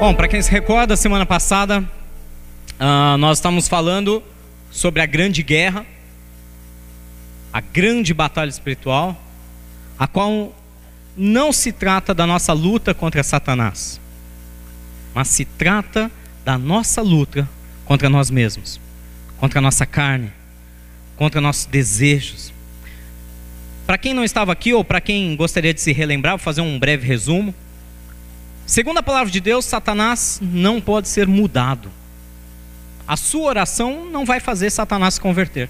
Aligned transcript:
Bom, 0.00 0.14
para 0.14 0.28
quem 0.28 0.40
se 0.40 0.50
recorda, 0.50 0.96
semana 0.96 1.26
passada 1.26 1.80
uh, 1.80 3.18
nós 3.18 3.36
estamos 3.36 3.68
falando 3.68 4.22
sobre 4.70 5.02
a 5.02 5.04
grande 5.04 5.42
guerra, 5.42 5.84
a 7.52 7.60
grande 7.60 8.14
batalha 8.14 8.48
espiritual, 8.48 9.14
a 9.98 10.06
qual 10.06 10.56
não 11.14 11.52
se 11.52 11.70
trata 11.70 12.14
da 12.14 12.26
nossa 12.26 12.54
luta 12.54 12.94
contra 12.94 13.22
Satanás, 13.22 14.00
mas 15.12 15.28
se 15.28 15.44
trata 15.44 16.10
da 16.46 16.56
nossa 16.56 17.02
luta 17.02 17.46
contra 17.84 18.08
nós 18.08 18.30
mesmos, 18.30 18.80
contra 19.36 19.58
a 19.58 19.62
nossa 19.62 19.84
carne, 19.84 20.32
contra 21.14 21.42
nossos 21.42 21.66
desejos. 21.66 22.54
Para 23.86 23.98
quem 23.98 24.14
não 24.14 24.24
estava 24.24 24.50
aqui 24.50 24.72
ou 24.72 24.82
para 24.82 25.02
quem 25.02 25.36
gostaria 25.36 25.74
de 25.74 25.80
se 25.82 25.92
relembrar, 25.92 26.38
vou 26.38 26.42
fazer 26.42 26.62
um 26.62 26.78
breve 26.78 27.06
resumo. 27.06 27.54
Segundo 28.70 28.98
a 28.98 29.02
palavra 29.02 29.32
de 29.32 29.40
Deus, 29.40 29.64
Satanás 29.64 30.38
não 30.40 30.80
pode 30.80 31.08
ser 31.08 31.26
mudado. 31.26 31.90
A 33.04 33.16
sua 33.16 33.48
oração 33.48 34.04
não 34.04 34.24
vai 34.24 34.38
fazer 34.38 34.70
Satanás 34.70 35.14
se 35.14 35.20
converter. 35.20 35.68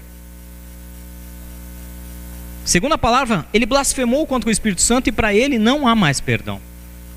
Segundo 2.63 2.91
a 2.91 2.99
palavra, 2.99 3.43
ele 3.51 3.65
blasfemou 3.65 4.27
contra 4.27 4.47
o 4.47 4.51
Espírito 4.51 4.83
Santo 4.83 5.09
e 5.09 5.11
para 5.11 5.33
ele 5.33 5.57
não 5.57 5.87
há 5.87 5.95
mais 5.95 6.21
perdão. 6.21 6.61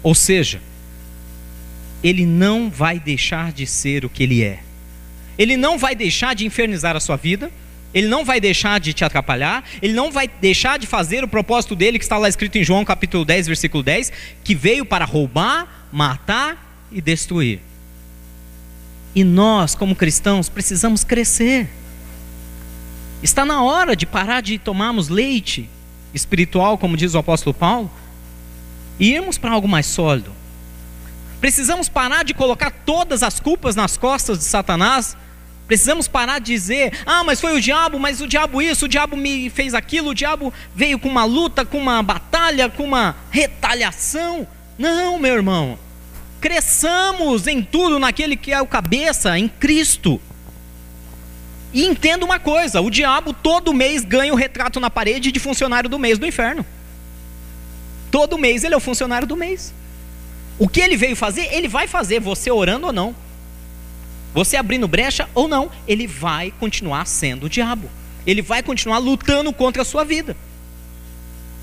Ou 0.02 0.14
seja, 0.14 0.62
ele 2.02 2.24
não 2.24 2.70
vai 2.70 2.98
deixar 2.98 3.52
de 3.52 3.66
ser 3.66 4.06
o 4.06 4.08
que 4.08 4.22
ele 4.22 4.42
é. 4.42 4.60
Ele 5.36 5.54
não 5.54 5.76
vai 5.76 5.94
deixar 5.94 6.34
de 6.34 6.46
infernizar 6.46 6.96
a 6.96 7.00
sua 7.00 7.16
vida, 7.16 7.52
ele 7.94 8.08
não 8.08 8.24
vai 8.24 8.40
deixar 8.40 8.80
de 8.80 8.92
te 8.92 9.04
atrapalhar, 9.04 9.62
ele 9.80 9.92
não 9.92 10.10
vai 10.10 10.28
deixar 10.28 10.78
de 10.78 10.86
fazer 10.86 11.22
o 11.22 11.28
propósito 11.28 11.76
dele 11.76 11.96
que 11.96 12.04
está 12.04 12.18
lá 12.18 12.28
escrito 12.28 12.58
em 12.58 12.64
João 12.64 12.84
capítulo 12.84 13.24
10, 13.24 13.46
versículo 13.46 13.84
10, 13.84 14.12
que 14.42 14.52
veio 14.52 14.84
para 14.84 15.04
roubar, 15.04 15.83
matar 15.94 16.58
e 16.90 17.00
destruir. 17.00 17.60
E 19.14 19.22
nós, 19.22 19.76
como 19.76 19.94
cristãos, 19.94 20.48
precisamos 20.48 21.04
crescer. 21.04 21.70
Está 23.22 23.44
na 23.44 23.62
hora 23.62 23.94
de 23.94 24.04
parar 24.04 24.40
de 24.40 24.58
tomarmos 24.58 25.08
leite 25.08 25.70
espiritual, 26.12 26.76
como 26.76 26.96
diz 26.96 27.14
o 27.14 27.18
apóstolo 27.18 27.54
Paulo, 27.54 27.88
e 28.98 29.12
irmos 29.14 29.38
para 29.38 29.52
algo 29.52 29.68
mais 29.68 29.86
sólido. 29.86 30.32
Precisamos 31.40 31.88
parar 31.88 32.24
de 32.24 32.34
colocar 32.34 32.72
todas 32.84 33.22
as 33.22 33.38
culpas 33.38 33.76
nas 33.76 33.96
costas 33.96 34.38
de 34.38 34.44
Satanás 34.44 35.16
Precisamos 35.66 36.06
parar 36.06 36.40
de 36.40 36.52
dizer: 36.52 36.92
ah, 37.06 37.24
mas 37.24 37.40
foi 37.40 37.56
o 37.56 37.60
diabo, 37.60 37.98
mas 37.98 38.20
o 38.20 38.26
diabo 38.26 38.60
isso, 38.60 38.84
o 38.84 38.88
diabo 38.88 39.16
me 39.16 39.48
fez 39.48 39.72
aquilo, 39.72 40.10
o 40.10 40.14
diabo 40.14 40.52
veio 40.74 40.98
com 40.98 41.08
uma 41.08 41.24
luta, 41.24 41.64
com 41.64 41.78
uma 41.78 42.02
batalha, 42.02 42.68
com 42.68 42.84
uma 42.84 43.16
retaliação. 43.30 44.46
Não, 44.78 45.18
meu 45.18 45.34
irmão. 45.34 45.78
Cresçamos 46.44 47.46
em 47.46 47.62
tudo 47.62 47.98
naquele 47.98 48.36
que 48.36 48.52
é 48.52 48.60
o 48.60 48.66
cabeça, 48.66 49.38
em 49.38 49.48
Cristo. 49.48 50.20
E 51.72 51.86
entenda 51.86 52.22
uma 52.22 52.38
coisa: 52.38 52.82
o 52.82 52.90
diabo 52.90 53.32
todo 53.32 53.72
mês 53.72 54.04
ganha 54.04 54.30
o 54.30 54.36
retrato 54.36 54.78
na 54.78 54.90
parede 54.90 55.32
de 55.32 55.40
funcionário 55.40 55.88
do 55.88 55.98
mês 55.98 56.18
do 56.18 56.26
inferno. 56.26 56.62
Todo 58.10 58.36
mês 58.36 58.62
ele 58.62 58.74
é 58.74 58.76
o 58.76 58.80
funcionário 58.80 59.26
do 59.26 59.34
mês. 59.34 59.72
O 60.58 60.68
que 60.68 60.82
ele 60.82 60.98
veio 60.98 61.16
fazer, 61.16 61.48
ele 61.50 61.66
vai 61.66 61.88
fazer, 61.88 62.20
você 62.20 62.50
orando 62.50 62.88
ou 62.88 62.92
não. 62.92 63.16
Você 64.34 64.58
abrindo 64.58 64.86
brecha 64.86 65.26
ou 65.34 65.48
não, 65.48 65.70
ele 65.88 66.06
vai 66.06 66.50
continuar 66.60 67.06
sendo 67.06 67.46
o 67.46 67.48
diabo. 67.48 67.88
Ele 68.26 68.42
vai 68.42 68.62
continuar 68.62 68.98
lutando 68.98 69.50
contra 69.50 69.80
a 69.80 69.84
sua 69.86 70.04
vida. 70.04 70.36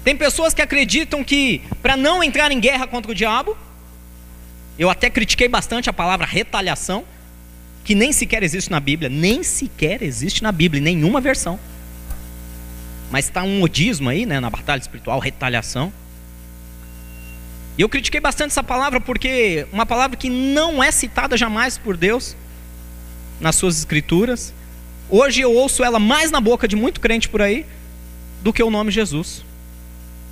Tem 0.03 0.17
pessoas 0.17 0.55
que 0.55 0.61
acreditam 0.63 1.23
que 1.23 1.61
para 1.83 1.95
não 1.95 2.23
entrar 2.23 2.51
em 2.51 2.59
guerra 2.59 2.87
contra 2.87 3.11
o 3.11 3.15
diabo, 3.15 3.55
eu 4.77 4.89
até 4.89 5.09
critiquei 5.09 5.47
bastante 5.47 5.89
a 5.89 5.93
palavra 5.93 6.25
retaliação, 6.25 7.03
que 7.83 7.95
nem 7.95 8.11
sequer 8.11 8.43
existe 8.43 8.69
na 8.71 8.79
Bíblia, 8.79 9.09
nem 9.09 9.43
sequer 9.43 10.01
existe 10.01 10.43
na 10.43 10.51
Bíblia, 10.51 10.79
em 10.79 10.83
nenhuma 10.83 11.19
versão. 11.19 11.59
Mas 13.09 13.25
está 13.25 13.43
um 13.43 13.59
modismo 13.59 14.09
aí, 14.09 14.25
né, 14.25 14.39
na 14.39 14.49
batalha 14.49 14.79
espiritual, 14.79 15.19
retaliação. 15.19 15.91
E 17.77 17.81
eu 17.81 17.89
critiquei 17.89 18.19
bastante 18.19 18.51
essa 18.51 18.63
palavra 18.63 19.01
porque 19.01 19.65
uma 19.71 19.85
palavra 19.85 20.15
que 20.17 20.29
não 20.29 20.83
é 20.83 20.91
citada 20.91 21.35
jamais 21.35 21.77
por 21.77 21.97
Deus 21.97 22.35
nas 23.39 23.55
suas 23.55 23.77
escrituras. 23.79 24.53
Hoje 25.09 25.41
eu 25.41 25.53
ouço 25.53 25.83
ela 25.83 25.99
mais 25.99 26.31
na 26.31 26.39
boca 26.39 26.67
de 26.67 26.75
muito 26.75 27.01
crente 27.01 27.27
por 27.27 27.41
aí 27.41 27.65
do 28.41 28.53
que 28.53 28.63
o 28.63 28.69
nome 28.69 28.91
Jesus. 28.91 29.43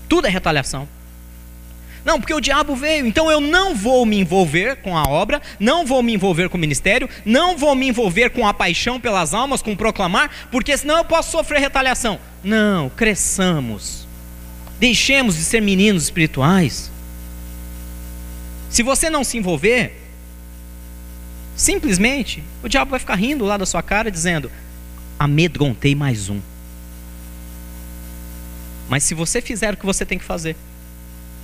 Tudo 0.08 0.28
é 0.28 0.30
retaliação. 0.30 0.88
Não, 2.10 2.20
porque 2.20 2.34
o 2.34 2.42
diabo 2.42 2.76
veio, 2.76 3.06
então 3.06 3.30
eu 3.30 3.40
não 3.40 3.76
vou 3.76 4.04
me 4.04 4.20
envolver 4.20 4.78
com 4.78 4.98
a 4.98 5.04
obra, 5.04 5.40
não 5.60 5.86
vou 5.86 6.02
me 6.02 6.12
envolver 6.12 6.50
com 6.50 6.58
o 6.58 6.60
ministério, 6.60 7.08
não 7.24 7.56
vou 7.56 7.76
me 7.76 7.88
envolver 7.88 8.32
com 8.32 8.48
a 8.48 8.52
paixão 8.52 9.00
pelas 9.00 9.32
almas, 9.32 9.62
com 9.62 9.76
proclamar, 9.76 10.32
porque 10.50 10.76
senão 10.76 10.98
eu 10.98 11.06
posso 11.06 11.30
sofrer 11.30 11.60
retaliação. 11.60 12.20
Não, 12.44 12.90
cresçamos. 12.90 14.08
Deixemos 14.80 15.36
de 15.36 15.44
ser 15.44 15.62
meninos 15.62 16.02
espirituais. 16.02 16.92
Se 18.72 18.82
você 18.82 19.08
não 19.08 19.24
se 19.24 19.38
envolver, 19.38 19.96
Simplesmente, 21.56 22.42
o 22.64 22.70
diabo 22.70 22.90
vai 22.90 23.00
ficar 23.00 23.16
rindo 23.16 23.44
lá 23.44 23.58
da 23.58 23.66
sua 23.68 23.84
cara, 23.84 24.10
dizendo: 24.10 24.50
amedrontei 25.20 25.94
mais 25.94 26.28
um. 26.30 26.40
Mas 28.88 29.04
se 29.04 29.14
você 29.14 29.42
fizer 29.42 29.74
o 29.74 29.78
que 29.78 29.86
você 29.86 30.06
tem 30.06 30.18
que 30.18 30.24
fazer, 30.24 30.56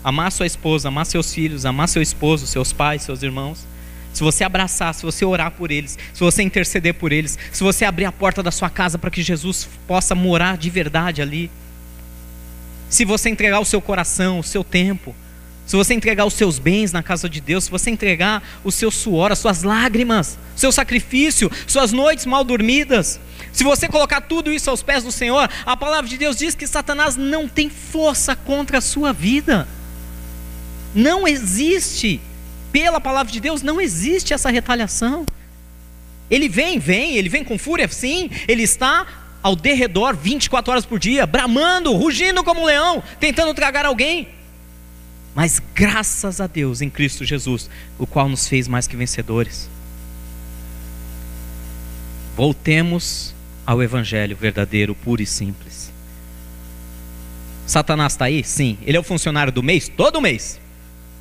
amar 0.05 0.31
sua 0.31 0.45
esposa, 0.45 0.89
amar 0.89 1.03
seus 1.07 1.33
filhos, 1.33 1.65
amar 1.65 1.89
seu 1.89 1.99
esposo, 1.99 2.45
seus 2.45 2.71
pais, 2.71 3.01
seus 3.01 3.23
irmãos, 3.23 3.65
se 4.13 4.21
você 4.21 4.43
abraçar, 4.43 4.93
se 4.93 5.01
você 5.01 5.25
orar 5.25 5.49
por 5.49 5.71
eles, 5.71 5.97
se 6.13 6.19
você 6.19 6.43
interceder 6.43 6.93
por 6.93 7.11
eles, 7.11 7.39
se 7.51 7.63
você 7.63 7.85
abrir 7.85 8.05
a 8.05 8.11
porta 8.11 8.43
da 8.43 8.51
sua 8.51 8.69
casa 8.69 8.99
para 8.99 9.09
que 9.09 9.23
Jesus 9.23 9.67
possa 9.87 10.13
morar 10.13 10.57
de 10.57 10.69
verdade 10.69 11.23
ali, 11.23 11.49
se 12.87 13.03
você 13.03 13.31
entregar 13.31 13.59
o 13.59 13.65
seu 13.65 13.81
coração, 13.81 14.37
o 14.37 14.43
seu 14.43 14.63
tempo, 14.63 15.15
se 15.65 15.75
você 15.75 15.95
entregar 15.95 16.23
os 16.25 16.35
seus 16.35 16.59
bens 16.59 16.91
na 16.91 17.01
casa 17.01 17.27
de 17.27 17.41
Deus, 17.41 17.63
se 17.63 17.71
você 17.71 17.89
entregar 17.89 18.43
o 18.63 18.71
seu 18.71 18.91
suor, 18.91 19.31
as 19.31 19.39
suas 19.39 19.63
lágrimas, 19.63 20.37
seu 20.55 20.71
sacrifício, 20.71 21.51
suas 21.65 21.91
noites 21.91 22.27
mal 22.27 22.43
dormidas, 22.43 23.19
se 23.51 23.63
você 23.63 23.87
colocar 23.87 24.21
tudo 24.21 24.53
isso 24.53 24.69
aos 24.69 24.83
pés 24.83 25.03
do 25.03 25.11
Senhor, 25.11 25.49
a 25.65 25.75
palavra 25.75 26.07
de 26.07 26.15
Deus 26.15 26.37
diz 26.37 26.53
que 26.53 26.67
Satanás 26.67 27.15
não 27.15 27.47
tem 27.47 27.71
força 27.71 28.35
contra 28.35 28.77
a 28.77 28.81
sua 28.81 29.11
vida. 29.11 29.67
Não 30.95 31.27
existe, 31.27 32.21
pela 32.71 33.01
palavra 33.01 33.31
de 33.31 33.41
Deus, 33.41 33.61
não 33.61 33.81
existe 33.81 34.33
essa 34.33 34.49
retaliação. 34.49 35.25
Ele 36.31 36.47
vem, 36.47 36.79
vem, 36.79 37.17
ele 37.17 37.29
vem 37.29 37.43
com 37.43 37.57
fúria, 37.57 37.87
sim, 37.89 38.31
ele 38.47 38.63
está 38.63 39.05
ao 39.43 39.55
derredor 39.55 40.15
24 40.15 40.71
horas 40.71 40.85
por 40.85 40.97
dia, 40.97 41.27
bramando, 41.27 41.93
rugindo 41.93 42.43
como 42.43 42.61
um 42.61 42.65
leão, 42.65 43.03
tentando 43.19 43.53
tragar 43.53 43.85
alguém. 43.85 44.29
Mas 45.35 45.61
graças 45.75 46.39
a 46.39 46.47
Deus 46.47 46.81
em 46.81 46.89
Cristo 46.89 47.25
Jesus, 47.25 47.69
o 47.99 48.07
qual 48.07 48.29
nos 48.29 48.47
fez 48.47 48.67
mais 48.67 48.87
que 48.87 48.95
vencedores. 48.95 49.69
Voltemos 52.35 53.35
ao 53.65 53.83
Evangelho 53.83 54.35
verdadeiro, 54.35 54.95
puro 54.95 55.21
e 55.21 55.25
simples. 55.25 55.91
Satanás 57.67 58.13
está 58.13 58.25
aí? 58.25 58.43
Sim. 58.43 58.77
Ele 58.83 58.95
é 58.95 58.99
o 58.99 59.03
funcionário 59.03 59.51
do 59.51 59.63
mês? 59.63 59.89
Todo 59.89 60.21
mês. 60.21 60.59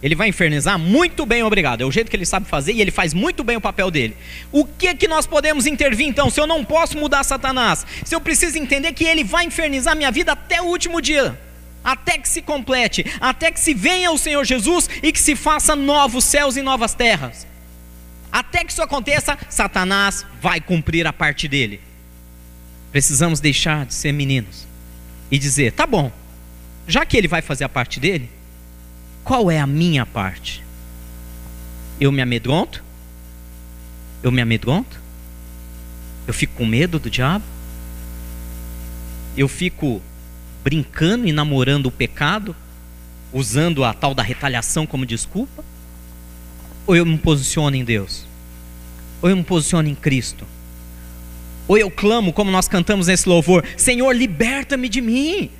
Ele 0.04 0.14
vai 0.14 0.28
infernizar? 0.28 0.78
Muito 0.78 1.24
bem, 1.24 1.42
obrigado. 1.42 1.80
É 1.80 1.84
o 1.86 1.90
jeito 1.90 2.10
que 2.10 2.16
ele 2.16 2.26
sabe 2.26 2.46
fazer 2.46 2.74
e 2.74 2.82
ele 2.82 2.90
faz 2.90 3.14
muito 3.14 3.42
bem 3.42 3.56
o 3.56 3.60
papel 3.60 3.90
dele. 3.90 4.14
O 4.52 4.66
que 4.66 4.94
que 4.94 5.08
nós 5.08 5.26
podemos 5.26 5.66
intervir 5.66 6.06
então? 6.06 6.28
Se 6.28 6.38
eu 6.38 6.46
não 6.46 6.62
posso 6.62 6.98
mudar 6.98 7.24
Satanás, 7.24 7.86
se 8.04 8.14
eu 8.14 8.20
preciso 8.20 8.58
entender 8.58 8.92
que 8.92 9.02
ele 9.02 9.24
vai 9.24 9.46
infernizar 9.46 9.96
minha 9.96 10.10
vida 10.10 10.32
até 10.32 10.60
o 10.60 10.66
último 10.66 11.00
dia 11.00 11.40
até 11.82 12.16
que 12.16 12.26
se 12.26 12.40
complete, 12.40 13.04
até 13.20 13.50
que 13.50 13.60
se 13.60 13.74
venha 13.74 14.10
o 14.10 14.16
Senhor 14.16 14.42
Jesus 14.42 14.88
e 15.02 15.12
que 15.12 15.20
se 15.20 15.36
faça 15.36 15.76
novos 15.76 16.24
céus 16.24 16.56
e 16.56 16.62
novas 16.62 16.94
terras. 16.94 17.46
Até 18.32 18.64
que 18.64 18.72
isso 18.72 18.82
aconteça, 18.82 19.38
Satanás 19.50 20.24
vai 20.40 20.62
cumprir 20.62 21.06
a 21.06 21.12
parte 21.12 21.46
dele. 21.46 21.80
Precisamos 22.90 23.38
deixar 23.38 23.84
de 23.84 23.92
ser 23.92 24.12
meninos 24.12 24.66
e 25.30 25.38
dizer: 25.38 25.72
tá 25.72 25.86
bom, 25.86 26.10
já 26.88 27.04
que 27.04 27.18
ele 27.18 27.28
vai 27.28 27.42
fazer 27.42 27.64
a 27.64 27.68
parte 27.68 28.00
dele, 28.00 28.30
qual 29.24 29.50
é 29.50 29.58
a 29.58 29.66
minha 29.66 30.04
parte? 30.04 30.62
Eu 31.98 32.12
me 32.12 32.20
amedronto? 32.20 32.84
Eu 34.22 34.30
me 34.30 34.42
amedronto? 34.42 35.00
Eu 36.26 36.34
fico 36.34 36.54
com 36.54 36.66
medo 36.66 36.98
do 36.98 37.10
diabo? 37.10 37.44
Eu 39.36 39.48
fico 39.48 40.02
brincando 40.62 41.26
e 41.26 41.32
namorando 41.32 41.86
o 41.86 41.90
pecado, 41.90 42.54
usando 43.32 43.82
a 43.82 43.92
tal 43.92 44.14
da 44.14 44.22
retaliação 44.22 44.86
como 44.86 45.06
desculpa? 45.06 45.64
Ou 46.86 46.94
eu 46.94 47.06
me 47.06 47.16
posiciono 47.16 47.74
em 47.74 47.84
Deus? 47.84 48.26
Ou 49.22 49.30
eu 49.30 49.36
me 49.36 49.42
posiciono 49.42 49.88
em 49.88 49.94
Cristo? 49.94 50.46
Ou 51.66 51.78
eu 51.78 51.90
clamo, 51.90 52.32
como 52.32 52.50
nós 52.50 52.68
cantamos 52.68 53.06
nesse 53.06 53.28
louvor: 53.28 53.64
Senhor, 53.76 54.12
liberta-me 54.12 54.88
de 54.88 55.00
mim. 55.00 55.50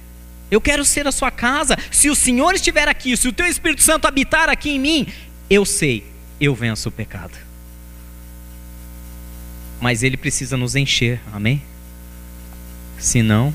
Eu 0.50 0.60
quero 0.60 0.84
ser 0.84 1.06
a 1.06 1.12
sua 1.12 1.30
casa. 1.30 1.76
Se 1.90 2.10
o 2.10 2.14
Senhor 2.14 2.54
estiver 2.54 2.88
aqui, 2.88 3.16
se 3.16 3.28
o 3.28 3.32
teu 3.32 3.46
Espírito 3.46 3.82
Santo 3.82 4.06
habitar 4.06 4.48
aqui 4.48 4.70
em 4.70 4.78
mim, 4.78 5.06
eu 5.48 5.64
sei 5.64 6.14
eu 6.40 6.54
venço 6.54 6.88
o 6.88 6.92
pecado. 6.92 7.36
Mas 9.80 10.02
ele 10.02 10.16
precisa 10.16 10.56
nos 10.56 10.74
encher, 10.74 11.20
amém? 11.32 11.62
Senão, 12.98 13.54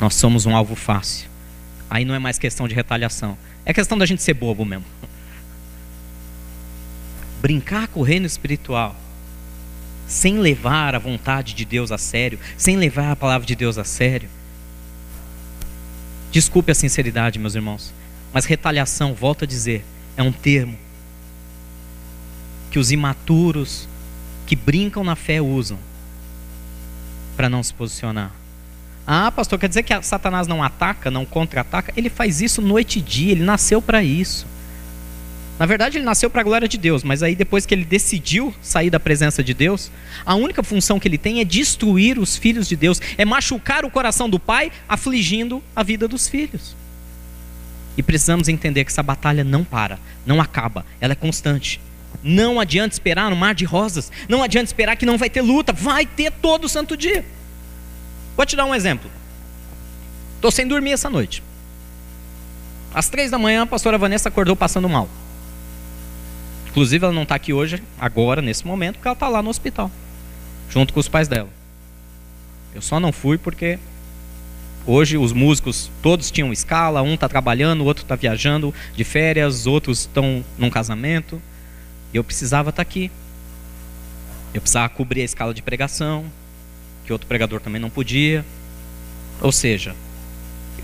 nós 0.00 0.14
somos 0.14 0.46
um 0.46 0.54
alvo 0.54 0.74
fácil. 0.74 1.28
Aí 1.88 2.04
não 2.04 2.14
é 2.14 2.18
mais 2.18 2.38
questão 2.38 2.66
de 2.66 2.74
retaliação, 2.74 3.38
é 3.64 3.72
questão 3.72 3.96
da 3.96 4.04
gente 4.04 4.22
ser 4.22 4.34
bobo 4.34 4.64
mesmo. 4.64 4.84
Brincar 7.40 7.88
com 7.88 8.00
o 8.00 8.02
reino 8.02 8.26
espiritual, 8.26 8.96
sem 10.06 10.38
levar 10.38 10.94
a 10.94 10.98
vontade 10.98 11.54
de 11.54 11.64
Deus 11.64 11.92
a 11.92 11.98
sério, 11.98 12.38
sem 12.56 12.76
levar 12.76 13.12
a 13.12 13.16
palavra 13.16 13.46
de 13.46 13.54
Deus 13.54 13.78
a 13.78 13.84
sério. 13.84 14.28
Desculpe 16.36 16.70
a 16.70 16.74
sinceridade, 16.74 17.38
meus 17.38 17.54
irmãos, 17.54 17.94
mas 18.30 18.44
retaliação, 18.44 19.14
volto 19.14 19.44
a 19.44 19.46
dizer, 19.46 19.82
é 20.18 20.22
um 20.22 20.30
termo 20.30 20.76
que 22.70 22.78
os 22.78 22.92
imaturos 22.92 23.88
que 24.46 24.54
brincam 24.54 25.02
na 25.02 25.16
fé 25.16 25.40
usam 25.40 25.78
para 27.38 27.48
não 27.48 27.62
se 27.62 27.72
posicionar. 27.72 28.32
Ah, 29.06 29.32
pastor, 29.32 29.58
quer 29.58 29.68
dizer 29.68 29.82
que 29.82 29.98
Satanás 30.02 30.46
não 30.46 30.62
ataca, 30.62 31.10
não 31.10 31.24
contra-ataca? 31.24 31.90
Ele 31.96 32.10
faz 32.10 32.42
isso 32.42 32.60
noite 32.60 32.98
e 32.98 33.00
dia, 33.00 33.32
ele 33.32 33.42
nasceu 33.42 33.80
para 33.80 34.02
isso. 34.02 34.46
Na 35.58 35.64
verdade, 35.64 35.96
ele 35.96 36.04
nasceu 36.04 36.28
para 36.28 36.42
a 36.42 36.44
glória 36.44 36.68
de 36.68 36.76
Deus, 36.76 37.02
mas 37.02 37.22
aí 37.22 37.34
depois 37.34 37.64
que 37.64 37.74
ele 37.74 37.84
decidiu 37.84 38.54
sair 38.60 38.90
da 38.90 39.00
presença 39.00 39.42
de 39.42 39.54
Deus, 39.54 39.90
a 40.24 40.34
única 40.34 40.62
função 40.62 41.00
que 41.00 41.08
ele 41.08 41.16
tem 41.16 41.40
é 41.40 41.44
destruir 41.44 42.18
os 42.18 42.36
filhos 42.36 42.68
de 42.68 42.76
Deus, 42.76 43.00
é 43.16 43.24
machucar 43.24 43.84
o 43.84 43.90
coração 43.90 44.28
do 44.28 44.38
pai, 44.38 44.70
afligindo 44.86 45.62
a 45.74 45.82
vida 45.82 46.06
dos 46.06 46.28
filhos. 46.28 46.76
E 47.96 48.02
precisamos 48.02 48.48
entender 48.48 48.84
que 48.84 48.90
essa 48.90 49.02
batalha 49.02 49.42
não 49.42 49.64
para, 49.64 49.98
não 50.26 50.42
acaba, 50.42 50.84
ela 51.00 51.12
é 51.12 51.16
constante. 51.16 51.80
Não 52.22 52.60
adianta 52.60 52.94
esperar 52.94 53.30
no 53.30 53.36
mar 53.36 53.54
de 53.54 53.64
rosas, 53.64 54.12
não 54.28 54.42
adianta 54.42 54.66
esperar 54.66 54.96
que 54.96 55.06
não 55.06 55.16
vai 55.16 55.30
ter 55.30 55.40
luta, 55.40 55.72
vai 55.72 56.04
ter 56.04 56.30
todo 56.30 56.68
santo 56.68 56.96
dia. 56.96 57.24
Vou 58.36 58.44
te 58.44 58.56
dar 58.56 58.66
um 58.66 58.74
exemplo. 58.74 59.10
Estou 60.34 60.50
sem 60.50 60.68
dormir 60.68 60.92
essa 60.92 61.08
noite. 61.08 61.42
Às 62.92 63.08
três 63.08 63.30
da 63.30 63.38
manhã, 63.38 63.62
a 63.62 63.66
pastora 63.66 63.96
Vanessa 63.96 64.28
acordou 64.28 64.54
passando 64.54 64.88
mal. 64.88 65.08
Inclusive, 66.76 67.06
ela 67.06 67.14
não 67.14 67.22
está 67.22 67.34
aqui 67.34 67.54
hoje, 67.54 67.82
agora, 67.98 68.42
nesse 68.42 68.66
momento, 68.66 68.96
porque 68.96 69.08
ela 69.08 69.14
está 69.14 69.28
lá 69.28 69.42
no 69.42 69.48
hospital, 69.48 69.90
junto 70.68 70.92
com 70.92 71.00
os 71.00 71.08
pais 71.08 71.26
dela. 71.26 71.48
Eu 72.74 72.82
só 72.82 73.00
não 73.00 73.12
fui 73.12 73.38
porque 73.38 73.78
hoje 74.86 75.16
os 75.16 75.32
músicos 75.32 75.90
todos 76.02 76.30
tinham 76.30 76.52
escala, 76.52 77.00
um 77.00 77.14
está 77.14 77.30
trabalhando, 77.30 77.80
o 77.80 77.84
outro 77.86 78.02
está 78.02 78.14
viajando 78.14 78.74
de 78.94 79.04
férias, 79.04 79.66
outros 79.66 80.00
estão 80.00 80.44
num 80.58 80.68
casamento. 80.68 81.40
E 82.12 82.18
eu 82.18 82.22
precisava 82.22 82.68
estar 82.68 82.84
tá 82.84 82.86
aqui. 82.86 83.10
Eu 84.52 84.60
precisava 84.60 84.90
cobrir 84.90 85.22
a 85.22 85.24
escala 85.24 85.54
de 85.54 85.62
pregação, 85.62 86.26
que 87.06 87.12
outro 87.12 87.26
pregador 87.26 87.58
também 87.58 87.80
não 87.80 87.88
podia. 87.88 88.44
Ou 89.40 89.50
seja, 89.50 89.96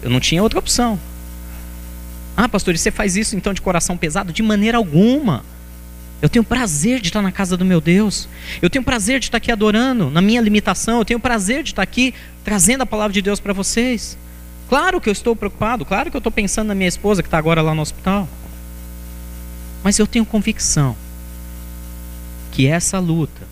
eu 0.03 0.09
não 0.09 0.21
tinha 0.21 0.43
outra 0.43 0.59
opção. 0.59 0.99
Ah, 2.35 2.49
pastor, 2.49 2.79
você 2.79 2.91
faz 2.91 3.15
isso 3.15 3.37
então 3.37 3.53
de 3.53 3.61
coração 3.61 3.95
pesado? 3.95 4.33
De 4.33 4.43
maneira 4.43 4.79
alguma. 4.79 5.52
Eu 6.23 6.29
tenho 6.29 6.45
prazer 6.45 7.01
de 7.01 7.09
estar 7.09 7.21
na 7.21 7.33
casa 7.33 7.57
do 7.57 7.65
meu 7.65 7.81
Deus. 7.81 8.29
Eu 8.63 8.71
tenho 8.71 8.85
prazer 8.85 9.19
de 9.19 9.27
estar 9.27 9.39
aqui 9.39 9.51
adorando, 9.51 10.09
na 10.09 10.23
minha 10.23 10.41
limitação. 10.41 10.99
Eu 11.01 11.05
tenho 11.05 11.19
prazer 11.19 11.65
de 11.65 11.71
estar 11.71 11.83
aqui 11.83 12.15
trazendo 12.45 12.83
a 12.83 12.87
palavra 12.87 13.13
de 13.13 13.21
Deus 13.21 13.41
para 13.41 13.53
vocês. 13.53 14.17
Claro 14.69 15.01
que 15.01 15.09
eu 15.09 15.13
estou 15.13 15.35
preocupado, 15.35 15.85
claro 15.85 16.11
que 16.11 16.17
eu 16.17 16.21
estou 16.21 16.31
pensando 16.31 16.69
na 16.69 16.77
minha 16.77 16.89
esposa 16.89 17.23
que 17.23 17.27
está 17.27 17.39
agora 17.39 17.61
lá 17.61 17.75
no 17.75 17.83
hospital. 17.83 18.29
Mas 19.83 19.99
eu 19.99 20.07
tenho 20.07 20.25
convicção 20.25 20.97
que 22.53 22.69
essa 22.69 23.01
luta 23.01 23.49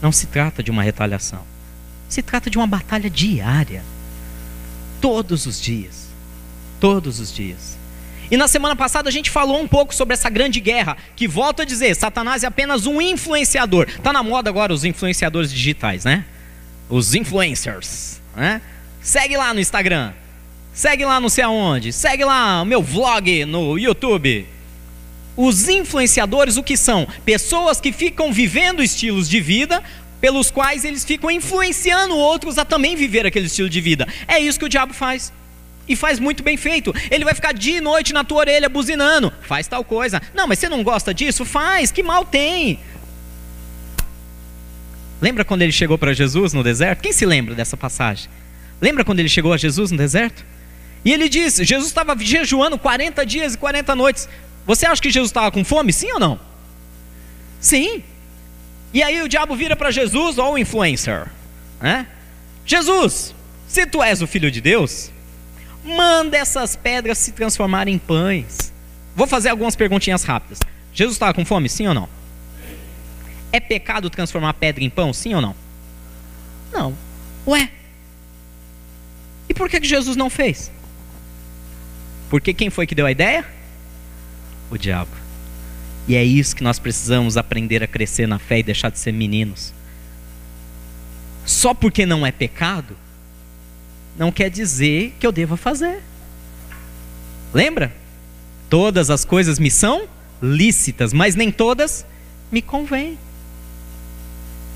não 0.00 0.12
se 0.12 0.26
trata 0.28 0.62
de 0.62 0.70
uma 0.70 0.84
retaliação. 0.84 1.42
Se 2.08 2.22
trata 2.22 2.48
de 2.48 2.58
uma 2.58 2.66
batalha 2.66 3.10
diária. 3.10 3.82
Todos 5.00 5.46
os 5.46 5.60
dias. 5.60 6.08
Todos 6.78 7.18
os 7.18 7.34
dias. 7.34 7.76
E 8.32 8.36
na 8.38 8.48
semana 8.48 8.74
passada 8.74 9.10
a 9.10 9.12
gente 9.12 9.30
falou 9.30 9.60
um 9.60 9.68
pouco 9.68 9.94
sobre 9.94 10.14
essa 10.14 10.30
grande 10.30 10.58
guerra, 10.58 10.96
que 11.14 11.28
volto 11.28 11.60
a 11.60 11.66
dizer, 11.66 11.94
Satanás 11.94 12.42
é 12.42 12.46
apenas 12.46 12.86
um 12.86 12.98
influenciador. 12.98 13.86
Tá 14.02 14.10
na 14.10 14.22
moda 14.22 14.48
agora 14.48 14.72
os 14.72 14.84
influenciadores 14.86 15.52
digitais, 15.52 16.06
né? 16.06 16.24
Os 16.88 17.14
influencers, 17.14 18.22
né? 18.34 18.62
Segue 19.02 19.36
lá 19.36 19.52
no 19.52 19.60
Instagram. 19.60 20.14
Segue 20.72 21.04
lá 21.04 21.20
não 21.20 21.28
sei 21.28 21.44
aonde. 21.44 21.92
Segue 21.92 22.24
lá 22.24 22.62
o 22.62 22.64
meu 22.64 22.80
vlog 22.80 23.44
no 23.44 23.78
YouTube. 23.78 24.46
Os 25.36 25.68
influenciadores 25.68 26.56
o 26.56 26.62
que 26.62 26.74
são? 26.74 27.06
Pessoas 27.26 27.82
que 27.82 27.92
ficam 27.92 28.32
vivendo 28.32 28.82
estilos 28.82 29.28
de 29.28 29.42
vida 29.42 29.82
pelos 30.22 30.50
quais 30.50 30.86
eles 30.86 31.04
ficam 31.04 31.30
influenciando 31.30 32.16
outros 32.16 32.56
a 32.56 32.64
também 32.64 32.96
viver 32.96 33.26
aquele 33.26 33.48
estilo 33.48 33.68
de 33.68 33.80
vida. 33.82 34.08
É 34.26 34.38
isso 34.38 34.58
que 34.58 34.64
o 34.64 34.70
diabo 34.70 34.94
faz. 34.94 35.30
E 35.88 35.96
faz 35.96 36.18
muito 36.18 36.42
bem 36.42 36.56
feito. 36.56 36.94
Ele 37.10 37.24
vai 37.24 37.34
ficar 37.34 37.52
dia 37.52 37.78
e 37.78 37.80
noite 37.80 38.12
na 38.12 38.24
tua 38.24 38.38
orelha 38.38 38.68
buzinando. 38.68 39.32
Faz 39.42 39.66
tal 39.66 39.84
coisa. 39.84 40.22
Não, 40.34 40.46
mas 40.46 40.58
você 40.58 40.68
não 40.68 40.82
gosta 40.82 41.12
disso? 41.12 41.44
Faz. 41.44 41.90
Que 41.90 42.02
mal 42.02 42.24
tem? 42.24 42.78
Lembra 45.20 45.44
quando 45.44 45.62
ele 45.62 45.72
chegou 45.72 45.96
para 45.96 46.12
Jesus 46.12 46.52
no 46.52 46.64
deserto? 46.64 47.00
Quem 47.00 47.12
se 47.12 47.24
lembra 47.24 47.54
dessa 47.54 47.76
passagem? 47.76 48.28
Lembra 48.80 49.04
quando 49.04 49.20
ele 49.20 49.28
chegou 49.28 49.52
a 49.52 49.56
Jesus 49.56 49.92
no 49.92 49.96
deserto? 49.96 50.44
E 51.04 51.12
ele 51.12 51.28
disse: 51.28 51.64
Jesus 51.64 51.88
estava 51.88 52.16
jejuando 52.18 52.76
40 52.76 53.24
dias 53.24 53.54
e 53.54 53.58
40 53.58 53.94
noites. 53.94 54.28
Você 54.66 54.84
acha 54.84 55.00
que 55.00 55.10
Jesus 55.10 55.30
estava 55.30 55.52
com 55.52 55.64
fome? 55.64 55.92
Sim 55.92 56.10
ou 56.12 56.18
não? 56.18 56.40
Sim. 57.60 58.02
E 58.92 59.00
aí 59.02 59.22
o 59.22 59.28
diabo 59.28 59.54
vira 59.54 59.76
para 59.76 59.92
Jesus, 59.92 60.38
ou 60.38 60.54
o 60.54 60.58
influencer, 60.58 61.28
né? 61.80 62.06
Jesus, 62.66 63.32
se 63.68 63.86
tu 63.86 64.02
és 64.02 64.20
o 64.20 64.26
filho 64.26 64.50
de 64.50 64.60
Deus, 64.60 65.11
Manda 65.84 66.36
essas 66.36 66.76
pedras 66.76 67.18
se 67.18 67.32
transformarem 67.32 67.94
em 67.94 67.98
pães. 67.98 68.72
Vou 69.14 69.26
fazer 69.26 69.48
algumas 69.48 69.76
perguntinhas 69.76 70.22
rápidas. 70.22 70.58
Jesus 70.92 71.16
estava 71.16 71.34
com 71.34 71.44
fome, 71.44 71.68
sim 71.68 71.86
ou 71.86 71.94
não? 71.94 72.08
É 73.50 73.60
pecado 73.60 74.08
transformar 74.08 74.54
pedra 74.54 74.82
em 74.82 74.90
pão, 74.90 75.12
sim 75.12 75.34
ou 75.34 75.40
não? 75.40 75.54
Não. 76.72 76.96
Ué? 77.46 77.70
E 79.48 79.54
por 79.54 79.68
que, 79.68 79.80
que 79.80 79.86
Jesus 79.86 80.16
não 80.16 80.30
fez? 80.30 80.70
Porque 82.30 82.54
quem 82.54 82.70
foi 82.70 82.86
que 82.86 82.94
deu 82.94 83.04
a 83.04 83.12
ideia? 83.12 83.46
O 84.70 84.78
diabo. 84.78 85.10
E 86.08 86.16
é 86.16 86.24
isso 86.24 86.56
que 86.56 86.64
nós 86.64 86.78
precisamos 86.78 87.36
aprender 87.36 87.82
a 87.82 87.86
crescer 87.86 88.26
na 88.26 88.38
fé 88.38 88.58
e 88.58 88.62
deixar 88.62 88.90
de 88.90 88.98
ser 88.98 89.12
meninos. 89.12 89.72
Só 91.44 91.74
porque 91.74 92.06
não 92.06 92.26
é 92.26 92.32
pecado, 92.32 92.96
não 94.16 94.30
quer 94.30 94.50
dizer 94.50 95.14
que 95.18 95.26
eu 95.26 95.32
deva 95.32 95.56
fazer. 95.56 96.02
Lembra? 97.52 97.92
Todas 98.68 99.10
as 99.10 99.24
coisas 99.24 99.58
me 99.58 99.70
são 99.70 100.08
lícitas, 100.40 101.12
mas 101.12 101.34
nem 101.34 101.50
todas 101.50 102.06
me 102.50 102.60
convêm. 102.60 103.18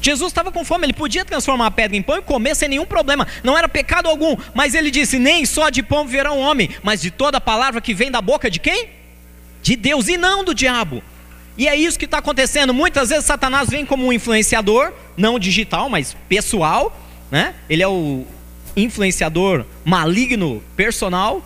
Jesus 0.00 0.30
estava 0.30 0.52
com 0.52 0.64
fome, 0.64 0.86
ele 0.86 0.92
podia 0.92 1.24
transformar 1.24 1.66
a 1.66 1.70
pedra 1.70 1.96
em 1.96 2.02
pão 2.02 2.18
e 2.18 2.22
comer 2.22 2.54
sem 2.54 2.68
nenhum 2.68 2.86
problema, 2.86 3.26
não 3.42 3.56
era 3.56 3.68
pecado 3.68 4.08
algum, 4.08 4.36
mas 4.54 4.74
ele 4.74 4.90
disse: 4.90 5.18
Nem 5.18 5.44
só 5.44 5.70
de 5.70 5.82
pão 5.82 6.06
viverá 6.06 6.32
um 6.32 6.38
homem, 6.38 6.70
mas 6.82 7.00
de 7.00 7.10
toda 7.10 7.40
palavra 7.40 7.80
que 7.80 7.94
vem 7.94 8.10
da 8.10 8.20
boca 8.20 8.50
de 8.50 8.60
quem? 8.60 8.88
De 9.62 9.74
Deus 9.74 10.06
e 10.08 10.16
não 10.16 10.44
do 10.44 10.54
diabo. 10.54 11.02
E 11.58 11.66
é 11.66 11.74
isso 11.74 11.98
que 11.98 12.04
está 12.04 12.18
acontecendo. 12.18 12.74
Muitas 12.74 13.08
vezes 13.08 13.24
Satanás 13.24 13.70
vem 13.70 13.86
como 13.86 14.06
um 14.06 14.12
influenciador, 14.12 14.92
não 15.16 15.38
digital, 15.38 15.88
mas 15.88 16.14
pessoal, 16.28 16.96
né? 17.30 17.54
Ele 17.68 17.82
é 17.82 17.88
o, 17.88 18.26
influenciador 18.76 19.64
maligno, 19.84 20.62
personal, 20.76 21.42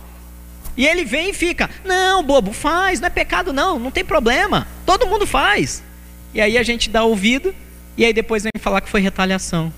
e 0.75 0.85
ele 0.85 1.05
vem 1.05 1.29
e 1.29 1.33
fica: 1.33 1.69
Não, 1.85 2.23
bobo, 2.23 2.51
faz, 2.51 2.99
não 2.99 3.07
é 3.07 3.09
pecado, 3.09 3.53
não, 3.53 3.79
não 3.79 3.91
tem 3.91 4.03
problema, 4.03 4.67
todo 4.85 5.07
mundo 5.07 5.25
faz. 5.25 5.83
E 6.33 6.41
aí 6.41 6.57
a 6.57 6.63
gente 6.63 6.89
dá 6.89 7.03
ouvido, 7.03 7.53
e 7.97 8.05
aí 8.05 8.13
depois 8.13 8.43
vem 8.43 8.51
falar 8.59 8.81
que 8.81 8.89
foi 8.89 9.01
retaliação. 9.01 9.71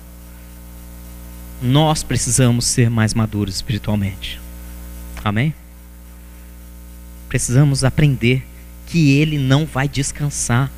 Nós 1.62 2.02
precisamos 2.02 2.66
ser 2.66 2.90
mais 2.90 3.14
maduros 3.14 3.54
espiritualmente. 3.54 4.40
Amém? 5.24 5.54
Precisamos 7.28 7.82
aprender 7.82 8.44
que 8.86 9.18
ele 9.18 9.38
não 9.38 9.64
vai 9.64 9.88
descansar. 9.88 10.70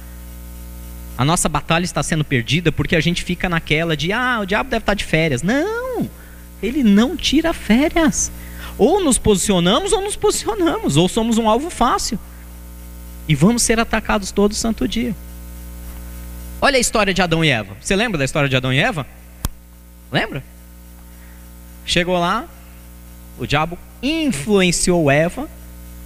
A 1.18 1.24
nossa 1.24 1.48
batalha 1.48 1.84
está 1.84 2.02
sendo 2.02 2.24
perdida 2.24 2.70
porque 2.70 2.94
a 2.94 3.00
gente 3.00 3.24
fica 3.24 3.48
naquela 3.48 3.96
de, 3.96 4.12
ah, 4.12 4.38
o 4.42 4.46
diabo 4.46 4.70
deve 4.70 4.82
estar 4.82 4.94
de 4.94 5.04
férias. 5.04 5.42
Não! 5.42 6.08
Ele 6.62 6.82
não 6.82 7.16
tira 7.16 7.52
férias. 7.52 8.30
Ou 8.78 9.02
nos 9.02 9.18
posicionamos 9.18 9.92
ou 9.92 10.02
nos 10.02 10.16
posicionamos, 10.16 10.96
ou 10.96 11.08
somos 11.08 11.38
um 11.38 11.48
alvo 11.48 11.70
fácil. 11.70 12.18
E 13.28 13.34
vamos 13.34 13.62
ser 13.62 13.80
atacados 13.80 14.30
todo 14.30 14.54
santo 14.54 14.86
dia. 14.86 15.14
Olha 16.60 16.76
a 16.76 16.80
história 16.80 17.12
de 17.12 17.22
Adão 17.22 17.44
e 17.44 17.48
Eva. 17.48 17.76
Você 17.80 17.96
lembra 17.96 18.18
da 18.18 18.24
história 18.24 18.48
de 18.48 18.56
Adão 18.56 18.72
e 18.72 18.78
Eva? 18.78 19.06
Lembra? 20.10 20.42
Chegou 21.84 22.18
lá, 22.18 22.46
o 23.38 23.46
diabo 23.46 23.78
influenciou 24.02 25.10
Eva 25.10 25.48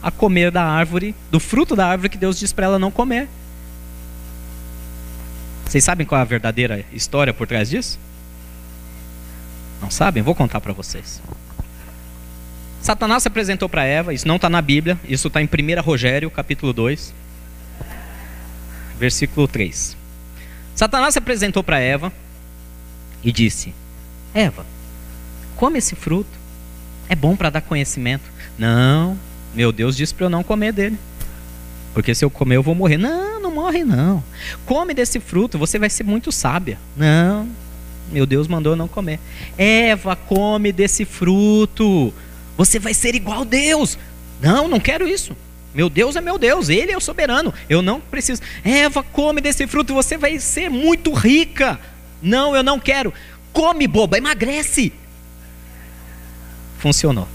a 0.03 0.11
comer 0.11 0.51
da 0.51 0.65
árvore, 0.65 1.15
do 1.31 1.39
fruto 1.39 1.77
da 1.77 1.87
árvore 1.87 2.09
que 2.09 2.19
Deus 2.19 2.39
disse 2.39 2.55
para 2.55 2.67
ela 2.67 2.79
não 2.79 2.91
comer. 2.91 3.29
Vocês 5.67 5.85
sabem 5.85 6.07
qual 6.07 6.19
é 6.19 6.23
a 6.23 6.25
verdadeira 6.25 6.85
história 6.93 7.33
por 7.33 7.47
trás 7.47 7.71
disso? 7.71 7.99
Não 9.81 9.91
sabem? 9.91 10.23
Vou 10.23 10.35
contar 10.35 10.61
para 10.61 10.73
vocês. 10.73 11.21
Satanás 12.81 13.23
se 13.23 13.29
apresentou 13.29 13.69
para 13.69 13.85
Eva, 13.85 14.15
isso 14.15 14.27
não 14.27 14.37
está 14.37 14.49
na 14.49 14.63
Bíblia, 14.63 14.99
isso 15.07 15.29
está 15.29 15.43
em 15.43 15.47
1 15.47 15.83
Rogério, 15.83 16.31
capítulo 16.31 16.73
2, 16.73 17.13
versículo 18.99 19.47
3. 19.47 19.97
Satanás 20.75 21.13
se 21.13 21.19
apresentou 21.19 21.63
para 21.63 21.79
Eva 21.79 22.13
e 23.23 23.31
disse: 23.31 23.75
Eva, 24.33 24.65
come 25.57 25.79
esse 25.79 25.95
fruto, 25.95 26.31
é 27.09 27.15
bom 27.15 27.37
para 27.37 27.51
dar 27.51 27.61
conhecimento. 27.61 28.25
Não, 28.59 29.19
meu 29.55 29.73
Deus 29.73 29.97
disse 29.97 30.15
para 30.15 30.27
eu 30.27 30.31
não 30.31 30.43
comer 30.43 30.73
dele. 30.73 30.99
Porque 31.93 32.15
se 32.15 32.25
eu 32.25 32.31
comer 32.31 32.57
eu 32.57 32.63
vou 32.63 32.75
morrer. 32.75 32.97
Não, 32.97 33.41
não 33.41 33.51
morre 33.51 33.85
não. 33.85 34.23
Come 34.65 34.95
desse 34.95 35.19
fruto, 35.21 35.59
você 35.59 35.79
vai 35.79 35.91
ser 35.91 36.05
muito 36.05 36.31
sábia. 36.31 36.79
Não, 36.97 37.49
meu 38.11 38.27
Deus 38.27 38.49
mandou 38.49 38.75
não 38.75 38.89
comer. 38.89 39.21
Eva, 39.57 40.17
come 40.17 40.73
desse 40.73 41.05
fruto. 41.05 42.13
Você 42.57 42.79
vai 42.79 42.95
ser 42.95 43.15
igual 43.15 43.43
a 43.43 43.45
Deus. 43.45 43.99
Não, 44.41 44.69
não 44.69 44.81
quero 44.81 45.07
isso. 45.07 45.37
Meu 45.75 45.89
Deus 45.89 46.17
é 46.17 46.21
meu 46.21 46.37
Deus, 46.37 46.69
Ele 46.69 46.93
é 46.93 46.97
o 46.97 47.01
soberano. 47.01 47.55
Eu 47.69 47.81
não 47.81 48.01
preciso. 48.01 48.43
Eva, 48.65 49.03
come 49.03 49.41
desse 49.41 49.67
fruto, 49.67 49.95
você 49.95 50.17
vai 50.17 50.39
ser 50.39 50.69
muito 50.69 51.13
rica. 51.13 51.79
Não, 52.21 52.57
eu 52.57 52.63
não 52.63 52.79
quero. 52.79 53.15
Come, 53.53 53.87
boba, 53.87 54.19
emagrece. 54.19 54.93
Funcionou. 56.79 57.29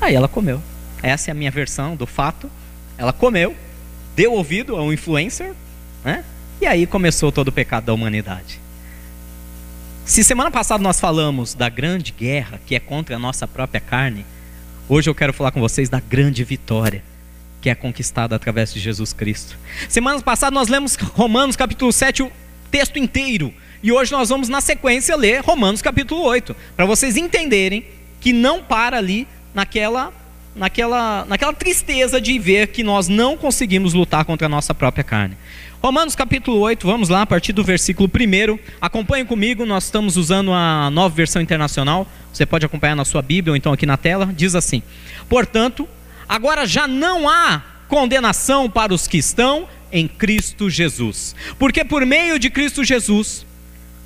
Aí 0.00 0.14
ela 0.14 0.28
comeu. 0.28 0.62
Essa 1.02 1.30
é 1.30 1.32
a 1.32 1.34
minha 1.34 1.50
versão 1.50 1.94
do 1.94 2.06
fato. 2.06 2.50
Ela 2.96 3.12
comeu, 3.12 3.54
deu 4.14 4.32
ouvido 4.32 4.76
a 4.76 4.82
um 4.82 4.92
influencer, 4.92 5.52
né? 6.04 6.24
E 6.60 6.66
aí 6.66 6.86
começou 6.86 7.32
todo 7.32 7.48
o 7.48 7.52
pecado 7.52 7.86
da 7.86 7.94
humanidade. 7.94 8.59
Se 10.10 10.24
semana 10.24 10.50
passada 10.50 10.82
nós 10.82 10.98
falamos 10.98 11.54
da 11.54 11.68
grande 11.68 12.10
guerra 12.10 12.60
que 12.66 12.74
é 12.74 12.80
contra 12.80 13.14
a 13.14 13.18
nossa 13.18 13.46
própria 13.46 13.80
carne, 13.80 14.26
hoje 14.88 15.08
eu 15.08 15.14
quero 15.14 15.32
falar 15.32 15.52
com 15.52 15.60
vocês 15.60 15.88
da 15.88 16.00
grande 16.00 16.42
vitória 16.42 17.04
que 17.62 17.70
é 17.70 17.76
conquistada 17.76 18.34
através 18.34 18.74
de 18.74 18.80
Jesus 18.80 19.12
Cristo. 19.12 19.56
Semana 19.88 20.20
passada 20.20 20.52
nós 20.52 20.66
lemos 20.66 20.96
Romanos 20.96 21.54
capítulo 21.54 21.92
7, 21.92 22.24
o 22.24 22.32
texto 22.72 22.98
inteiro. 22.98 23.54
E 23.84 23.92
hoje 23.92 24.10
nós 24.10 24.30
vamos 24.30 24.48
na 24.48 24.60
sequência 24.60 25.14
ler 25.14 25.42
Romanos 25.42 25.80
capítulo 25.80 26.22
8, 26.22 26.56
para 26.74 26.86
vocês 26.86 27.16
entenderem 27.16 27.84
que 28.20 28.32
não 28.32 28.64
para 28.64 28.96
ali 28.96 29.28
naquela 29.54 30.12
naquela, 30.56 31.24
naquela 31.26 31.52
tristeza 31.52 32.20
de 32.20 32.36
ver 32.36 32.66
que 32.68 32.82
nós 32.82 33.06
não 33.06 33.36
conseguimos 33.36 33.94
lutar 33.94 34.24
contra 34.24 34.46
a 34.46 34.48
nossa 34.48 34.74
própria 34.74 35.04
carne. 35.04 35.36
Romanos 35.82 36.14
capítulo 36.14 36.58
8, 36.58 36.86
vamos 36.86 37.08
lá, 37.08 37.22
a 37.22 37.26
partir 37.26 37.54
do 37.54 37.64
versículo 37.64 38.06
1. 38.06 38.58
Acompanhe 38.82 39.24
comigo, 39.24 39.64
nós 39.64 39.84
estamos 39.84 40.18
usando 40.18 40.52
a 40.52 40.90
nova 40.90 41.14
versão 41.14 41.40
internacional. 41.40 42.06
Você 42.30 42.44
pode 42.44 42.66
acompanhar 42.66 42.94
na 42.94 43.06
sua 43.06 43.22
Bíblia 43.22 43.52
ou 43.52 43.56
então 43.56 43.72
aqui 43.72 43.86
na 43.86 43.96
tela. 43.96 44.26
Diz 44.26 44.54
assim: 44.54 44.82
Portanto, 45.26 45.88
agora 46.28 46.66
já 46.66 46.86
não 46.86 47.26
há 47.26 47.62
condenação 47.88 48.68
para 48.68 48.92
os 48.92 49.08
que 49.08 49.16
estão 49.16 49.66
em 49.90 50.06
Cristo 50.06 50.68
Jesus. 50.68 51.34
Porque 51.58 51.82
por 51.82 52.04
meio 52.04 52.38
de 52.38 52.50
Cristo 52.50 52.84
Jesus, 52.84 53.46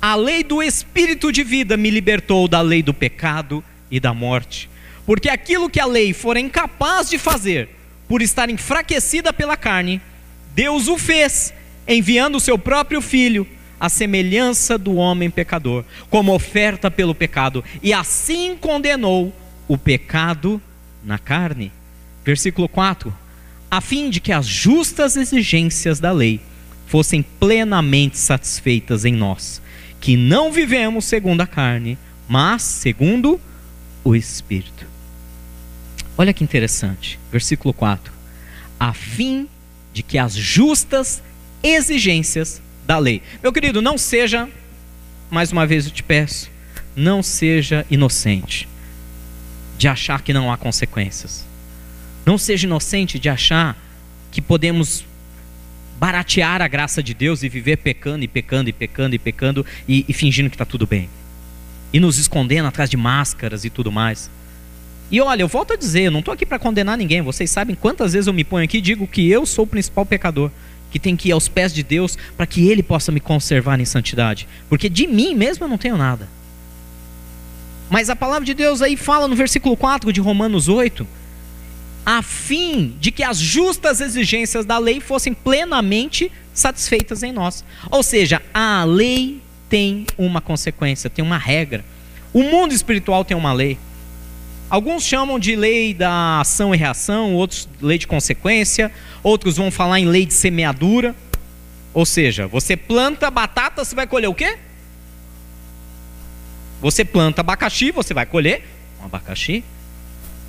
a 0.01 0.15
lei 0.15 0.45
do 0.45 0.63
Espírito 0.63 1.29
de 1.29 1.43
vida 1.43 1.75
me 1.75 1.89
libertou 1.89 2.47
da 2.47 2.61
lei 2.61 2.81
do 2.81 2.93
pecado 2.93 3.61
e 3.91 3.99
da 3.99 4.13
morte. 4.13 4.69
Porque 5.05 5.27
aquilo 5.27 5.69
que 5.69 5.81
a 5.81 5.85
lei 5.85 6.13
for 6.13 6.37
incapaz 6.37 7.09
de 7.09 7.17
fazer, 7.17 7.67
por 8.07 8.21
estar 8.21 8.49
enfraquecida 8.49 9.33
pela 9.33 9.57
carne, 9.57 10.01
Deus 10.55 10.87
o 10.87 10.97
fez, 10.97 11.53
enviando 11.87 12.35
o 12.35 12.39
seu 12.39 12.57
próprio 12.57 13.01
filho, 13.01 13.47
à 13.79 13.89
semelhança 13.89 14.77
do 14.77 14.95
homem 14.95 15.29
pecador, 15.29 15.83
como 16.09 16.33
oferta 16.33 16.89
pelo 16.89 17.13
pecado, 17.13 17.63
e 17.83 17.93
assim 17.93 18.55
condenou 18.55 19.33
o 19.67 19.77
pecado 19.77 20.61
na 21.03 21.17
carne. 21.17 21.71
Versículo 22.23 22.67
4: 22.67 23.13
a 23.69 23.81
fim 23.81 24.09
de 24.09 24.19
que 24.19 24.31
as 24.31 24.45
justas 24.45 25.17
exigências 25.17 25.99
da 25.99 26.11
lei 26.11 26.39
fossem 26.87 27.21
plenamente 27.21 28.17
satisfeitas 28.17 29.03
em 29.03 29.13
nós, 29.13 29.61
que 29.99 30.15
não 30.15 30.51
vivemos 30.51 31.05
segundo 31.05 31.41
a 31.41 31.47
carne, 31.47 31.97
mas 32.27 32.61
segundo 32.61 33.39
o 34.03 34.15
Espírito. 34.15 34.87
Olha 36.17 36.33
que 36.33 36.43
interessante, 36.43 37.19
versículo 37.31 37.73
4: 37.73 38.13
a 38.79 38.93
fim 38.93 39.49
de 39.93 40.03
que 40.03 40.17
as 40.17 40.33
justas 40.33 41.21
exigências 41.65 42.61
da 42.85 42.97
lei. 42.97 43.21
Meu 43.41 43.51
querido, 43.51 43.81
não 43.81 43.97
seja, 43.97 44.47
mais 45.29 45.51
uma 45.51 45.65
vez 45.65 45.85
eu 45.85 45.91
te 45.91 46.03
peço, 46.03 46.49
não 46.95 47.23
seja 47.23 47.85
inocente 47.89 48.67
de 49.77 49.87
achar 49.87 50.21
que 50.21 50.33
não 50.33 50.51
há 50.51 50.57
consequências. 50.57 51.45
Não 52.25 52.37
seja 52.37 52.65
inocente 52.65 53.19
de 53.19 53.29
achar 53.29 53.77
que 54.31 54.41
podemos 54.41 55.03
baratear 55.99 56.61
a 56.61 56.67
graça 56.67 57.01
de 57.01 57.13
Deus 57.13 57.43
e 57.43 57.49
viver 57.49 57.77
pecando 57.77 58.23
e 58.23 58.27
pecando 58.27 58.69
e 58.69 58.73
pecando 58.73 59.15
e 59.15 59.19
pecando 59.19 59.65
e, 59.87 60.05
e 60.07 60.13
fingindo 60.13 60.49
que 60.49 60.55
está 60.55 60.65
tudo 60.65 60.85
bem. 60.85 61.09
E 61.93 61.99
nos 61.99 62.17
escondendo 62.17 62.67
atrás 62.67 62.89
de 62.89 62.97
máscaras 62.97 63.63
e 63.63 63.69
tudo 63.69 63.91
mais. 63.91 64.29
E 65.11 65.21
olha, 65.21 65.43
eu 65.43 65.47
volto 65.47 65.73
a 65.73 65.75
dizer, 65.75 66.03
eu 66.03 66.11
não 66.11 66.19
estou 66.19 66.33
aqui 66.33 66.45
para 66.45 66.59
condenar 66.59 66.97
ninguém. 66.97 67.21
Vocês 67.21 67.49
sabem 67.49 67.75
quantas 67.75 68.13
vezes 68.13 68.27
eu 68.27 68.33
me 68.33 68.43
ponho 68.43 68.65
aqui 68.65 68.77
e 68.77 68.81
digo 68.81 69.07
que 69.07 69.29
eu 69.29 69.45
sou 69.45 69.65
o 69.65 69.67
principal 69.67 70.05
pecador, 70.05 70.51
que 70.95 70.99
tem 70.99 71.17
que 71.17 71.27
ir 71.27 71.33
aos 71.33 71.49
pés 71.49 71.73
de 71.73 71.83
Deus 71.83 72.17
para 72.37 72.47
que 72.47 72.69
Ele 72.69 72.81
possa 72.81 73.11
me 73.11 73.19
conservar 73.19 73.77
em 73.81 73.83
santidade. 73.83 74.47
Porque 74.69 74.87
de 74.87 75.05
mim 75.05 75.35
mesmo 75.35 75.65
eu 75.65 75.67
não 75.67 75.77
tenho 75.77 75.97
nada. 75.97 76.29
Mas 77.89 78.09
a 78.09 78.15
palavra 78.15 78.45
de 78.45 78.53
Deus 78.53 78.81
aí 78.81 78.95
fala 78.95 79.27
no 79.27 79.35
versículo 79.35 79.75
4 79.75 80.13
de 80.13 80.21
Romanos 80.21 80.69
8, 80.69 81.05
a 82.05 82.21
fim 82.21 82.95
de 82.97 83.11
que 83.11 83.23
as 83.23 83.37
justas 83.37 83.99
exigências 83.99 84.65
da 84.65 84.77
lei 84.77 85.01
fossem 85.01 85.33
plenamente 85.33 86.31
satisfeitas 86.53 87.23
em 87.23 87.33
nós. 87.33 87.65
Ou 87.91 88.01
seja, 88.01 88.41
a 88.53 88.85
lei 88.85 89.41
tem 89.67 90.07
uma 90.17 90.39
consequência, 90.39 91.09
tem 91.09 91.25
uma 91.25 91.37
regra. 91.37 91.83
O 92.31 92.41
mundo 92.41 92.73
espiritual 92.73 93.25
tem 93.25 93.35
uma 93.35 93.51
lei. 93.51 93.77
Alguns 94.69 95.03
chamam 95.03 95.37
de 95.37 95.55
lei 95.55 95.93
da 95.93 96.41
ação 96.41 96.73
e 96.73 96.77
reação, 96.77 97.33
outros 97.35 97.69
lei 97.79 97.97
de 97.97 98.07
consequência, 98.07 98.91
outros 99.21 99.57
vão 99.57 99.69
falar 99.69 99.99
em 99.99 100.05
lei 100.05 100.25
de 100.25 100.33
semeadura. 100.33 101.15
Ou 101.93 102.05
seja, 102.05 102.47
você 102.47 102.75
planta 102.75 103.29
batata, 103.29 103.85
você 103.85 103.95
vai 103.95 104.07
colher 104.07 104.27
o 104.27 104.33
quê? 104.33 104.57
Você 106.81 107.05
planta 107.05 107.41
abacaxi, 107.41 107.91
você 107.91 108.13
vai 108.13 108.25
colher 108.25 108.63
um 109.01 109.05
abacaxi. 109.05 109.63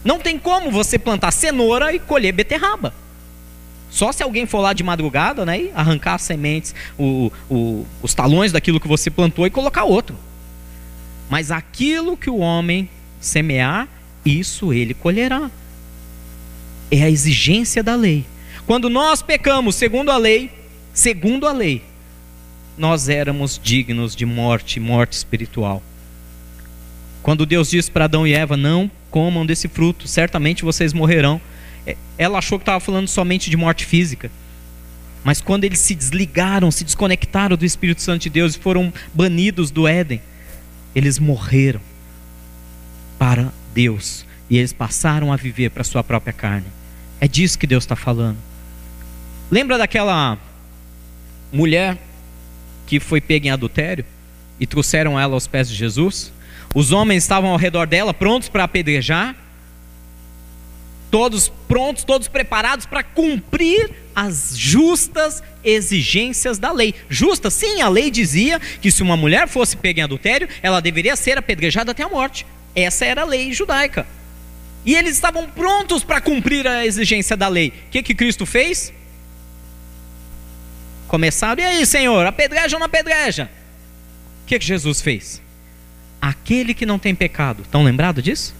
Não 0.04 0.18
tem 0.18 0.38
como 0.38 0.70
você 0.70 0.98
plantar 0.98 1.30
cenoura 1.30 1.92
e 1.92 1.98
colher 1.98 2.32
beterraba. 2.32 2.94
Só 3.90 4.12
se 4.12 4.22
alguém 4.22 4.46
for 4.46 4.60
lá 4.60 4.72
de 4.72 4.82
madrugada, 4.82 5.46
né, 5.46 5.60
e 5.60 5.72
arrancar 5.74 6.14
as 6.14 6.22
sementes, 6.22 6.74
o, 6.98 7.30
o, 7.48 7.86
os 8.02 8.14
talões 8.14 8.52
daquilo 8.52 8.80
que 8.80 8.88
você 8.88 9.10
plantou 9.10 9.46
e 9.46 9.50
colocar 9.50 9.84
outro. 9.84 10.16
Mas 11.30 11.50
aquilo 11.50 12.16
que 12.16 12.28
o 12.28 12.38
homem 12.38 12.88
semear, 13.20 13.88
isso 14.26 14.72
ele 14.72 14.94
colherá. 14.94 15.50
É 16.90 17.02
a 17.02 17.10
exigência 17.10 17.82
da 17.82 17.94
lei. 17.94 18.24
Quando 18.66 18.90
nós 18.90 19.22
pecamos 19.22 19.76
segundo 19.76 20.10
a 20.10 20.16
lei, 20.16 20.50
segundo 20.92 21.46
a 21.46 21.52
lei, 21.52 21.82
nós 22.76 23.08
éramos 23.08 23.60
dignos 23.62 24.14
de 24.14 24.26
morte, 24.26 24.78
morte 24.80 25.12
espiritual. 25.14 25.82
Quando 27.22 27.46
Deus 27.46 27.70
disse 27.70 27.90
para 27.90 28.04
Adão 28.04 28.26
e 28.26 28.32
Eva: 28.32 28.56
Não 28.56 28.90
comam 29.10 29.46
desse 29.46 29.68
fruto, 29.68 30.06
certamente 30.06 30.64
vocês 30.64 30.92
morrerão. 30.92 31.40
É, 31.86 31.96
ela 32.18 32.38
achou 32.38 32.58
que 32.58 32.62
estava 32.62 32.80
falando 32.80 33.08
somente 33.08 33.48
de 33.48 33.56
morte 33.56 33.84
física. 33.84 34.30
Mas 35.24 35.40
quando 35.40 35.64
eles 35.64 35.80
se 35.80 35.94
desligaram, 35.94 36.70
se 36.70 36.84
desconectaram 36.84 37.56
do 37.56 37.64
Espírito 37.64 38.00
Santo 38.00 38.22
de 38.22 38.30
Deus 38.30 38.54
e 38.54 38.58
foram 38.58 38.92
banidos 39.12 39.72
do 39.72 39.88
Éden, 39.88 40.20
eles 40.94 41.18
morreram 41.18 41.80
para 43.18 43.52
Deus 43.76 44.24
e 44.48 44.56
eles 44.56 44.72
passaram 44.72 45.30
a 45.30 45.36
viver 45.36 45.70
para 45.70 45.84
sua 45.84 46.02
própria 46.02 46.32
carne. 46.32 46.66
É 47.20 47.28
disso 47.28 47.58
que 47.58 47.66
Deus 47.66 47.84
está 47.84 47.94
falando. 47.94 48.38
Lembra 49.50 49.76
daquela 49.76 50.38
mulher 51.52 51.98
que 52.86 52.98
foi 52.98 53.20
pega 53.20 53.48
em 53.48 53.50
adultério 53.50 54.04
e 54.58 54.66
trouxeram 54.66 55.20
ela 55.20 55.34
aos 55.34 55.46
pés 55.46 55.68
de 55.68 55.74
Jesus? 55.74 56.32
Os 56.74 56.90
homens 56.90 57.22
estavam 57.22 57.50
ao 57.50 57.56
redor 57.58 57.86
dela, 57.86 58.14
prontos 58.14 58.48
para 58.48 58.64
apedrejar, 58.64 59.36
todos 61.10 61.52
prontos, 61.68 62.02
todos 62.02 62.28
preparados 62.28 62.86
para 62.86 63.02
cumprir 63.02 63.90
as 64.14 64.54
justas 64.56 65.42
exigências 65.62 66.58
da 66.58 66.72
lei. 66.72 66.94
Justa, 67.10 67.50
sim, 67.50 67.82
a 67.82 67.88
lei 67.88 68.10
dizia 68.10 68.58
que 68.58 68.90
se 68.90 69.02
uma 69.02 69.16
mulher 69.16 69.48
fosse 69.48 69.76
pega 69.76 70.00
em 70.00 70.04
adultério, 70.04 70.48
ela 70.62 70.80
deveria 70.80 71.14
ser 71.14 71.36
apedrejada 71.36 71.92
até 71.92 72.02
a 72.02 72.08
morte. 72.08 72.46
Essa 72.76 73.06
era 73.06 73.22
a 73.22 73.24
lei 73.24 73.54
judaica. 73.54 74.06
E 74.84 74.94
eles 74.94 75.14
estavam 75.14 75.48
prontos 75.48 76.04
para 76.04 76.20
cumprir 76.20 76.68
a 76.68 76.84
exigência 76.84 77.36
da 77.36 77.48
lei. 77.48 77.70
O 77.70 77.90
que, 77.90 78.02
que 78.02 78.14
Cristo 78.14 78.44
fez? 78.44 78.92
Começaram, 81.08 81.62
e 81.62 81.64
aí, 81.64 81.86
Senhor, 81.86 82.26
apedreja 82.26 82.76
ou 82.76 82.80
não 82.80 82.86
apedreja? 82.86 83.50
O 84.44 84.46
que, 84.46 84.58
que 84.58 84.64
Jesus 84.64 85.00
fez? 85.00 85.42
Aquele 86.20 86.74
que 86.74 86.84
não 86.84 86.98
tem 86.98 87.14
pecado, 87.14 87.62
estão 87.62 87.82
lembrados 87.82 88.22
disso? 88.22 88.54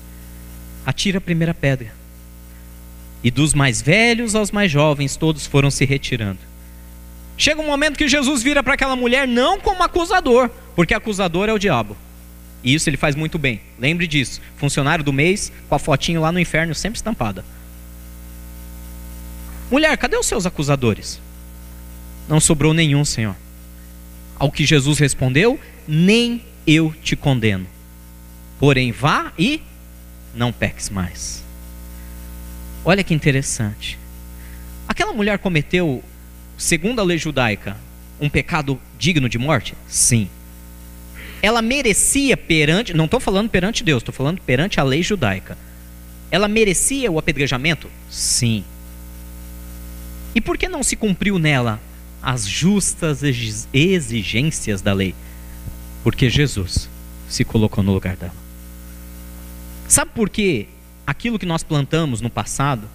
Atira 0.85 1.19
a 1.19 1.21
primeira 1.21 1.53
pedra. 1.53 1.93
E 3.23 3.31
dos 3.31 3.53
mais 3.55 3.83
velhos 3.83 4.35
aos 4.35 4.51
mais 4.51 4.71
jovens, 4.71 5.17
todos 5.17 5.47
foram 5.47 5.71
se 5.71 5.85
retirando. 5.85 6.39
Chega 7.37 7.61
um 7.61 7.67
momento 7.67 7.99
que 7.99 8.09
Jesus 8.09 8.43
vira 8.43 8.63
para 8.63 8.75
aquela 8.75 8.97
mulher 8.97 9.29
não 9.29 9.61
como 9.61 9.83
acusador, 9.83 10.49
porque 10.75 10.95
acusador 10.95 11.49
é 11.49 11.53
o 11.53 11.59
diabo. 11.59 11.97
E 12.67 12.75
isso 12.75 12.91
ele 12.91 12.97
faz 12.97 13.15
muito 13.15 13.39
bem. 13.39 13.61
Lembre 13.79 14.09
disso. 14.09 14.43
Funcionário 14.57 15.05
do 15.05 15.13
mês 15.13 15.53
com 15.69 15.77
a 15.77 15.79
fotinho 15.79 16.21
lá 16.21 16.33
no 16.33 16.41
inferno 16.41 16.75
sempre 16.75 16.97
estampada. 16.97 17.45
Mulher, 19.71 19.97
cadê 19.97 20.17
os 20.17 20.27
seus 20.27 20.47
acusadores? 20.47 21.21
Não 22.29 22.41
sobrou 22.41 22.75
nenhum, 22.75 23.05
Senhor. 23.05 23.37
Ao 24.37 24.51
que 24.51 24.67
Jesus 24.67 24.99
respondeu: 24.99 25.61
Nem 25.87 26.43
eu 26.67 26.93
te 27.05 27.15
condeno. 27.15 27.69
Porém, 28.59 28.91
vá 28.91 29.33
e 29.39 29.63
não 30.35 30.53
peques 30.53 30.91
mais. 30.91 31.45
Olha 32.85 33.05
que 33.05 33.15
interessante. 33.15 33.97
Aquela 34.89 35.13
mulher 35.13 35.39
cometeu, 35.39 36.03
segundo 36.59 37.01
a 37.01 37.05
lei 37.05 37.17
judaica, 37.17 37.77
um 38.21 38.29
pecado 38.29 38.81
digno 38.99 39.29
de 39.29 39.39
morte? 39.39 39.75
Sim. 39.87 40.29
Ela 41.47 41.63
merecia 41.63 42.37
perante, 42.37 42.93
não 42.93 43.05
estou 43.05 43.21
falando 43.21 43.49
perante 43.49 43.85
Deus, 43.85 44.01
estou 44.01 44.13
falando 44.13 44.41
perante 44.41 44.81
a 44.81 44.83
lei 44.83 45.01
judaica. 45.01 45.57
Ela 46.29 46.49
merecia 46.49 47.09
o 47.09 47.21
apedrejamento? 47.21 47.89
Sim. 48.11 48.65
E 50.35 50.41
por 50.41 50.59
que 50.59 50.69
não 50.69 50.83
se 50.83 50.97
cumpriu 50.97 51.39
nela 51.39 51.81
as 52.21 52.49
justas 52.49 53.21
exigências 53.73 54.83
da 54.83 54.93
lei? 54.93 55.15
Porque 56.03 56.29
Jesus 56.29 56.91
se 57.29 57.45
colocou 57.45 57.85
no 57.85 57.93
lugar 57.93 58.17
dela. 58.17 58.35
Sabe 59.87 60.11
por 60.17 60.29
que 60.29 60.67
aquilo 61.07 61.39
que 61.39 61.47
nós 61.47 61.63
plantamos 61.63 62.21
no 62.21 62.29
passado? 62.29 62.91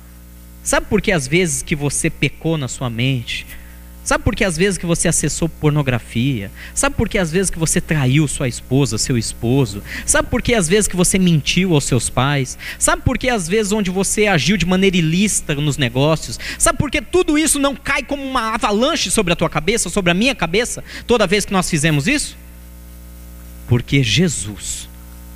Sabe 0.62 0.88
por 0.88 1.02
que 1.02 1.14
às 1.14 1.26
vezes 1.26 1.62
que 1.62 1.74
você 1.74 2.10
pecou 2.10 2.58
na 2.58 2.68
sua 2.68 2.90
mente? 2.90 3.48
Sabe 4.04 4.24
por 4.24 4.36
que 4.36 4.44
às 4.44 4.58
vezes 4.58 4.80
que 4.80 4.86
você 4.86 5.08
acessou 5.08 5.48
pornografia? 5.48 6.52
Sabe 6.74 6.96
por 6.96 7.08
que 7.08 7.20
às 7.20 7.32
vezes 7.32 7.52
que 7.52 7.60
você 7.60 7.80
traiu 7.80 8.28
sua 8.28 8.48
esposa, 8.48 8.98
seu 8.98 9.16
esposo? 9.16 9.84
Sabe 10.08 10.28
por 10.28 10.42
que 10.42 10.56
às 10.56 10.68
vezes 10.68 10.88
que 10.88 10.96
você 10.96 11.20
mentiu 11.20 11.76
aos 11.76 11.84
seus 11.84 12.10
pais? 12.10 12.58
Sabe 12.80 13.04
por 13.04 13.18
que 13.18 13.30
às 13.30 13.48
vezes 13.48 13.72
onde 13.72 13.92
você 13.92 14.26
agiu 14.26 14.58
de 14.58 14.66
maneira 14.66 14.98
ilícita 14.98 15.54
nos 15.54 15.78
negócios? 15.78 16.40
Sabe 16.58 16.80
por 16.80 16.90
que 16.90 17.00
tudo 17.00 17.38
isso 17.38 17.60
não 17.60 17.76
cai 17.76 18.02
como 18.02 18.24
uma 18.24 18.56
avalanche 18.56 19.12
sobre 19.12 19.34
a 19.34 19.36
tua 19.36 19.50
cabeça, 19.50 19.88
sobre 19.88 20.10
a 20.10 20.16
minha 20.16 20.34
cabeça, 20.34 20.84
toda 21.06 21.28
vez 21.28 21.46
que 21.46 21.54
nós 21.54 21.70
fizemos 21.70 22.08
isso? 22.08 22.36
Porque 23.68 24.02
Jesus 24.02 24.90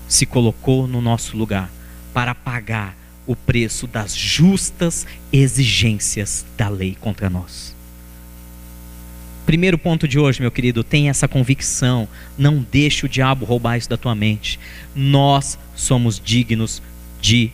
se 0.07 0.25
colocou 0.25 0.88
no 0.88 1.01
nosso 1.01 1.38
lugar 1.38 1.69
para 2.13 2.34
pagar 2.34 2.98
o 3.27 3.36
preço 3.36 3.86
das 3.86 4.15
justas 4.15 5.05
exigências 5.31 6.45
da 6.57 6.67
lei 6.67 6.98
contra 7.00 7.29
nós. 7.29 7.75
Primeiro 9.45 9.77
ponto 9.77 10.07
de 10.07 10.17
hoje, 10.17 10.41
meu 10.41 10.49
querido, 10.49 10.83
tenha 10.83 11.11
essa 11.11 11.27
convicção. 11.27 12.07
Não 12.37 12.65
deixe 12.71 13.05
o 13.05 13.09
diabo 13.09 13.45
roubar 13.45 13.77
isso 13.77 13.89
da 13.89 13.97
tua 13.97 14.15
mente. 14.15 14.59
Nós 14.95 15.57
somos 15.75 16.20
dignos 16.20 16.81
de 17.22 17.51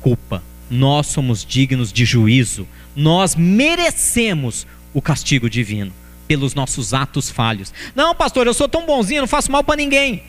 culpa. 0.00 0.42
Nós 0.68 1.06
somos 1.06 1.44
dignos 1.44 1.92
de 1.92 2.04
juízo. 2.04 2.66
Nós 2.96 3.36
merecemos 3.36 4.66
o 4.92 5.00
castigo 5.00 5.48
divino 5.48 5.92
pelos 6.26 6.54
nossos 6.54 6.92
atos 6.92 7.30
falhos. 7.30 7.72
Não, 7.94 8.14
pastor, 8.14 8.46
eu 8.46 8.54
sou 8.54 8.68
tão 8.68 8.84
bonzinho, 8.84 9.20
não 9.20 9.28
faço 9.28 9.52
mal 9.52 9.62
para 9.62 9.76
ninguém. 9.76 10.22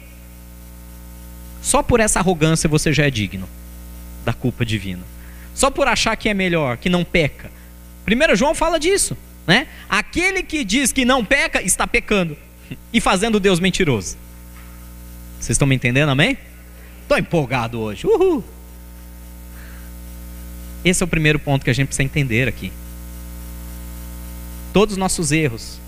Só 1.62 1.82
por 1.82 2.00
essa 2.00 2.20
arrogância 2.20 2.70
você 2.70 2.94
já 2.94 3.08
é 3.08 3.10
digno 3.10 3.50
da 4.24 4.34
culpa 4.34 4.66
divina. 4.66 5.02
Só 5.54 5.72
por 5.72 5.88
achar 5.88 6.16
que 6.16 6.30
é 6.30 6.34
melhor, 6.34 6.78
que 6.78 6.90
não 6.90 7.04
peca. 7.04 7.50
Primeiro 8.04 8.36
João 8.36 8.54
fala 8.54 8.80
disso. 8.80 9.18
Né? 9.46 9.68
Aquele 9.90 10.42
que 10.42 10.64
diz 10.64 10.92
que 10.92 11.06
não 11.06 11.24
peca, 11.24 11.62
está 11.62 11.86
pecando 11.86 12.38
e 12.92 13.00
fazendo 13.00 13.40
Deus 13.40 13.60
mentiroso. 13.60 14.18
Vocês 15.40 15.52
estão 15.52 15.68
me 15.68 15.76
entendendo, 15.76 16.10
amém? 16.10 16.38
Estou 17.04 17.18
empolgado 17.18 17.80
hoje. 17.80 18.08
Uhul. 18.08 18.44
Esse 20.84 21.04
é 21.04 21.06
o 21.06 21.08
primeiro 21.08 21.40
ponto 21.40 21.64
que 21.64 21.70
a 21.70 21.74
gente 21.74 21.88
precisa 21.88 22.04
entender 22.04 22.48
aqui. 22.48 22.72
Todos 24.74 24.94
os 24.94 24.98
nossos 24.98 25.32
erros, 25.32 25.80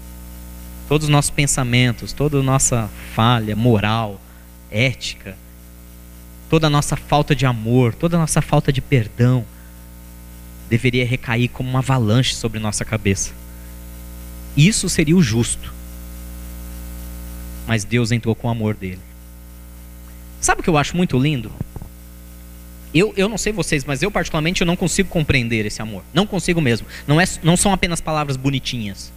todos 0.88 1.06
os 1.06 1.12
nossos 1.12 1.32
pensamentos, 1.32 2.14
toda 2.14 2.40
a 2.40 2.44
nossa 2.44 2.90
falha 3.14 3.56
moral, 3.56 4.20
ética, 4.72 5.38
toda 6.50 6.68
a 6.68 6.70
nossa 6.70 6.96
falta 6.96 7.36
de 7.36 7.46
amor, 7.46 7.94
toda 7.94 8.18
a 8.18 8.20
nossa 8.20 8.42
falta 8.42 8.72
de 8.72 8.82
perdão, 8.82 9.46
deveria 10.70 11.06
recair 11.06 11.50
como 11.50 11.70
uma 11.70 11.80
avalanche 11.80 12.36
sobre 12.36 12.60
nossa 12.60 12.86
cabeça. 12.86 13.34
Isso 14.58 14.90
seria 14.90 15.16
o 15.16 15.22
justo. 15.22 15.72
Mas 17.68 17.84
Deus 17.84 18.12
entrou 18.12 18.34
com 18.34 18.48
o 18.48 18.52
amor 18.52 18.74
dele. 18.74 19.00
Sabe 20.42 20.62
o 20.62 20.64
que 20.64 20.70
eu 20.70 20.78
acho 20.78 20.98
muito 20.98 21.18
lindo? 21.20 21.52
Eu, 22.94 23.14
eu 23.16 23.30
não 23.30 23.38
sei 23.38 23.54
vocês, 23.54 23.86
mas 23.86 24.02
eu 24.02 24.10
particularmente 24.10 24.62
eu 24.62 24.68
não 24.68 24.76
consigo 24.76 25.10
compreender 25.10 25.66
esse 25.66 25.82
amor. 25.82 26.04
Não 26.14 26.26
consigo 26.26 26.60
mesmo. 26.60 26.88
Não, 27.06 27.22
é, 27.22 27.26
não 27.44 27.56
são 27.56 27.72
apenas 27.72 28.02
palavras 28.02 28.36
bonitinhas. 28.36 29.12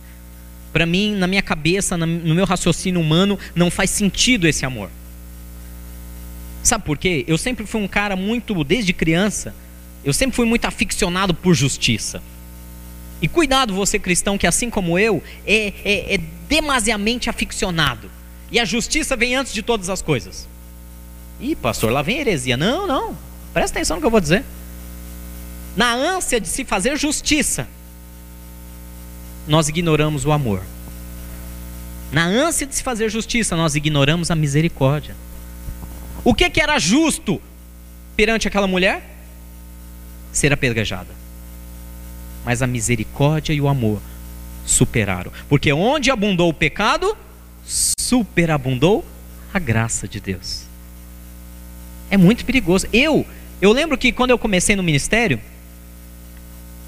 Para 0.72 0.85
mim, 0.85 1.14
na 1.14 1.26
minha 1.26 1.42
cabeça, 1.42 1.96
no 1.96 2.35
meu 2.35 2.44
raciocínio 2.44 3.00
humano, 3.00 3.38
não 3.55 3.70
faz 3.70 3.90
sentido 3.90 4.46
esse 4.46 4.66
amor. 4.66 4.90
Sabe 6.62 6.85
por 6.85 6.98
quê? 6.98 7.24
Eu 7.26 7.38
sempre 7.38 7.64
fui 7.64 7.81
um 7.81 7.88
cara 7.88 8.14
muito, 8.14 8.62
desde 8.62 8.92
criança, 8.92 9.55
eu 10.05 10.12
sempre 10.12 10.37
fui 10.37 10.46
muito 10.46 10.66
aficionado 10.66 11.33
por 11.33 11.55
justiça. 11.55 12.22
E 13.22 13.28
cuidado, 13.28 13.74
você 13.74 13.98
cristão, 13.98 14.38
que 14.38 14.46
assim 14.46 14.70
como 14.70 14.98
eu, 14.98 15.22
é, 15.46 15.72
é, 15.85 16.14
é 16.14 16.18
demasiadamente 16.48 17.28
aficionado. 17.28 18.11
E 18.50 18.59
a 18.59 18.64
justiça 18.64 19.14
vem 19.14 19.37
antes 19.37 19.52
de 19.52 19.62
todas 19.62 19.90
as 19.90 20.00
coisas. 20.00 20.48
Ih, 21.38 21.54
pastor, 21.54 21.92
lá 21.92 22.02
vem 22.02 22.18
heresia. 22.18 22.56
Não, 22.56 22.87
não. 22.87 23.16
Presta 23.52 23.78
atenção 23.78 23.96
no 23.96 24.00
que 24.00 24.06
eu 24.06 24.11
vou 24.11 24.20
dizer. 24.20 24.44
Na 25.76 25.92
ânsia 25.92 26.40
de 26.40 26.48
se 26.48 26.64
fazer 26.64 26.96
justiça, 26.98 27.68
nós 29.46 29.68
ignoramos 29.68 30.24
o 30.24 30.33
amor. 30.33 30.62
Na 32.11 32.24
ânsia 32.24 32.66
de 32.66 32.74
se 32.74 32.83
fazer 32.83 33.09
justiça, 33.09 33.54
nós 33.54 33.74
ignoramos 33.74 34.30
a 34.30 34.35
misericórdia. 34.35 35.14
O 36.24 36.35
que, 36.35 36.48
que 36.50 36.61
era 36.61 36.78
justo 36.78 37.40
perante 38.16 38.48
aquela 38.48 38.66
mulher? 38.66 39.02
Ser 40.33 40.52
apedrejada 40.52 41.19
mas 42.44 42.62
a 42.62 42.66
misericórdia 42.66 43.53
e 43.53 43.61
o 43.61 43.68
amor 43.68 44.00
superaram. 44.64 45.33
Porque 45.48 45.72
onde 45.72 46.11
abundou 46.11 46.48
o 46.48 46.55
pecado, 46.55 47.16
superabundou 47.64 49.05
a 49.53 49.59
graça 49.59 50.07
de 50.07 50.20
Deus. 50.20 50.64
É 52.11 52.16
muito 52.16 52.44
perigoso. 52.44 52.87
Eu, 52.92 53.26
eu 53.61 53.72
lembro 53.72 53.96
que 53.96 54.12
quando 54.12 54.31
eu 54.31 54.38
comecei 54.38 54.74
no 54.74 54.83
ministério, 54.83 55.40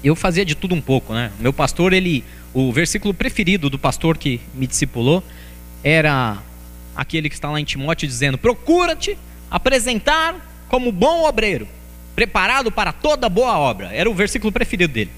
eu 0.03 0.15
fazia 0.15 0.45
de 0.45 0.55
tudo 0.55 0.75
um 0.75 0.81
pouco, 0.81 1.13
né? 1.13 1.31
Meu 1.39 1.53
pastor, 1.53 1.93
ele, 1.93 2.23
o 2.53 2.71
versículo 2.71 3.13
preferido 3.13 3.69
do 3.69 3.79
pastor 3.79 4.17
que 4.17 4.41
me 4.53 4.67
discipulou 4.67 5.23
era 5.83 6.37
aquele 6.95 7.29
que 7.29 7.35
está 7.35 7.49
lá 7.49 7.59
em 7.59 7.63
Timóteo 7.63 8.07
dizendo: 8.07 8.37
"Procura-te 8.37 9.17
apresentar 9.49 10.65
como 10.67 10.91
bom 10.91 11.23
obreiro, 11.23 11.67
preparado 12.15 12.69
para 12.69 12.91
toda 12.91 13.29
boa 13.29 13.57
obra". 13.57 13.89
Era 13.93 14.09
o 14.09 14.13
versículo 14.13 14.51
preferido 14.51 14.93
dele. 14.93 15.11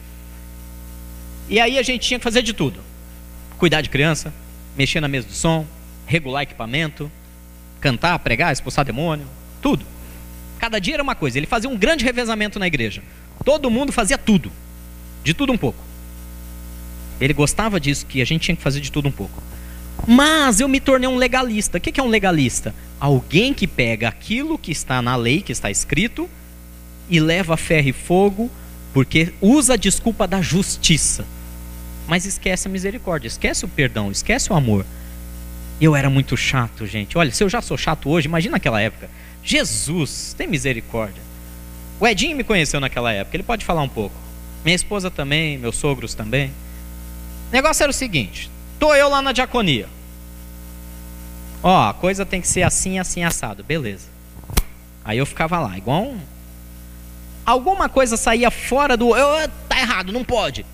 E 1.48 1.60
aí 1.60 1.78
a 1.78 1.84
gente 1.84 2.08
tinha 2.08 2.20
que 2.20 2.24
fazer 2.24 2.42
de 2.42 2.54
tudo: 2.54 2.80
cuidar 3.58 3.82
de 3.82 3.90
criança, 3.90 4.34
mexer 4.78 5.00
na 5.00 5.08
mesa 5.08 5.28
do 5.28 5.34
som, 5.34 5.66
regular 6.06 6.44
equipamento, 6.44 7.12
cantar, 7.80 8.18
pregar, 8.20 8.52
expulsar 8.52 8.86
demônio, 8.86 9.28
tudo. 9.62 9.86
Cada 10.60 10.80
dia 10.80 10.96
era 10.96 11.04
uma 11.04 11.16
coisa. 11.16 11.38
Ele 11.38 11.48
fazia 11.48 11.70
um 11.70 11.78
grande 11.78 12.04
revezamento 12.04 12.58
na 12.58 12.68
igreja. 12.68 13.04
Todo 13.44 13.70
mundo 13.70 13.92
fazia 13.92 14.18
tudo, 14.18 14.52
de 15.24 15.34
tudo 15.34 15.54
um 15.54 15.58
pouco. 15.58 15.84
Ele 17.20 17.34
gostava 17.34 17.80
disso, 17.80 18.06
que 18.06 18.22
a 18.22 18.26
gente 18.26 18.42
tinha 18.42 18.56
que 18.56 18.64
fazer 18.64 18.82
de 18.82 18.92
tudo 18.92 19.08
um 19.08 19.12
pouco. 19.12 19.42
Mas 20.08 20.60
eu 20.60 20.68
me 20.68 20.80
tornei 20.80 21.08
um 21.08 21.16
legalista. 21.16 21.78
O 21.78 21.82
que 21.82 22.00
é 22.00 22.04
um 22.04 22.08
legalista? 22.08 22.74
Alguém 23.00 23.54
que 23.54 23.68
pega 23.68 24.08
aquilo 24.08 24.58
que 24.58 24.72
está 24.72 25.02
na 25.02 25.16
lei, 25.16 25.42
que 25.42 25.52
está 25.52 25.70
escrito, 25.70 26.30
e 27.10 27.20
leva 27.20 27.56
ferro 27.56 27.90
e 27.90 27.94
fogo, 27.94 28.52
porque 28.94 29.34
usa 29.40 29.74
a 29.74 29.78
desculpa 29.78 30.28
da 30.28 30.42
justiça 30.42 31.26
mas 32.08 32.26
esquece 32.26 32.68
a 32.68 32.72
misericórdia, 32.72 33.28
esquece 33.28 33.66
o 33.66 33.68
perdão, 33.68 34.12
esquece 34.12 34.52
o 34.52 34.56
amor. 34.56 34.86
Eu 35.80 35.96
era 35.96 36.10
muito 36.10 36.38
chato, 36.38 36.86
gente. 36.86 37.18
Olha, 37.18 37.32
se 37.32 37.44
eu 37.44 37.50
já 37.50 37.62
sou 37.62 37.78
chato 37.78 38.10
hoje, 38.10 38.28
imagina 38.28 38.54
naquela 38.54 38.82
época. 38.82 39.10
Jesus, 39.44 40.34
tem 40.38 40.48
misericórdia. 40.48 41.22
O 42.00 42.08
Edinho 42.08 42.36
me 42.36 42.44
conheceu 42.44 42.80
naquela 42.80 43.12
época, 43.12 43.36
ele 43.36 43.44
pode 43.44 43.66
falar 43.66 43.82
um 43.82 43.90
pouco. 43.90 44.16
Minha 44.64 44.76
esposa 44.76 45.12
também, 45.12 45.58
meus 45.58 45.78
sogros 45.78 46.14
também. 46.14 46.52
O 47.50 47.54
negócio 47.54 47.84
era 47.84 47.90
o 47.90 47.94
seguinte: 47.94 48.50
tô 48.80 48.94
eu 48.94 49.10
lá 49.10 49.22
na 49.22 49.32
diaconia. 49.32 49.88
Ó, 51.62 51.90
a 51.90 51.94
coisa 51.94 52.26
tem 52.26 52.42
que 52.42 52.48
ser 52.48 52.64
assim, 52.64 53.00
assim, 53.00 53.24
assado. 53.24 53.64
Beleza. 53.64 54.08
Aí 55.04 55.18
eu 55.18 55.26
ficava 55.26 55.60
lá, 55.60 55.78
igual 55.78 56.04
um. 56.04 56.20
Alguma 57.46 57.88
coisa 57.88 58.18
saía 58.18 58.50
fora 58.50 58.98
do. 58.98 59.16
Eu, 59.16 59.48
tá 59.70 59.80
errado, 59.80 60.12
não 60.12 60.24
pode. 60.24 60.66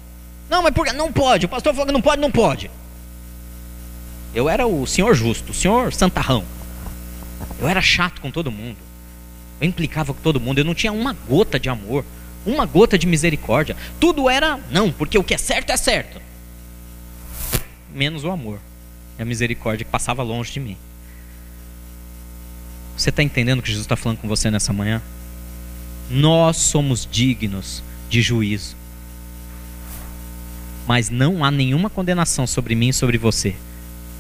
Não, 0.52 0.62
mas 0.62 0.74
por 0.74 0.86
que? 0.86 0.92
Não 0.92 1.14
pode. 1.14 1.46
O 1.46 1.50
pastor 1.50 1.74
falou 1.74 1.88
que 1.88 1.94
não 1.94 2.02
pode, 2.02 2.22
não 2.22 2.30
pode. 2.30 2.70
Eu 4.36 4.50
era 4.50 4.68
o 4.68 4.86
senhor 4.86 5.16
justo, 5.16 5.54
o 5.54 5.56
senhor 5.56 5.94
santarrão. 5.94 6.44
Eu 7.58 7.70
era 7.70 7.82
chato 7.82 8.20
com 8.20 8.30
todo 8.30 8.52
mundo. 8.52 8.76
Eu 9.62 9.68
implicava 9.70 10.14
com 10.14 10.22
todo 10.22 10.42
mundo. 10.42 10.58
Eu 10.58 10.66
não 10.66 10.76
tinha 10.76 10.92
uma 10.92 11.14
gota 11.14 11.58
de 11.58 11.70
amor, 11.70 12.04
uma 12.46 12.66
gota 12.66 12.98
de 12.98 13.08
misericórdia. 13.08 13.78
Tudo 13.98 14.30
era 14.30 14.60
não, 14.70 14.92
porque 14.92 15.18
o 15.18 15.24
que 15.24 15.34
é 15.34 15.38
certo 15.38 15.70
é 15.70 15.78
certo. 15.78 16.22
Menos 17.96 18.26
o 18.26 18.30
amor 18.30 18.60
e 19.18 19.22
a 19.22 19.26
misericórdia 19.26 19.86
que 19.86 19.92
passava 19.92 20.22
longe 20.22 20.52
de 20.52 20.60
mim. 20.60 20.76
Você 22.98 23.10
está 23.10 23.24
entendendo 23.24 23.60
o 23.60 23.62
que 23.62 23.70
Jesus 23.70 23.86
está 23.86 23.96
falando 23.96 24.18
com 24.18 24.28
você 24.28 24.52
nessa 24.52 24.74
manhã? 24.74 25.02
Nós 26.10 26.58
somos 26.58 27.08
dignos 27.10 27.82
de 28.10 28.22
juízo. 28.22 28.81
Mas 30.88 31.10
não 31.10 31.44
há 31.44 31.52
nenhuma 31.52 31.90
condenação 31.90 32.46
sobre 32.48 32.76
mim 32.76 32.90
e 32.90 32.94
sobre 32.94 33.18
você. 33.18 33.56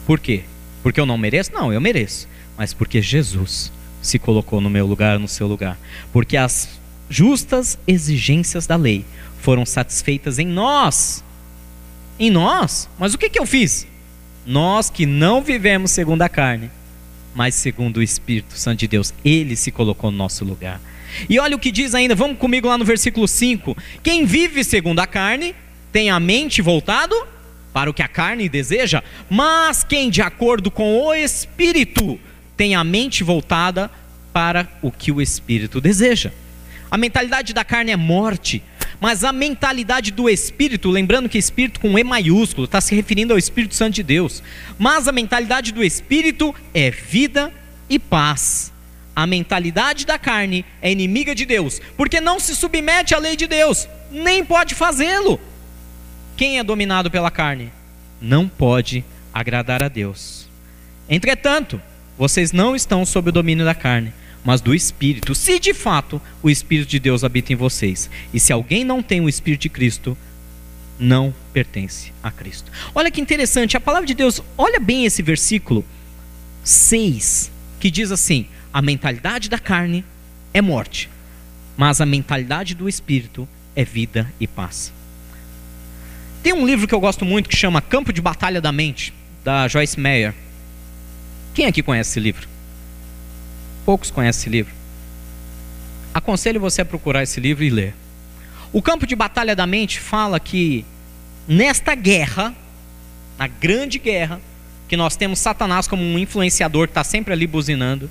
Por 0.06 0.20
quê? 0.20 0.44
Porque 0.84 1.00
eu 1.00 1.06
não 1.06 1.18
mereço? 1.18 1.52
Não, 1.54 1.72
eu 1.72 1.82
mereço. 1.82 2.28
Mas 2.58 2.74
porque 2.74 3.02
Jesus 3.02 3.72
se 4.02 4.18
colocou 4.18 4.60
no 4.60 4.70
meu 4.70 4.86
lugar, 4.86 5.20
no 5.20 5.28
seu 5.28 5.48
lugar. 5.48 5.78
Porque 6.12 6.38
as 6.38 6.70
justas 7.10 7.78
exigências 7.88 8.66
da 8.66 8.76
lei 8.76 9.06
foram 9.40 9.66
satisfeitas 9.66 10.40
em 10.40 10.46
nós. 10.46 11.24
Em 12.20 12.30
nós? 12.30 12.90
Mas 12.98 13.14
o 13.14 13.18
que, 13.18 13.30
que 13.30 13.40
eu 13.40 13.46
fiz? 13.46 13.88
Nós 14.46 14.90
que 14.90 15.06
não 15.06 15.42
vivemos 15.42 15.92
segundo 15.92 16.22
a 16.22 16.30
carne, 16.30 16.72
mas 17.34 17.56
segundo 17.56 17.98
o 17.98 18.04
Espírito 18.04 18.58
Santo 18.58 18.80
de 18.80 18.88
Deus, 18.88 19.14
ele 19.24 19.56
se 19.56 19.72
colocou 19.72 20.12
no 20.12 20.18
nosso 20.18 20.44
lugar. 20.44 20.82
E 21.30 21.40
olha 21.40 21.56
o 21.56 21.60
que 21.60 21.72
diz 21.72 21.94
ainda, 21.94 22.16
vamos 22.16 22.38
comigo 22.38 22.68
lá 22.68 22.78
no 22.78 22.86
versículo 22.86 23.28
5: 23.28 23.76
Quem 24.02 24.26
vive 24.26 24.64
segundo 24.64 25.00
a 25.00 25.08
carne 25.08 25.54
tem 25.92 26.10
a 26.10 26.20
mente 26.20 26.62
voltado 26.62 27.16
para 27.74 27.90
o 27.90 27.94
que 27.94 28.02
a 28.02 28.08
carne 28.08 28.50
deseja, 28.50 29.04
mas 29.30 29.84
quem 29.84 30.10
de 30.10 30.22
acordo 30.22 30.70
com 30.70 31.00
o 31.00 31.14
Espírito 31.14 32.20
tem 32.58 32.76
a 32.76 32.84
mente 32.84 33.24
voltada 33.24 33.90
para 34.34 34.68
o 34.82 34.92
que 34.92 35.12
o 35.12 35.22
Espírito 35.22 35.80
deseja. 35.80 36.32
A 36.90 36.98
mentalidade 36.98 37.54
da 37.54 37.64
carne 37.64 37.92
é 37.92 37.96
morte, 37.96 38.62
mas 39.00 39.24
a 39.24 39.32
mentalidade 39.32 40.12
do 40.12 40.30
Espírito, 40.30 40.90
lembrando 40.90 41.30
que 41.30 41.38
Espírito 41.38 41.80
com 41.80 41.98
E 41.98 42.04
maiúsculo, 42.04 42.66
está 42.66 42.82
se 42.82 42.94
referindo 42.94 43.34
ao 43.34 43.40
Espírito 43.40 43.74
Santo 43.76 43.96
de 43.96 44.04
Deus, 44.04 44.44
mas 44.78 45.08
a 45.08 45.12
mentalidade 45.12 45.72
do 45.72 45.84
Espírito 45.84 46.54
é 46.74 46.92
vida 46.92 47.52
e 47.90 47.98
paz. 47.98 48.72
A 49.16 49.26
mentalidade 49.26 50.06
da 50.06 50.20
carne 50.20 50.66
é 50.82 50.92
inimiga 50.92 51.34
de 51.34 51.46
Deus, 51.46 51.82
porque 51.98 52.22
não 52.22 52.40
se 52.40 52.56
submete 52.56 53.16
à 53.16 53.18
lei 53.18 53.36
de 53.36 53.48
Deus, 53.48 53.88
nem 54.12 54.44
pode 54.44 54.76
fazê-lo. 54.76 55.40
Quem 56.42 56.58
é 56.58 56.64
dominado 56.64 57.12
pela 57.12 57.30
carne 57.30 57.72
não 58.20 58.50
pode 58.50 59.06
agradar 59.32 59.84
a 59.84 59.88
Deus. 59.88 60.48
Entretanto, 61.08 61.80
vocês 62.18 62.52
não 62.52 62.76
estão 62.76 63.06
sob 63.06 63.30
o 63.30 63.32
domínio 63.32 63.64
da 63.64 63.76
carne, 63.76 64.12
mas 64.44 64.60
do 64.60 64.74
Espírito, 64.74 65.36
se 65.36 65.60
de 65.60 65.72
fato 65.72 66.20
o 66.42 66.50
Espírito 66.50 66.90
de 66.90 66.98
Deus 66.98 67.24
habita 67.24 67.54
em 67.54 67.56
vocês. 67.56 68.10
E 68.34 68.40
se 68.40 68.52
alguém 68.52 68.84
não 68.84 69.04
tem 69.04 69.22
o 69.22 69.30
Espírito 69.30 69.62
de 69.62 69.70
Cristo, 69.70 70.18
não 70.98 71.32
pertence 71.54 72.12
a 72.24 72.32
Cristo. 72.32 72.72
Olha 72.96 73.12
que 73.12 73.22
interessante, 73.22 73.78
a 73.78 73.80
palavra 73.80 74.08
de 74.08 74.16
Deus, 74.16 74.42
olha 74.58 74.80
bem 74.80 75.06
esse 75.06 75.22
versículo 75.22 75.86
6, 76.64 77.52
que 77.80 77.92
diz 77.92 78.12
assim: 78.12 78.48
a 78.74 78.82
mentalidade 78.82 79.48
da 79.48 79.60
carne 79.60 80.04
é 80.52 80.60
morte, 80.60 81.08
mas 81.78 82.02
a 82.02 82.06
mentalidade 82.08 82.74
do 82.74 82.90
Espírito 82.90 83.48
é 83.76 83.86
vida 83.86 84.34
e 84.40 84.48
paz. 84.48 84.92
Tem 86.44 86.54
um 86.54 86.66
livro 86.66 86.88
que 86.88 86.96
eu 86.96 87.00
gosto 87.00 87.24
muito 87.24 87.48
que 87.48 87.56
chama 87.56 87.82
Campo 87.82 88.12
de 88.12 88.20
Batalha 88.20 88.60
da 88.60 88.72
Mente, 88.72 89.14
da 89.44 89.68
Joyce 89.68 90.00
Meyer. 90.00 90.34
Quem 91.54 91.68
aqui 91.68 91.84
conhece 91.84 92.12
esse 92.12 92.20
livro? 92.20 92.48
Poucos 93.86 94.10
conhecem 94.10 94.42
esse 94.42 94.50
livro. 94.50 94.74
Aconselho 96.14 96.60
você 96.60 96.82
a 96.82 96.86
procurar 96.86 97.22
esse 97.22 97.40
livro 97.40 97.64
e 97.64 97.70
ler. 97.70 97.94
O 98.74 98.82
Campo 98.82 99.06
de 99.06 99.16
Batalha 99.16 99.56
da 99.56 99.68
Mente 99.68 100.00
fala 100.00 100.40
que 100.40 100.84
nesta 101.48 101.94
guerra, 101.94 102.56
na 103.38 103.48
grande 103.48 104.00
guerra, 104.00 104.42
que 104.88 104.98
nós 104.98 105.16
temos 105.16 105.38
Satanás 105.38 105.88
como 105.88 106.02
um 106.02 106.18
influenciador 106.18 106.88
que 106.88 106.92
está 106.92 107.04
sempre 107.04 107.34
ali 107.34 107.46
buzinando. 107.46 108.10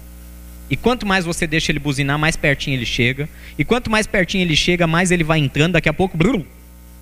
E 0.71 0.77
quanto 0.77 1.05
mais 1.05 1.25
você 1.25 1.49
deixa 1.49 1.73
ele 1.73 1.81
buzinar, 1.81 2.17
mais 2.17 2.37
pertinho 2.37 2.77
ele 2.77 2.87
chega. 2.87 3.29
E 3.59 3.65
quanto 3.65 3.91
mais 3.91 4.07
pertinho 4.07 4.43
ele 4.43 4.55
chega, 4.55 4.87
mais 4.87 5.11
ele 5.11 5.25
vai 5.25 5.41
entrando. 5.41 5.73
Daqui 5.73 5.89
a 5.89 5.93
pouco, 5.93 6.17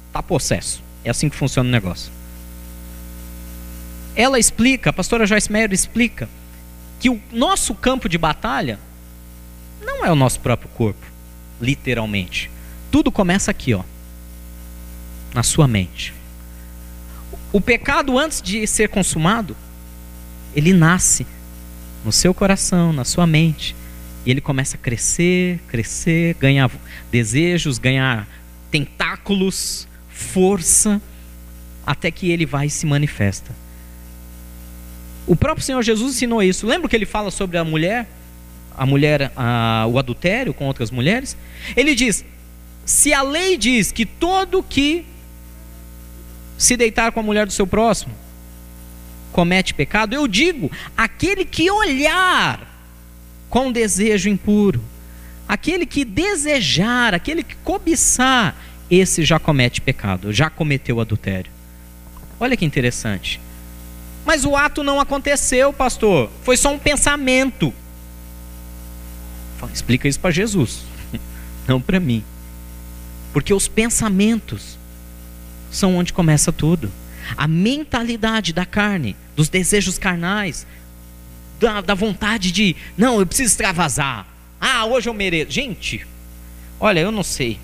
está 0.08 0.22
possesso. 0.22 0.87
É 1.08 1.10
assim 1.10 1.30
que 1.30 1.36
funciona 1.36 1.66
o 1.66 1.72
negócio. 1.72 2.12
Ela 4.14 4.38
explica, 4.38 4.90
a 4.90 4.92
pastora 4.92 5.26
Joyce 5.26 5.50
Meyer 5.50 5.72
explica, 5.72 6.28
que 7.00 7.08
o 7.08 7.18
nosso 7.32 7.74
campo 7.74 8.10
de 8.10 8.18
batalha 8.18 8.78
não 9.80 10.04
é 10.04 10.12
o 10.12 10.14
nosso 10.14 10.38
próprio 10.40 10.68
corpo, 10.74 11.06
literalmente. 11.58 12.50
Tudo 12.90 13.10
começa 13.10 13.50
aqui, 13.50 13.72
ó, 13.72 13.84
na 15.32 15.42
sua 15.42 15.66
mente. 15.66 16.12
O 17.54 17.58
pecado, 17.58 18.18
antes 18.18 18.42
de 18.42 18.66
ser 18.66 18.90
consumado, 18.90 19.56
ele 20.54 20.74
nasce 20.74 21.26
no 22.04 22.12
seu 22.12 22.34
coração, 22.34 22.92
na 22.92 23.06
sua 23.06 23.26
mente. 23.26 23.74
E 24.26 24.30
ele 24.30 24.42
começa 24.42 24.76
a 24.76 24.78
crescer, 24.78 25.58
crescer, 25.68 26.34
ganhar 26.34 26.70
desejos, 27.10 27.78
ganhar 27.78 28.28
tentáculos, 28.70 29.88
força, 30.18 31.00
até 31.86 32.10
que 32.10 32.30
ele 32.30 32.44
vai 32.44 32.66
e 32.66 32.70
se 32.70 32.84
manifesta. 32.84 33.54
O 35.26 35.36
próprio 35.36 35.64
Senhor 35.64 35.82
Jesus 35.82 36.16
ensinou 36.16 36.42
isso. 36.42 36.66
Lembra 36.66 36.88
que 36.88 36.96
ele 36.96 37.06
fala 37.06 37.30
sobre 37.30 37.56
a 37.56 37.64
mulher, 37.64 38.08
a 38.76 38.84
mulher, 38.84 39.30
a, 39.36 39.86
o 39.88 39.98
adultério 39.98 40.52
com 40.52 40.66
outras 40.66 40.90
mulheres? 40.90 41.36
Ele 41.76 41.94
diz: 41.94 42.24
se 42.84 43.14
a 43.14 43.22
lei 43.22 43.56
diz 43.56 43.92
que 43.92 44.04
todo 44.04 44.62
que 44.62 45.06
se 46.56 46.76
deitar 46.76 47.12
com 47.12 47.20
a 47.20 47.22
mulher 47.22 47.46
do 47.46 47.52
seu 47.52 47.66
próximo 47.66 48.14
comete 49.32 49.72
pecado, 49.72 50.14
eu 50.14 50.26
digo: 50.26 50.70
aquele 50.96 51.44
que 51.44 51.70
olhar 51.70 52.66
com 53.48 53.70
desejo 53.70 54.28
impuro, 54.28 54.82
aquele 55.46 55.86
que 55.86 56.04
desejar, 56.04 57.14
aquele 57.14 57.42
que 57.42 57.54
cobiçar, 57.56 58.56
esse 58.90 59.24
já 59.24 59.38
comete 59.38 59.80
pecado, 59.80 60.32
já 60.32 60.48
cometeu 60.48 61.00
adultério. 61.00 61.50
Olha 62.40 62.56
que 62.56 62.64
interessante. 62.64 63.40
Mas 64.24 64.44
o 64.44 64.56
ato 64.56 64.82
não 64.82 65.00
aconteceu, 65.00 65.72
pastor. 65.72 66.30
Foi 66.42 66.56
só 66.56 66.72
um 66.72 66.78
pensamento. 66.78 67.72
Explica 69.72 70.06
isso 70.06 70.20
para 70.20 70.30
Jesus, 70.30 70.84
não 71.66 71.80
para 71.80 71.98
mim. 71.98 72.22
Porque 73.32 73.52
os 73.52 73.68
pensamentos 73.68 74.78
são 75.70 75.96
onde 75.96 76.12
começa 76.12 76.52
tudo. 76.52 76.90
A 77.36 77.46
mentalidade 77.46 78.52
da 78.52 78.64
carne, 78.64 79.16
dos 79.36 79.48
desejos 79.48 79.98
carnais, 79.98 80.66
da, 81.60 81.80
da 81.80 81.94
vontade 81.94 82.52
de, 82.52 82.76
não, 82.96 83.18
eu 83.20 83.26
preciso 83.26 83.50
extravasar. 83.50 84.26
Ah, 84.60 84.84
hoje 84.86 85.08
eu 85.08 85.14
mereço. 85.14 85.50
Gente, 85.50 86.06
olha, 86.80 87.00
eu 87.00 87.12
não 87.12 87.22
sei. 87.22 87.58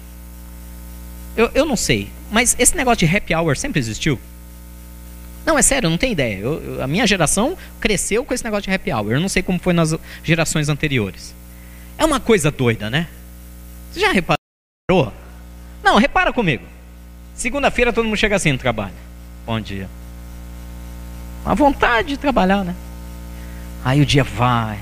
Eu, 1.37 1.51
eu 1.55 1.67
não 1.67 1.77
sei, 1.77 2.11
mas 2.31 2.55
esse 2.59 2.77
negócio 2.77 3.07
de 3.07 3.17
happy 3.17 3.35
hour 3.35 3.57
sempre 3.57 3.81
existiu? 3.81 4.19
Não, 5.45 5.59
é 5.59 5.63
sério, 5.63 5.87
eu 5.87 5.91
não 5.91 5.99
tenho 5.99 6.13
ideia. 6.13 6.39
Eu, 6.39 6.63
eu, 6.63 6.83
a 6.83 6.87
minha 6.87 7.07
geração 7.07 7.57
cresceu 7.81 8.25
com 8.25 8.33
esse 8.33 8.45
negócio 8.45 8.65
de 8.65 8.75
happy 8.75 8.93
hour. 8.93 9.13
Eu 9.13 9.21
não 9.21 9.29
sei 9.29 9.43
como 9.43 9.59
foi 9.59 9.75
nas 9.75 9.95
gerações 10.23 10.69
anteriores. 10.69 11.35
É 11.99 12.05
uma 12.05 12.19
coisa 12.19 12.51
doida, 12.51 12.89
né? 12.89 13.09
Você 13.93 14.01
já 14.01 14.11
reparou? 14.11 15.13
Não, 15.83 15.99
repara 15.99 16.33
comigo. 16.33 16.65
Segunda-feira 17.35 17.93
todo 17.93 18.07
mundo 18.07 18.17
chega 18.17 18.37
assim 18.37 18.53
no 18.53 18.59
trabalho. 18.59 18.95
Bom 19.45 19.61
dia. 19.61 19.89
Uma 21.45 21.55
vontade 21.55 22.09
de 22.09 22.17
trabalhar, 22.17 22.65
né? 22.65 22.75
Aí 23.85 24.01
o 24.01 24.07
dia 24.07 24.25
vai. 24.25 24.79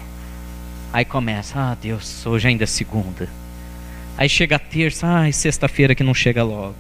Aí 0.93 1.05
começa, 1.05 1.59
ah 1.59 1.75
Deus, 1.75 2.25
hoje 2.25 2.47
ainda 2.47 2.65
é 2.65 2.67
segunda. 2.67 3.29
Aí 4.17 4.29
chega 4.29 4.59
terça, 4.59 5.07
ai, 5.07 5.33
sexta-feira 5.33 5.95
que 5.95 6.03
não 6.03 6.15
chega 6.15 6.43
logo. 6.43 6.77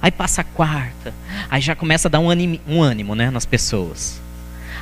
Aí 0.00 0.10
passa 0.10 0.44
quarta, 0.44 1.12
aí 1.50 1.60
já 1.60 1.74
começa 1.74 2.08
a 2.08 2.10
dar 2.10 2.20
um 2.20 2.28
um 2.68 2.82
ânimo 2.82 3.14
né, 3.14 3.30
nas 3.30 3.44
pessoas. 3.44 4.20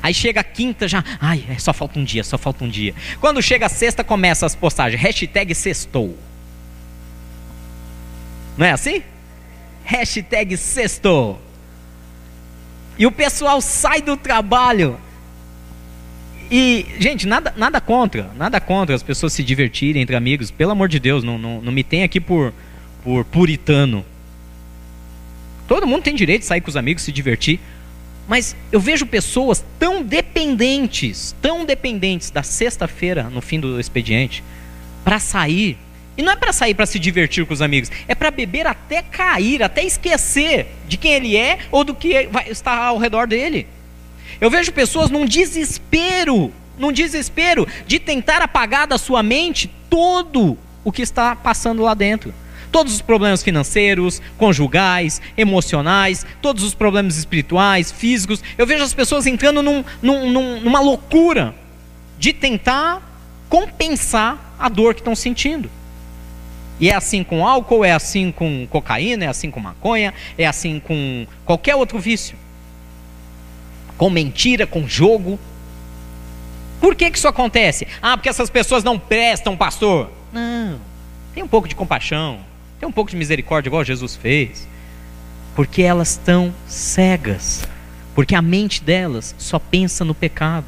Aí 0.02 0.12
chega 0.12 0.44
quinta, 0.44 0.86
já, 0.86 1.02
ai, 1.20 1.44
é, 1.48 1.58
só 1.58 1.72
falta 1.72 1.98
um 1.98 2.04
dia, 2.04 2.22
só 2.22 2.36
falta 2.36 2.64
um 2.64 2.68
dia. 2.68 2.94
Quando 3.20 3.42
chega 3.42 3.68
sexta, 3.68 4.04
começa 4.04 4.44
as 4.44 4.54
postagens, 4.54 5.00
hashtag 5.00 5.54
sextou. 5.54 6.16
Não 8.56 8.66
é 8.66 8.72
assim? 8.72 9.02
Hashtag 9.84 10.56
sexto. 10.56 11.38
E 12.98 13.06
o 13.06 13.12
pessoal 13.12 13.60
sai 13.60 14.00
do 14.00 14.16
trabalho. 14.16 14.98
E, 16.50 16.87
gente, 16.98 17.26
nada, 17.26 17.52
nada 17.56 17.80
contra. 17.80 18.30
Nada 18.37 18.61
contra 18.61 18.94
as 18.94 19.02
pessoas 19.02 19.32
se 19.32 19.42
divertirem 19.42 20.02
entre 20.02 20.14
amigos. 20.14 20.50
Pelo 20.50 20.72
amor 20.72 20.88
de 20.88 21.00
Deus, 21.00 21.24
não, 21.24 21.38
não, 21.38 21.61
não 21.61 21.72
me 21.72 21.82
tem 21.82 22.02
aqui 22.02 22.20
por, 22.20 22.52
por 23.02 23.24
puritano. 23.24 24.04
Todo 25.66 25.87
mundo 25.87 26.02
tem 26.02 26.14
direito 26.14 26.42
de 26.42 26.46
sair 26.46 26.61
com 26.61 26.68
os 26.68 26.76
amigos, 26.76 27.02
se 27.02 27.11
divertir. 27.11 27.59
Mas 28.28 28.56
eu 28.72 28.80
vejo 28.80 29.06
pessoas 29.06 29.64
tão 29.78 30.02
dependentes, 30.02 31.35
tão 31.40 31.64
dependentes 31.64 32.30
da 32.30 32.42
sexta-feira 32.42 33.24
no 33.24 33.40
fim 33.40 33.61
do 33.61 33.78
expediente, 33.78 34.42
para 35.04 35.18
sair. 35.18 35.76
E 36.16 36.22
não 36.22 36.32
é 36.32 36.37
para 36.37 36.52
sair 36.52 36.74
para 36.74 36.87
se 36.87 36.98
divertir 36.98 37.44
com 37.44 37.52
os 37.52 37.61
amigos, 37.61 37.90
é 38.09 38.14
para 38.14 38.30
beber 38.30 38.66
até 38.66 39.02
cair, 39.02 39.62
até 39.62 39.85
esquecer 39.85 40.66
de 40.88 40.96
quem 40.96 41.12
ele 41.12 41.37
é 41.37 41.59
ou 41.70 41.85
do 41.85 41.94
que 41.94 42.26
vai 42.28 42.48
estar 42.48 42.76
ao 42.76 42.96
redor 42.98 43.26
dele. 43.26 43.66
Eu 44.40 44.51
vejo 44.51 44.72
pessoas 44.72 45.11
num 45.11 45.25
desespero, 45.25 46.53
num 46.79 46.92
desespero 46.92 47.66
de 47.87 47.99
tentar 47.99 48.42
apagar 48.42 48.87
da 48.87 48.99
sua 48.99 49.22
mente 49.22 49.70
todo 49.88 50.59
o 50.85 50.92
que 50.92 51.03
está 51.03 51.35
passando 51.35 51.83
lá 51.83 51.94
dentro 51.94 52.33
todos 52.77 52.92
os 52.92 53.01
problemas 53.01 53.42
financeiros, 53.42 54.20
conjugais, 54.37 55.22
emocionais, 55.35 56.27
todos 56.42 56.62
os 56.62 56.75
problemas 56.75 57.16
espirituais, 57.16 57.90
físicos. 57.90 58.42
Eu 58.59 58.66
vejo 58.66 58.85
as 58.85 58.92
pessoas 58.92 59.27
entrando 59.27 59.62
num, 59.62 59.83
num, 60.03 60.31
num, 60.31 60.61
numa 60.61 60.81
loucura 60.81 61.55
de 62.18 62.35
tentar 62.35 63.01
compensar 63.49 64.55
a 64.59 64.68
dor 64.68 64.92
que 64.92 65.01
estão 65.01 65.14
sentindo. 65.16 65.70
E 66.79 66.90
é 66.90 66.94
assim 66.94 67.25
com 67.25 67.46
álcool, 67.46 67.83
é 67.85 67.92
assim 67.92 68.31
com 68.31 68.66
cocaína, 68.68 69.25
é 69.25 69.29
assim 69.29 69.51
com 69.51 69.59
maconha, 69.59 70.12
é 70.37 70.46
assim 70.46 70.79
com 70.79 71.27
qualquer 71.46 71.75
outro 71.75 71.99
vício. 71.99 72.37
Com 73.96 74.11
mentira, 74.11 74.66
com 74.66 74.87
jogo. 74.87 75.38
Por 76.80 76.94
que, 76.94 77.11
que 77.11 77.18
isso 77.18 77.28
acontece? 77.28 77.87
Ah, 78.02 78.16
porque 78.16 78.28
essas 78.28 78.50
pessoas 78.50 78.85
não 78.85 78.98
prestam, 78.98 79.56
pastor. 79.56 80.11
Não. 80.32 80.78
Tem 81.35 81.42
um 81.42 81.48
pouco 81.48 81.68
de 81.68 81.74
compaixão. 81.74 82.40
Tem 82.78 82.88
um 82.88 82.92
pouco 82.92 83.11
de 83.11 83.16
misericórdia, 83.16 83.68
igual 83.68 83.85
Jesus 83.85 84.16
fez. 84.16 84.68
Porque 85.54 85.82
elas 85.82 86.11
estão 86.11 86.52
cegas. 86.66 87.66
Porque 88.14 88.35
a 88.35 88.42
mente 88.42 88.82
delas 88.82 89.35
só 89.38 89.59
pensa 89.59 90.04
no 90.04 90.14
pecado. 90.14 90.66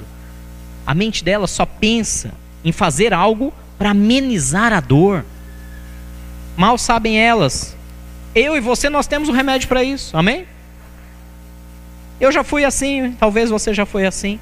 A 0.87 0.95
mente 0.95 1.23
delas 1.23 1.51
só 1.51 1.67
pensa 1.67 2.33
em 2.65 2.73
fazer 2.73 3.13
algo 3.13 3.53
para 3.79 3.91
amenizar 3.91 4.73
a 4.73 4.81
dor. 4.81 5.25
Mal 6.57 6.77
sabem 6.77 7.21
elas. 7.21 7.77
Eu 8.35 8.57
e 8.57 8.61
você, 8.61 8.89
nós 8.89 9.07
temos 9.07 9.29
um 9.29 9.33
remédio 9.33 9.69
para 9.69 9.85
isso. 9.85 10.17
Amém? 10.17 10.47
Eu 12.21 12.33
já 12.33 12.43
fui 12.43 12.65
assim, 12.65 13.13
talvez 13.19 13.51
você 13.51 13.73
já 13.73 13.87
foi 13.87 14.07
assim. 14.07 14.39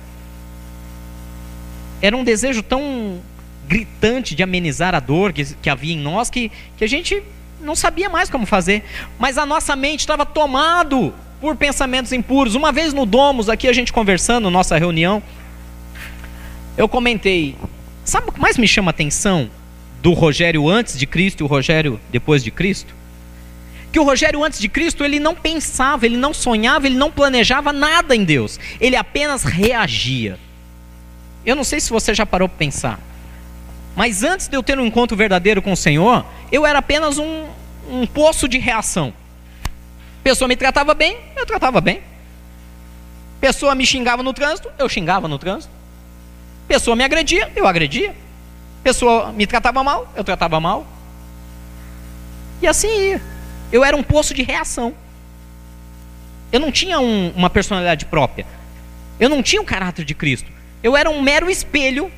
Era 2.00 2.16
um 2.16 2.24
desejo 2.24 2.62
tão 2.62 3.20
gritante 3.66 4.34
de 4.34 4.42
amenizar 4.42 4.94
a 4.94 5.00
dor 5.00 5.32
que, 5.32 5.44
que 5.44 5.68
havia 5.68 5.94
em 5.94 5.98
nós 5.98 6.30
que, 6.30 6.50
que 6.76 6.84
a 6.84 6.88
gente 6.88 7.22
não 7.60 7.74
sabia 7.74 8.08
mais 8.08 8.30
como 8.30 8.46
fazer, 8.46 8.84
mas 9.18 9.36
a 9.38 9.44
nossa 9.44 9.74
mente 9.74 10.00
estava 10.00 10.24
tomado 10.24 11.12
por 11.40 11.56
pensamentos 11.56 12.12
impuros. 12.12 12.54
Uma 12.54 12.72
vez 12.72 12.92
no 12.92 13.04
Domus, 13.04 13.48
aqui 13.48 13.68
a 13.68 13.72
gente 13.72 13.92
conversando, 13.92 14.50
nossa 14.50 14.78
reunião, 14.78 15.22
eu 16.76 16.88
comentei, 16.88 17.56
sabe 18.04 18.28
o 18.28 18.32
que 18.32 18.40
mais 18.40 18.56
me 18.56 18.68
chama 18.68 18.90
a 18.90 18.92
atenção 18.92 19.50
do 20.02 20.12
Rogério 20.12 20.68
antes 20.68 20.98
de 20.98 21.06
Cristo 21.06 21.40
e 21.40 21.44
o 21.44 21.46
Rogério 21.46 22.00
depois 22.10 22.44
de 22.44 22.50
Cristo? 22.50 22.94
Que 23.96 24.00
o 24.00 24.04
Rogério 24.04 24.44
antes 24.44 24.58
de 24.58 24.68
Cristo, 24.68 25.06
ele 25.06 25.18
não 25.18 25.34
pensava, 25.34 26.04
ele 26.04 26.18
não 26.18 26.34
sonhava, 26.34 26.86
ele 26.86 26.98
não 26.98 27.10
planejava 27.10 27.72
nada 27.72 28.14
em 28.14 28.24
Deus. 28.24 28.60
Ele 28.78 28.94
apenas 28.94 29.42
reagia. 29.42 30.38
Eu 31.46 31.56
não 31.56 31.64
sei 31.64 31.80
se 31.80 31.88
você 31.88 32.12
já 32.12 32.26
parou 32.26 32.46
para 32.46 32.58
pensar. 32.58 33.00
Mas 33.96 34.22
antes 34.22 34.48
de 34.48 34.54
eu 34.54 34.62
ter 34.62 34.78
um 34.78 34.84
encontro 34.84 35.16
verdadeiro 35.16 35.62
com 35.62 35.72
o 35.72 35.76
Senhor, 35.78 36.26
eu 36.52 36.66
era 36.66 36.80
apenas 36.80 37.16
um, 37.16 37.46
um 37.90 38.06
poço 38.06 38.46
de 38.46 38.58
reação. 38.58 39.14
Pessoa 40.22 40.46
me 40.46 40.56
tratava 40.56 40.92
bem, 40.92 41.16
eu 41.34 41.46
tratava 41.46 41.80
bem. 41.80 42.02
Pessoa 43.40 43.74
me 43.74 43.86
xingava 43.86 44.22
no 44.22 44.34
trânsito, 44.34 44.70
eu 44.78 44.90
xingava 44.90 45.26
no 45.26 45.38
trânsito. 45.38 45.72
Pessoa 46.68 46.94
me 46.94 47.02
agredia, 47.02 47.50
eu 47.56 47.66
agredia. 47.66 48.14
Pessoa 48.84 49.32
me 49.32 49.46
tratava 49.46 49.82
mal, 49.82 50.12
eu 50.14 50.22
tratava 50.22 50.60
mal. 50.60 50.86
E 52.60 52.66
assim 52.66 52.88
ia. 52.88 53.35
Eu 53.72 53.84
era 53.84 53.96
um 53.96 54.02
poço 54.02 54.34
de 54.34 54.42
reação. 54.42 54.94
Eu 56.52 56.60
não 56.60 56.70
tinha 56.70 57.00
um, 57.00 57.30
uma 57.30 57.50
personalidade 57.50 58.06
própria. 58.06 58.46
Eu 59.18 59.28
não 59.28 59.42
tinha 59.42 59.60
o 59.60 59.64
caráter 59.64 60.04
de 60.04 60.14
Cristo. 60.14 60.50
Eu 60.82 60.96
era 60.96 61.10
um 61.10 61.20
mero 61.20 61.50
espelho 61.50 62.10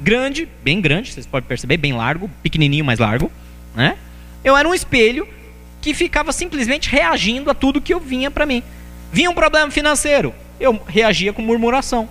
grande, 0.00 0.48
bem 0.62 0.80
grande, 0.80 1.12
vocês 1.12 1.26
podem 1.26 1.46
perceber, 1.46 1.76
bem 1.76 1.92
largo, 1.92 2.30
pequenininho, 2.42 2.84
mais 2.84 2.98
largo, 2.98 3.30
né? 3.74 3.96
Eu 4.42 4.56
era 4.56 4.66
um 4.68 4.74
espelho 4.74 5.28
que 5.80 5.94
ficava 5.94 6.32
simplesmente 6.32 6.88
reagindo 6.88 7.50
a 7.50 7.54
tudo 7.54 7.80
que 7.80 7.92
eu 7.92 8.00
vinha 8.00 8.30
para 8.30 8.46
mim. 8.46 8.62
Vinha 9.12 9.30
um 9.30 9.34
problema 9.34 9.70
financeiro, 9.70 10.34
eu 10.58 10.80
reagia 10.86 11.32
com 11.32 11.42
murmuração. 11.42 12.08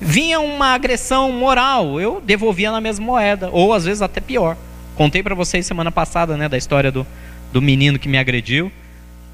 Vinha 0.00 0.40
uma 0.40 0.74
agressão 0.74 1.30
moral, 1.30 2.00
eu 2.00 2.20
devolvia 2.20 2.72
na 2.72 2.80
mesma 2.80 3.06
moeda, 3.06 3.48
ou 3.52 3.72
às 3.72 3.84
vezes 3.84 4.02
até 4.02 4.20
pior. 4.20 4.56
Contei 4.96 5.22
para 5.22 5.34
vocês 5.34 5.66
semana 5.66 5.92
passada, 5.92 6.36
né, 6.36 6.48
da 6.48 6.56
história 6.58 6.90
do, 6.90 7.06
do 7.54 7.62
menino 7.62 8.00
que 8.00 8.08
me 8.08 8.18
agrediu. 8.18 8.70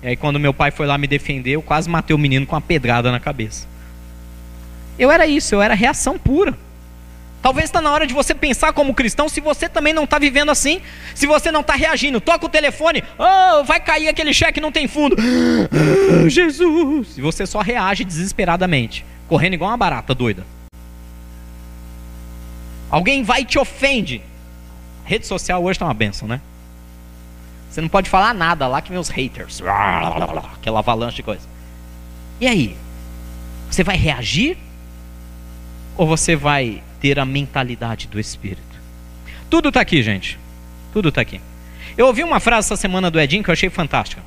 E 0.02 0.08
aí 0.08 0.16
quando 0.16 0.38
meu 0.38 0.52
pai 0.52 0.70
foi 0.70 0.86
lá 0.86 0.98
me 0.98 1.06
defender, 1.06 1.52
eu 1.52 1.62
quase 1.62 1.88
matei 1.88 2.14
o 2.14 2.18
menino 2.18 2.46
com 2.46 2.54
uma 2.54 2.60
pedrada 2.60 3.10
na 3.10 3.18
cabeça. 3.18 3.66
Eu 4.98 5.10
era 5.10 5.26
isso, 5.26 5.54
eu 5.54 5.62
era 5.62 5.72
reação 5.72 6.18
pura. 6.18 6.56
Talvez 7.40 7.64
está 7.64 7.80
na 7.80 7.90
hora 7.90 8.06
de 8.06 8.12
você 8.12 8.34
pensar 8.34 8.74
como 8.74 8.92
cristão 8.92 9.26
se 9.26 9.40
você 9.40 9.66
também 9.66 9.94
não 9.94 10.04
está 10.04 10.18
vivendo 10.18 10.50
assim, 10.50 10.82
se 11.14 11.26
você 11.26 11.50
não 11.50 11.62
está 11.62 11.72
reagindo. 11.72 12.20
Toca 12.20 12.44
o 12.44 12.50
telefone, 12.50 13.02
oh, 13.18 13.64
vai 13.64 13.80
cair 13.80 14.08
aquele 14.08 14.34
cheque, 14.34 14.60
não 14.60 14.70
tem 14.70 14.86
fundo. 14.86 15.16
Jesus! 16.28 17.16
E 17.16 17.22
você 17.22 17.46
só 17.46 17.60
reage 17.60 18.04
desesperadamente, 18.04 19.02
correndo 19.26 19.54
igual 19.54 19.70
uma 19.70 19.78
barata 19.78 20.14
doida. 20.14 20.44
Alguém 22.90 23.22
vai 23.22 23.40
e 23.40 23.44
te 23.46 23.58
ofende. 23.58 24.20
rede 25.06 25.26
social 25.26 25.64
hoje 25.64 25.76
está 25.76 25.86
uma 25.86 25.94
benção, 25.94 26.28
né? 26.28 26.42
Você 27.70 27.80
não 27.80 27.88
pode 27.88 28.10
falar 28.10 28.34
nada 28.34 28.66
lá 28.66 28.82
que 28.82 28.92
os 28.92 29.08
haters. 29.08 29.62
Aquela 30.54 30.80
avalanche 30.80 31.16
de 31.16 31.22
coisa. 31.22 31.46
E 32.40 32.46
aí? 32.46 32.76
Você 33.70 33.84
vai 33.84 33.96
reagir? 33.96 34.58
Ou 35.96 36.06
você 36.06 36.34
vai 36.34 36.82
ter 37.00 37.18
a 37.18 37.24
mentalidade 37.24 38.08
do 38.08 38.18
Espírito. 38.18 38.60
Tudo 39.48 39.68
está 39.68 39.80
aqui, 39.80 40.02
gente. 40.02 40.38
Tudo 40.92 41.10
está 41.10 41.20
aqui. 41.20 41.40
Eu 41.96 42.06
ouvi 42.06 42.24
uma 42.24 42.40
frase 42.40 42.66
essa 42.66 42.76
semana 42.76 43.10
do 43.10 43.20
Edinho 43.20 43.44
que 43.44 43.50
eu 43.50 43.52
achei 43.52 43.70
fantástica. 43.70 44.22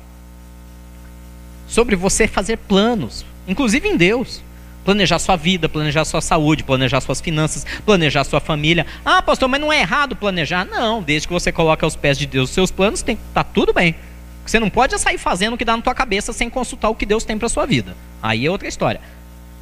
Sobre 1.68 1.96
você 1.96 2.26
fazer 2.26 2.56
planos, 2.56 3.26
inclusive 3.46 3.86
em 3.88 3.96
Deus. 3.96 4.42
Planejar 4.84 5.18
sua 5.18 5.36
vida, 5.36 5.68
planejar 5.68 6.04
sua 6.04 6.20
saúde, 6.20 6.62
planejar 6.62 7.00
suas 7.00 7.20
finanças, 7.20 7.64
planejar 7.84 8.24
sua 8.24 8.40
família. 8.40 8.86
Ah, 9.04 9.22
pastor, 9.22 9.48
mas 9.48 9.60
não 9.60 9.72
é 9.72 9.80
errado 9.80 10.14
planejar? 10.14 10.64
Não, 10.64 11.02
desde 11.02 11.26
que 11.26 11.32
você 11.32 11.50
coloque 11.50 11.84
aos 11.84 11.96
pés 11.96 12.18
de 12.18 12.26
Deus 12.26 12.50
os 12.50 12.54
seus 12.54 12.70
planos, 12.70 13.02
tem, 13.02 13.18
tá 13.32 13.42
tudo 13.42 13.72
bem. 13.72 13.94
Você 14.44 14.60
não 14.60 14.68
pode 14.68 14.98
sair 14.98 15.16
fazendo 15.16 15.54
o 15.54 15.56
que 15.56 15.64
dá 15.64 15.76
na 15.76 15.82
tua 15.82 15.94
cabeça 15.94 16.32
sem 16.32 16.50
consultar 16.50 16.90
o 16.90 16.94
que 16.94 17.06
Deus 17.06 17.24
tem 17.24 17.38
para 17.38 17.48
sua 17.48 17.64
vida. 17.64 17.96
Aí 18.22 18.44
é 18.44 18.50
outra 18.50 18.68
história. 18.68 19.00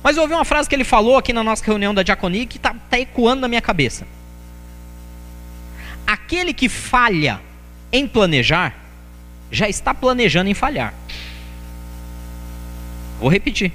Mas 0.03 0.17
eu 0.17 0.23
ouvi 0.23 0.35
uma 0.35 0.45
frase 0.45 0.69
que 0.69 0.75
ele 0.75 0.85
falou 0.85 1.17
aqui 1.17 1.33
na 1.33 1.45
nossa 1.45 1.65
reunião 1.65 1.95
da 1.95 2.03
diaconia 2.03 2.45
que 2.45 2.57
está 2.57 2.75
tá 2.91 2.99
ecoando 2.99 3.43
na 3.43 3.49
minha 3.49 3.61
cabeça. 3.61 4.07
Aquele 6.05 6.53
que 6.53 6.69
falha 6.69 7.41
em 7.93 8.09
planejar, 8.09 8.75
já 9.51 9.69
está 9.69 9.95
planejando 9.95 10.51
em 10.51 10.55
falhar. 10.55 10.95
Vou 13.21 13.29
repetir. 13.29 13.71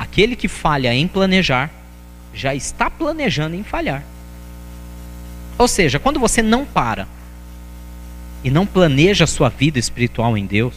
Aquele 0.00 0.34
que 0.34 0.48
falha 0.48 0.92
em 0.92 1.06
planejar, 1.06 1.70
já 2.34 2.54
está 2.54 2.90
planejando 2.90 3.54
em 3.54 3.62
falhar. 3.62 4.02
Ou 5.56 5.68
seja, 5.68 6.00
quando 6.00 6.18
você 6.18 6.42
não 6.42 6.64
para 6.64 7.06
e 8.42 8.50
não 8.50 8.66
planeja 8.66 9.24
a 9.24 9.28
sua 9.28 9.48
vida 9.48 9.78
espiritual 9.78 10.36
em 10.36 10.46
Deus, 10.46 10.74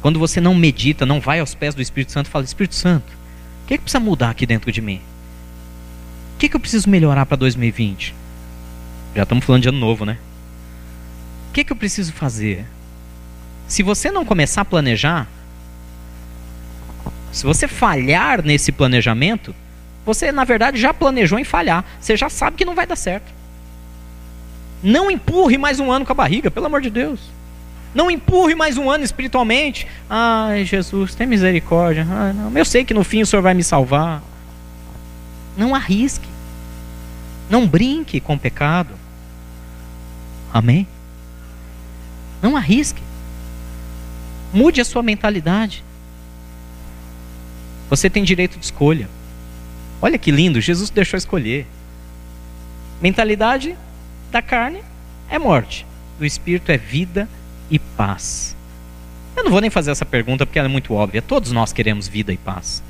quando 0.00 0.18
você 0.18 0.40
não 0.40 0.54
medita, 0.54 1.04
não 1.04 1.20
vai 1.20 1.40
aos 1.40 1.54
pés 1.54 1.74
do 1.74 1.82
Espírito 1.82 2.12
Santo 2.12 2.28
e 2.28 2.30
fala: 2.30 2.44
Espírito 2.44 2.74
Santo, 2.74 3.18
que, 3.68 3.76
que 3.76 3.82
precisa 3.84 4.00
mudar 4.00 4.30
aqui 4.30 4.46
dentro 4.46 4.72
de 4.72 4.80
mim? 4.80 5.02
O 6.34 6.38
que, 6.38 6.48
que 6.48 6.56
eu 6.56 6.60
preciso 6.60 6.88
melhorar 6.88 7.26
para 7.26 7.36
2020? 7.36 8.14
Já 9.14 9.24
estamos 9.24 9.44
falando 9.44 9.62
de 9.62 9.68
ano 9.68 9.78
novo, 9.78 10.06
né? 10.06 10.16
O 11.50 11.52
que, 11.52 11.64
que 11.64 11.72
eu 11.72 11.76
preciso 11.76 12.12
fazer? 12.14 12.64
Se 13.66 13.82
você 13.82 14.10
não 14.10 14.24
começar 14.24 14.62
a 14.62 14.64
planejar, 14.64 15.28
se 17.32 17.44
você 17.44 17.68
falhar 17.68 18.42
nesse 18.42 18.72
planejamento, 18.72 19.54
você 20.04 20.32
na 20.32 20.44
verdade 20.44 20.80
já 20.80 20.94
planejou 20.94 21.38
em 21.38 21.44
falhar. 21.44 21.84
Você 22.00 22.16
já 22.16 22.28
sabe 22.28 22.56
que 22.56 22.64
não 22.64 22.74
vai 22.74 22.86
dar 22.86 22.96
certo. 22.96 23.32
Não 24.82 25.10
empurre 25.10 25.58
mais 25.58 25.80
um 25.80 25.90
ano 25.90 26.06
com 26.06 26.12
a 26.12 26.14
barriga, 26.14 26.50
pelo 26.50 26.66
amor 26.66 26.80
de 26.80 26.90
Deus. 26.90 27.20
Não 27.94 28.10
empurre 28.10 28.54
mais 28.54 28.76
um 28.76 28.90
ano 28.90 29.04
espiritualmente. 29.04 29.86
Ai, 30.08 30.64
Jesus, 30.64 31.14
tem 31.14 31.26
misericórdia. 31.26 32.06
Ah, 32.08 32.32
não, 32.32 32.56
eu 32.56 32.64
sei 32.64 32.84
que 32.84 32.94
no 32.94 33.02
fim 33.02 33.22
o 33.22 33.26
Senhor 33.26 33.42
vai 33.42 33.54
me 33.54 33.64
salvar. 33.64 34.22
Não 35.56 35.74
arrisque. 35.74 36.28
Não 37.50 37.66
brinque 37.66 38.20
com 38.20 38.34
o 38.34 38.38
pecado. 38.38 38.94
Amém? 40.52 40.86
Não 42.40 42.56
arrisque. 42.56 43.02
Mude 44.52 44.80
a 44.80 44.84
sua 44.84 45.02
mentalidade. 45.02 45.82
Você 47.88 48.10
tem 48.10 48.24
direito 48.24 48.58
de 48.58 48.64
escolha. 48.64 49.08
Olha 50.00 50.18
que 50.18 50.30
lindo, 50.30 50.60
Jesus 50.60 50.90
deixou 50.90 51.16
escolher. 51.16 51.66
Mentalidade 53.00 53.76
da 54.30 54.42
carne 54.42 54.82
é 55.30 55.38
morte, 55.38 55.86
do 56.18 56.26
espírito 56.26 56.70
é 56.70 56.76
vida 56.76 57.28
e 57.70 57.78
paz. 57.78 58.56
Eu 59.36 59.44
não 59.44 59.50
vou 59.50 59.60
nem 59.60 59.70
fazer 59.70 59.90
essa 59.90 60.04
pergunta 60.04 60.44
porque 60.44 60.58
ela 60.58 60.68
é 60.68 60.70
muito 60.70 60.94
óbvia. 60.94 61.22
Todos 61.22 61.52
nós 61.52 61.72
queremos 61.72 62.08
vida 62.08 62.32
e 62.32 62.36
paz. 62.36 62.82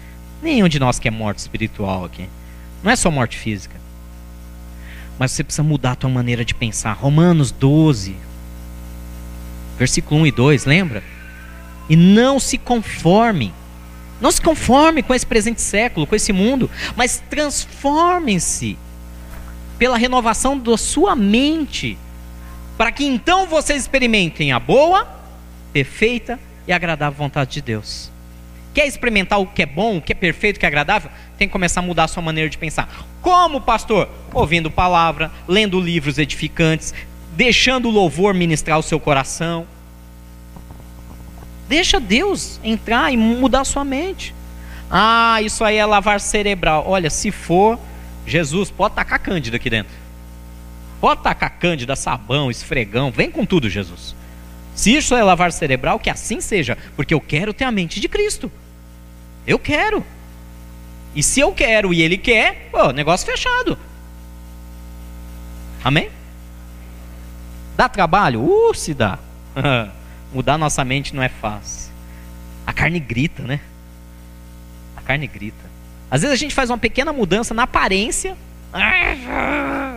Nenhum 0.43 0.69
de 0.69 0.79
nós 0.79 0.99
quer 0.99 1.11
morte 1.11 1.39
espiritual 1.39 2.05
aqui. 2.05 2.29
Não 2.83 2.91
é 2.91 2.97
só 2.97 3.11
morte 3.11 3.37
física. 3.37 3.77
Mas 5.19 5.33
você 5.33 5.43
precisa 5.43 5.63
mudar 5.63 5.93
a 5.93 5.97
tua 5.97 6.09
maneira 6.09 6.45
de 6.45 6.55
pensar. 6.55 6.93
Romanos 6.93 7.51
12, 7.51 8.17
versículo 9.79 10.21
1 10.23 10.27
e 10.29 10.31
2, 10.31 10.65
lembra? 10.65 11.03
E 11.89 11.97
não 11.97 12.39
se 12.39 12.57
conforme. 12.57 13.53
Não 14.21 14.33
se 14.33 14.41
conforme 14.41 15.03
com 15.03 15.15
esse 15.15 15.27
presente 15.27 15.61
século, 15.61 16.07
com 16.07 16.15
esse 16.15 16.33
mundo, 16.33 16.71
mas 16.97 17.23
transformem-se 17.31 18.77
pela 19.79 19.97
renovação 19.97 20.59
da 20.59 20.77
sua 20.77 21.15
mente, 21.15 21.97
para 22.77 22.91
que 22.91 23.05
então 23.05 23.47
vocês 23.47 23.83
experimentem 23.83 24.53
a 24.53 24.59
boa, 24.59 25.07
perfeita 25.73 26.39
e 26.67 26.73
agradável 26.73 27.17
vontade 27.17 27.53
de 27.53 27.63
Deus. 27.63 28.11
Quer 28.75 28.87
experimentar 28.87 29.41
o 29.41 29.47
que 29.47 29.63
é 29.63 29.67
bom, 29.67 29.97
o 29.97 30.03
que 30.03 30.13
é 30.13 30.15
perfeito, 30.15 30.57
o 30.57 30.61
que 30.61 30.67
é 30.67 30.69
agradável? 30.69 31.11
Tem 31.37 31.49
que 31.49 31.53
começar 31.53 31.81
a 31.81 31.83
mudar 31.83 32.05
a 32.05 32.09
sua 32.09 32.23
maneira 32.23 32.51
de 32.51 32.59
pensar. 32.59 33.07
Como, 33.21 33.61
pastor? 33.61 34.09
Ouvindo 34.33 34.71
palavra, 34.71 35.33
lendo 35.49 35.81
livros 35.81 36.19
edificantes, 36.19 36.95
deixando 37.33 37.89
o 37.89 37.91
louvor 37.91 38.35
ministrar 38.35 38.79
o 38.79 38.83
seu 38.83 39.01
coração. 39.01 39.67
Deixa 41.69 42.01
Deus 42.01 42.59
entrar 42.65 43.13
e 43.13 43.17
mudar 43.17 43.65
sua 43.65 43.85
mente. 43.85 44.35
Ah, 44.91 45.41
isso 45.43 45.63
aí 45.63 45.77
é 45.77 45.85
lavar 45.85 46.19
cerebral. 46.19 46.85
Olha, 46.87 47.11
se 47.11 47.31
for, 47.31 47.79
Jesus, 48.27 48.71
pode 48.71 48.95
tacar 48.95 49.19
cândida 49.19 49.57
aqui 49.57 49.69
dentro. 49.69 49.93
Pode 51.01 51.23
tacar 51.23 51.51
cândida, 51.59 51.95
sabão, 51.95 52.51
esfregão, 52.51 53.11
vem 53.11 53.31
com 53.31 53.45
tudo, 53.45 53.69
Jesus. 53.69 54.17
Se 54.75 54.97
isso 54.97 55.15
é 55.15 55.23
lavar 55.23 55.53
cerebral, 55.53 55.99
que 55.99 56.09
assim 56.09 56.41
seja, 56.41 56.79
porque 56.97 57.13
eu 57.13 57.21
quero 57.21 57.53
ter 57.53 57.65
a 57.65 57.71
mente 57.71 58.01
de 58.01 58.09
Cristo. 58.09 58.51
Eu 59.47 59.59
quero. 59.59 60.05
E 61.15 61.23
se 61.23 61.41
eu 61.41 61.53
quero 61.53 61.93
e 61.93 62.01
ele 62.01 62.17
quer, 62.17 62.69
pô, 62.71 62.93
negócio 62.93 63.27
fechado. 63.27 63.79
Amém? 65.85 66.11
Dá 67.77 67.89
trabalho? 67.89 68.43
Uh, 68.43 68.75
se 68.75 68.95
dá. 68.95 69.19
Mudar 70.33 70.59
nossa 70.59 70.85
mente 70.85 71.15
não 71.15 71.23
é 71.23 71.29
fácil. 71.29 71.93
A 72.67 72.73
carne 72.73 73.01
grita, 73.01 73.43
né? 73.43 73.61
A 74.97 75.01
carne 75.01 75.27
grita. 75.27 75.69
Às 76.11 76.23
vezes 76.23 76.35
a 76.35 76.39
gente 76.39 76.55
faz 76.55 76.71
uma 76.71 76.79
pequena 76.79 77.13
mudança 77.13 77.55
na 77.55 77.63
aparência. 77.63 78.37
A 78.73 79.95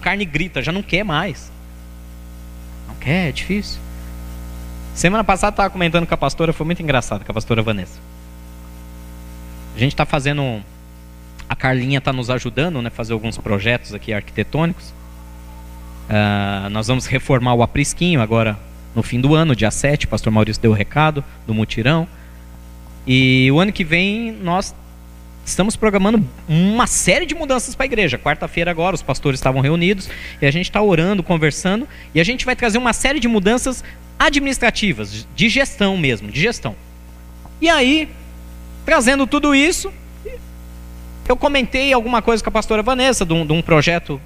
carne 0.00 0.24
grita, 0.24 0.62
já 0.62 0.70
não 0.70 0.82
quer 0.82 1.04
mais. 1.04 1.50
Não 2.86 2.94
quer, 2.96 3.28
é 3.28 3.32
difícil. 3.32 3.80
Semana 4.94 5.24
passada 5.24 5.52
estava 5.52 5.70
comentando 5.70 6.06
com 6.06 6.14
a 6.14 6.16
pastora, 6.16 6.52
foi 6.52 6.64
muito 6.64 6.82
engraçado 6.82 7.24
com 7.24 7.30
a 7.30 7.34
pastora 7.34 7.62
Vanessa. 7.62 7.98
A 9.74 9.78
gente 9.78 9.92
está 9.92 10.06
fazendo. 10.06 10.62
A 11.48 11.54
Carlinha 11.54 11.98
está 11.98 12.12
nos 12.12 12.30
ajudando, 12.30 12.80
né? 12.80 12.90
Fazer 12.90 13.12
alguns 13.12 13.36
projetos 13.36 13.92
aqui 13.92 14.12
arquitetônicos. 14.12 14.94
Uh, 16.08 16.70
nós 16.70 16.86
vamos 16.86 17.06
reformar 17.06 17.54
o 17.54 17.62
aprisquinho 17.62 18.22
agora 18.22 18.56
no 18.96 19.02
fim 19.02 19.20
do 19.20 19.34
ano, 19.34 19.54
dia 19.54 19.70
7. 19.70 20.06
O 20.06 20.08
pastor 20.08 20.32
Maurício 20.32 20.60
deu 20.60 20.70
o 20.70 20.74
recado 20.74 21.22
do 21.46 21.52
mutirão. 21.52 22.08
E 23.06 23.48
o 23.52 23.60
ano 23.60 23.70
que 23.70 23.84
vem 23.84 24.32
nós 24.32 24.74
estamos 25.44 25.76
programando 25.76 26.26
uma 26.48 26.86
série 26.88 27.26
de 27.26 27.34
mudanças 27.34 27.74
para 27.74 27.84
a 27.84 27.86
igreja. 27.86 28.18
Quarta-feira 28.18 28.70
agora 28.70 28.96
os 28.96 29.02
pastores 29.02 29.38
estavam 29.38 29.60
reunidos 29.60 30.08
e 30.40 30.46
a 30.46 30.50
gente 30.50 30.64
está 30.64 30.80
orando, 30.80 31.22
conversando 31.22 31.86
e 32.14 32.20
a 32.20 32.24
gente 32.24 32.46
vai 32.46 32.56
trazer 32.56 32.78
uma 32.78 32.94
série 32.94 33.20
de 33.20 33.28
mudanças 33.28 33.84
administrativas, 34.18 35.28
de 35.36 35.48
gestão 35.50 35.96
mesmo, 35.98 36.32
de 36.32 36.40
gestão. 36.40 36.74
E 37.60 37.68
aí, 37.68 38.08
trazendo 38.84 39.26
tudo 39.26 39.54
isso, 39.54 39.92
eu 41.28 41.36
comentei 41.36 41.92
alguma 41.92 42.22
coisa 42.22 42.42
com 42.42 42.48
a 42.48 42.52
pastora 42.52 42.82
Vanessa 42.82 43.26
de 43.26 43.34
um, 43.34 43.46
de 43.46 43.52
um 43.52 43.60
projeto 43.60 44.18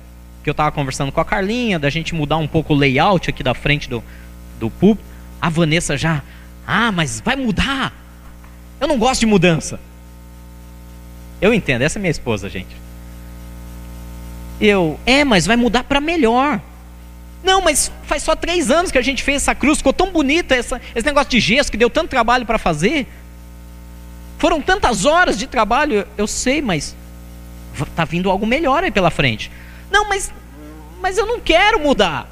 que 0.42 0.48
eu 0.48 0.52
estava 0.52 0.72
conversando 0.72 1.12
com 1.12 1.20
a 1.20 1.24
Carlinha, 1.24 1.78
da 1.78 1.90
gente 1.90 2.14
mudar 2.14 2.38
um 2.38 2.46
pouco 2.46 2.72
o 2.72 2.76
layout 2.76 3.28
aqui 3.28 3.42
da 3.42 3.52
frente 3.52 3.90
do, 3.90 4.02
do 4.60 4.70
púlpito. 4.70 5.08
A 5.40 5.48
Vanessa 5.48 5.96
já, 5.96 6.22
ah, 6.66 6.92
mas 6.92 7.20
vai 7.20 7.34
mudar. 7.34 7.92
Eu 8.78 8.86
não 8.86 8.98
gosto 8.98 9.20
de 9.20 9.26
mudança. 9.26 9.80
Eu 11.40 11.52
entendo, 11.54 11.82
essa 11.82 11.98
é 11.98 12.00
minha 12.00 12.10
esposa, 12.10 12.48
gente. 12.48 12.76
Eu, 14.60 15.00
é, 15.06 15.24
mas 15.24 15.46
vai 15.46 15.56
mudar 15.56 15.84
para 15.84 16.00
melhor. 16.00 16.60
Não, 17.42 17.62
mas 17.62 17.90
faz 18.04 18.22
só 18.22 18.36
três 18.36 18.70
anos 18.70 18.92
que 18.92 18.98
a 18.98 19.02
gente 19.02 19.22
fez 19.22 19.42
essa 19.42 19.54
cruz, 19.54 19.78
ficou 19.78 19.92
tão 19.92 20.12
bonita 20.12 20.54
essa, 20.54 20.80
esse 20.94 21.06
negócio 21.06 21.30
de 21.30 21.40
gesso 21.40 21.70
que 21.70 21.78
deu 21.78 21.88
tanto 21.88 22.10
trabalho 22.10 22.44
para 22.44 22.58
fazer. 22.58 23.06
Foram 24.38 24.60
tantas 24.60 25.04
horas 25.04 25.38
de 25.38 25.46
trabalho, 25.46 26.06
eu, 26.16 26.26
sei, 26.26 26.60
mas 26.60 26.94
está 27.80 28.04
vindo 28.04 28.30
algo 28.30 28.46
melhor 28.46 28.84
aí 28.84 28.90
pela 28.90 29.10
frente. 29.10 29.50
Não, 29.90 30.08
mas, 30.08 30.32
mas 31.00 31.16
eu 31.16 31.26
não 31.26 31.40
quero 31.40 31.80
mudar. 31.80 32.28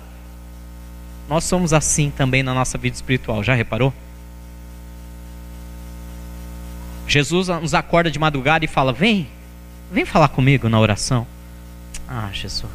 Nós 1.29 1.45
somos 1.45 1.73
assim 1.73 2.11
também 2.11 2.43
na 2.43 2.55
nossa 2.55 2.79
vida 2.79 2.97
espiritual, 2.97 3.45
já 3.45 3.55
reparou? 3.55 3.93
Jesus 7.07 7.49
nos 7.49 7.75
acorda 7.75 8.11
de 8.11 8.19
madrugada 8.19 8.65
e 8.65 8.69
fala: 8.69 8.93
Vem, 8.93 9.29
vem 9.91 10.05
falar 10.05 10.29
comigo 10.29 10.69
na 10.69 10.81
oração. 10.81 11.27
Ah, 12.09 12.31
Jesus. 12.33 12.71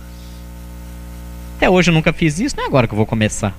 Até 1.58 1.70
hoje 1.70 1.89
eu 1.89 1.94
nunca 1.94 2.13
fiz 2.13 2.39
isso, 2.39 2.56
não 2.56 2.63
é 2.63 2.68
agora 2.68 2.88
que 2.88 2.94
eu 2.94 2.98
vou 2.98 3.06
começar. 3.06 3.54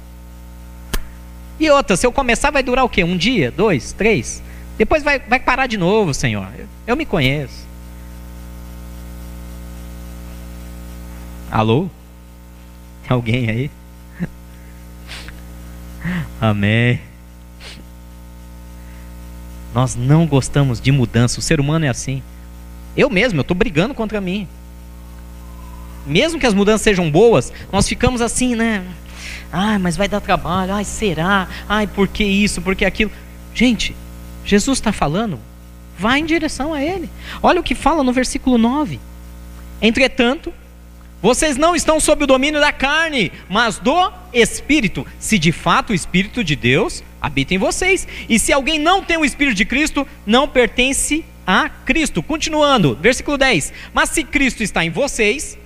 E 1.59 1.71
outra, 1.71 1.97
se 1.97 2.07
eu 2.07 2.13
começar, 2.13 2.51
vai 2.51 2.63
durar 2.63 2.85
o 2.85 2.89
quê? 2.89 3.05
Um 3.05 3.17
dia, 3.17 3.51
dois, 3.51 3.93
três? 3.93 4.43
Depois 4.77 5.03
vai, 5.03 5.21
vai 5.21 5.39
parar 5.39 5.67
de 5.67 5.77
novo, 5.77 6.13
Senhor. 6.13 6.49
Eu, 6.59 6.67
eu 6.89 6.97
me 6.97 7.07
conheço. 7.07 7.65
Alô? 11.51 11.89
Tem 13.07 13.15
alguém 13.15 13.49
aí? 13.49 13.71
Amém. 16.45 17.01
Nós 19.73 19.97
não 19.97 20.27
gostamos 20.27 20.79
de 20.79 20.93
mudança. 20.93 21.39
O 21.39 21.43
ser 21.43 21.59
humano 21.59 21.87
é 21.87 21.89
assim. 21.89 22.23
Eu 22.95 23.09
mesmo, 23.09 23.39
eu 23.39 23.43
estou 23.43 23.57
brigando 23.57 23.95
contra 23.95 24.21
mim. 24.21 24.47
Mesmo 26.07 26.39
que 26.39 26.47
as 26.47 26.53
mudanças 26.53 26.83
sejam 26.83 27.11
boas, 27.11 27.51
nós 27.73 27.89
ficamos 27.89 28.21
assim, 28.21 28.55
né? 28.55 28.85
Ai, 29.51 29.79
mas 29.79 29.97
vai 29.97 30.07
dar 30.07 30.21
trabalho. 30.21 30.75
Ai, 30.75 30.85
será? 30.85 31.49
Ai, 31.67 31.87
por 31.87 32.07
que 32.07 32.23
isso? 32.23 32.61
Por 32.61 32.77
que 32.77 32.85
aquilo? 32.85 33.11
Gente, 33.55 33.97
Jesus 34.45 34.77
está 34.77 34.93
falando. 34.93 35.41
Vá 35.99 36.19
em 36.19 36.27
direção 36.27 36.75
a 36.75 36.83
Ele. 36.83 37.09
Olha 37.43 37.61
o 37.61 37.65
que 37.65 37.75
fala 37.75 38.05
no 38.05 38.13
versículo 38.13 38.59
9. 38.59 39.01
Entretanto, 39.81 40.53
vocês 41.25 41.57
não 41.57 41.75
estão 41.75 41.99
sob 41.99 42.25
o 42.25 42.27
domínio 42.27 42.61
da 42.61 42.71
carne, 42.71 43.33
mas 43.49 43.79
do 43.79 44.13
Espírito, 44.31 45.07
se 45.19 45.39
de 45.39 45.53
fato 45.53 45.89
o 45.89 45.95
Espírito 45.95 46.45
de 46.45 46.55
Deus 46.55 47.03
habita 47.19 47.55
em 47.55 47.57
vocês. 47.57 48.07
E 48.29 48.39
se 48.39 48.53
alguém 48.53 48.79
não 48.79 49.03
tem 49.03 49.17
o 49.17 49.25
Espírito 49.25 49.57
de 49.57 49.65
Cristo, 49.65 50.07
não 50.27 50.47
pertence 50.47 51.25
a 51.47 51.71
Cristo. 51.71 52.23
Continuando, 52.23 52.95
versículo 53.01 53.39
10: 53.39 53.73
Mas 53.95 54.11
se 54.11 54.23
Cristo 54.23 54.63
está 54.63 54.85
em 54.85 54.91
vocês, 54.91 55.57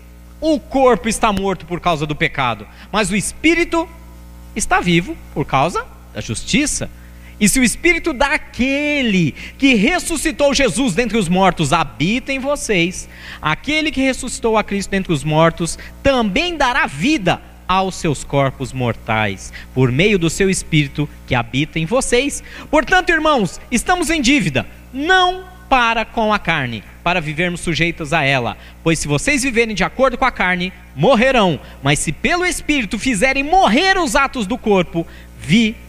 o 0.41 0.61
corpo 0.61 1.09
está 1.09 1.33
morto 1.33 1.67
por 1.67 1.81
causa 1.81 2.07
do 2.07 2.15
pecado, 2.15 2.65
mas 2.93 3.11
o 3.11 3.17
Espírito 3.17 3.89
está 4.55 4.79
vivo 4.79 5.17
por 5.35 5.45
causa 5.45 5.85
da 6.15 6.21
justiça. 6.21 6.89
E 7.41 7.49
se 7.49 7.61
o 7.61 7.65
Espírito 7.65 8.13
daquele 8.13 9.33
que 9.57 9.75
ressuscitou 9.75 10.53
Jesus 10.53 10.95
dentre 10.95 11.17
os 11.17 11.29
mortos 11.29 11.73
habita 11.73 12.33
em 12.33 12.39
vocês, 12.39 13.09
aquele 13.41 13.93
que 13.93 14.01
ressuscitou 14.01 14.57
a 14.57 14.65
Cristo 14.65 14.91
dentre 14.91 15.13
os 15.13 15.23
mortos 15.23 15.79
também 16.03 16.57
dará 16.57 16.87
vida 16.87 17.41
aos 17.69 17.97
seus 17.97 18.25
corpos 18.25 18.73
mortais, 18.73 19.53
por 19.75 19.93
meio 19.93 20.19
do 20.19 20.31
seu 20.31 20.49
Espírito 20.49 21.09
que 21.27 21.35
habita 21.35 21.79
em 21.79 21.87
vocês. 21.87 22.43
Portanto, 22.71 23.11
irmãos, 23.11 23.61
estamos 23.71 24.11
em 24.11 24.23
dívida, 24.23 24.67
não 24.93 25.45
para 25.69 26.05
com 26.05 26.33
a 26.33 26.39
carne, 26.39 26.83
para 27.05 27.21
vivermos 27.21 27.61
sujeitos 27.61 28.13
a 28.13 28.25
ela. 28.25 28.57
Pois 28.83 28.99
se 28.99 29.07
vocês 29.07 29.43
viverem 29.43 29.75
de 29.75 29.85
acordo 29.85 30.17
com 30.17 30.25
a 30.25 30.31
carne, 30.33 30.73
morrerão. 30.97 31.61
Mas 31.83 31.99
se 31.99 32.11
pelo 32.11 32.47
Espírito 32.47 32.99
fizerem 32.99 33.45
morrer 33.45 33.99
os 33.99 34.17
atos 34.17 34.47
do 34.47 34.57
corpo, 34.57 35.07
viverão. 35.39 35.88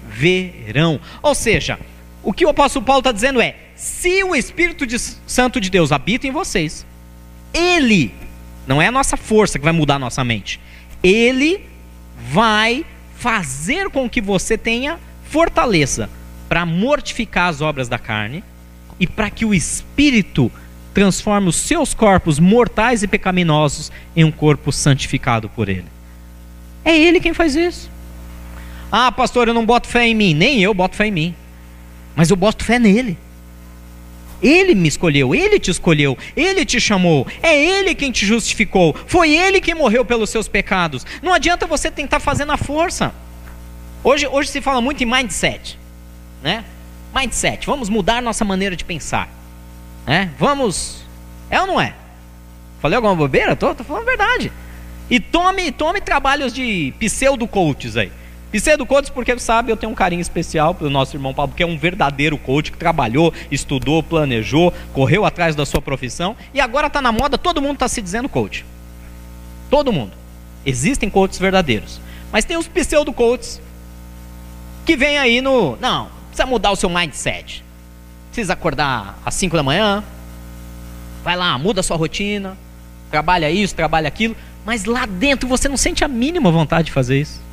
Ou 1.21 1.33
seja, 1.33 1.79
o 2.21 2.33
que 2.33 2.45
o 2.45 2.49
apóstolo 2.49 2.85
Paulo 2.85 2.99
está 2.99 3.11
dizendo 3.11 3.41
é: 3.41 3.55
se 3.75 4.23
o 4.23 4.35
Espírito 4.35 4.85
de 4.85 4.99
Santo 4.99 5.59
de 5.61 5.69
Deus 5.69 5.91
habita 5.91 6.27
em 6.27 6.31
vocês, 6.31 6.85
ele, 7.53 8.13
não 8.67 8.81
é 8.81 8.87
a 8.87 8.91
nossa 8.91 9.15
força 9.15 9.57
que 9.57 9.63
vai 9.63 9.73
mudar 9.73 9.95
a 9.95 9.99
nossa 9.99 10.23
mente, 10.23 10.59
ele 11.01 11.65
vai 12.31 12.85
fazer 13.15 13.89
com 13.89 14.09
que 14.09 14.21
você 14.21 14.57
tenha 14.57 14.99
fortaleza 15.23 16.09
para 16.47 16.65
mortificar 16.65 17.49
as 17.49 17.61
obras 17.61 17.87
da 17.87 17.99
carne 17.99 18.43
e 18.99 19.07
para 19.07 19.29
que 19.29 19.45
o 19.45 19.53
Espírito 19.53 20.51
transforme 20.93 21.47
os 21.47 21.55
seus 21.55 21.93
corpos 21.93 22.39
mortais 22.39 23.03
e 23.03 23.07
pecaminosos 23.07 23.91
em 24.15 24.23
um 24.23 24.31
corpo 24.31 24.71
santificado 24.71 25.47
por 25.49 25.69
Ele. 25.69 25.85
É 26.83 26.97
Ele 26.97 27.19
quem 27.19 27.33
faz 27.33 27.55
isso. 27.55 27.89
Ah, 28.91 29.11
pastor, 29.11 29.47
eu 29.47 29.53
não 29.53 29.65
boto 29.65 29.87
fé 29.87 30.07
em 30.07 30.15
mim. 30.15 30.33
Nem 30.33 30.61
eu 30.61 30.73
boto 30.73 30.95
fé 30.95 31.07
em 31.07 31.11
mim. 31.11 31.35
Mas 32.15 32.29
eu 32.29 32.35
boto 32.35 32.63
fé 32.63 32.79
nele. 32.79 33.17
Ele 34.41 34.73
me 34.73 34.87
escolheu, 34.87 35.35
ele 35.35 35.59
te 35.59 35.69
escolheu, 35.69 36.17
ele 36.35 36.63
te 36.63 36.79
chamou, 36.79 37.27
é 37.43 37.57
ele 37.57 37.93
quem 37.93 38.09
te 38.09 38.25
justificou, 38.25 38.95
foi 39.05 39.35
ele 39.35 39.59
quem 39.59 39.75
morreu 39.75 40.05
pelos 40.05 40.29
seus 40.29 40.47
pecados. 40.47 41.05
Não 41.21 41.33
adianta 41.33 41.67
você 41.67 41.91
tentar 41.91 42.21
fazer 42.21 42.45
na 42.45 42.55
força. 42.55 43.13
Hoje, 44.01 44.27
hoje 44.27 44.49
se 44.49 44.61
fala 44.61 44.79
muito 44.79 45.03
em 45.03 45.05
mindset, 45.05 45.77
né? 46.41 46.63
Mindset, 47.13 47.65
vamos 47.65 47.89
mudar 47.89 48.21
nossa 48.21 48.45
maneira 48.45 48.77
de 48.77 48.85
pensar, 48.85 49.29
né? 50.07 50.31
Vamos, 50.39 51.03
é 51.49 51.59
ou 51.59 51.67
não 51.67 51.81
é? 51.81 51.93
Falei 52.81 52.95
alguma 52.95 53.15
bobeira? 53.15 53.57
Tô, 53.57 53.75
tô 53.75 53.83
falando 53.83 54.05
verdade. 54.05 54.53
E 55.09 55.19
tome, 55.19 55.69
tome 55.71 55.99
trabalhos 55.99 56.53
de 56.53 56.93
pseudo 56.97 57.45
coaches 57.45 57.97
aí. 57.97 58.11
Pseudo 58.51 58.85
coaches 58.85 59.09
porque 59.09 59.37
sabe, 59.37 59.71
eu 59.71 59.77
tenho 59.77 59.91
um 59.91 59.95
carinho 59.95 60.21
especial 60.21 60.73
pelo 60.73 60.89
nosso 60.89 61.15
irmão 61.15 61.33
Paulo, 61.33 61.53
que 61.55 61.61
é 61.61 61.65
um 61.65 61.77
verdadeiro 61.77 62.37
coach 62.37 62.71
que 62.71 62.77
trabalhou, 62.77 63.31
estudou, 63.51 64.01
planejou, 64.01 64.73
correu 64.91 65.23
atrás 65.23 65.55
da 65.55 65.65
sua 65.65 65.81
profissão 65.81 66.35
e 66.53 66.59
agora 66.59 66.87
está 66.87 67.01
na 67.01 67.11
moda, 67.11 67.37
todo 67.37 67.61
mundo 67.61 67.75
está 67.75 67.87
se 67.87 68.01
dizendo 68.01 68.27
coach. 68.27 68.65
Todo 69.69 69.93
mundo. 69.93 70.13
Existem 70.65 71.09
coaches 71.09 71.37
verdadeiros. 71.37 72.01
Mas 72.31 72.43
tem 72.43 72.57
os 72.57 72.67
pseudo 72.67 73.13
coaches 73.13 73.61
que 74.85 74.97
vem 74.97 75.19
aí 75.19 75.41
no. 75.41 75.75
Não, 75.77 76.09
precisa 76.27 76.47
mudar 76.47 76.71
o 76.71 76.75
seu 76.75 76.89
mindset. 76.89 77.63
Precisa 78.31 78.53
acordar 78.53 79.19
às 79.23 79.35
5 79.35 79.55
da 79.55 79.63
manhã. 79.63 80.03
Vai 81.23 81.35
lá, 81.35 81.57
muda 81.57 81.81
a 81.81 81.83
sua 81.83 81.97
rotina. 81.97 82.57
Trabalha 83.11 83.51
isso, 83.51 83.75
trabalha 83.75 84.07
aquilo. 84.07 84.35
Mas 84.65 84.85
lá 84.85 85.05
dentro 85.05 85.47
você 85.47 85.69
não 85.69 85.77
sente 85.77 86.03
a 86.03 86.07
mínima 86.07 86.51
vontade 86.51 86.87
de 86.87 86.91
fazer 86.91 87.21
isso. 87.21 87.48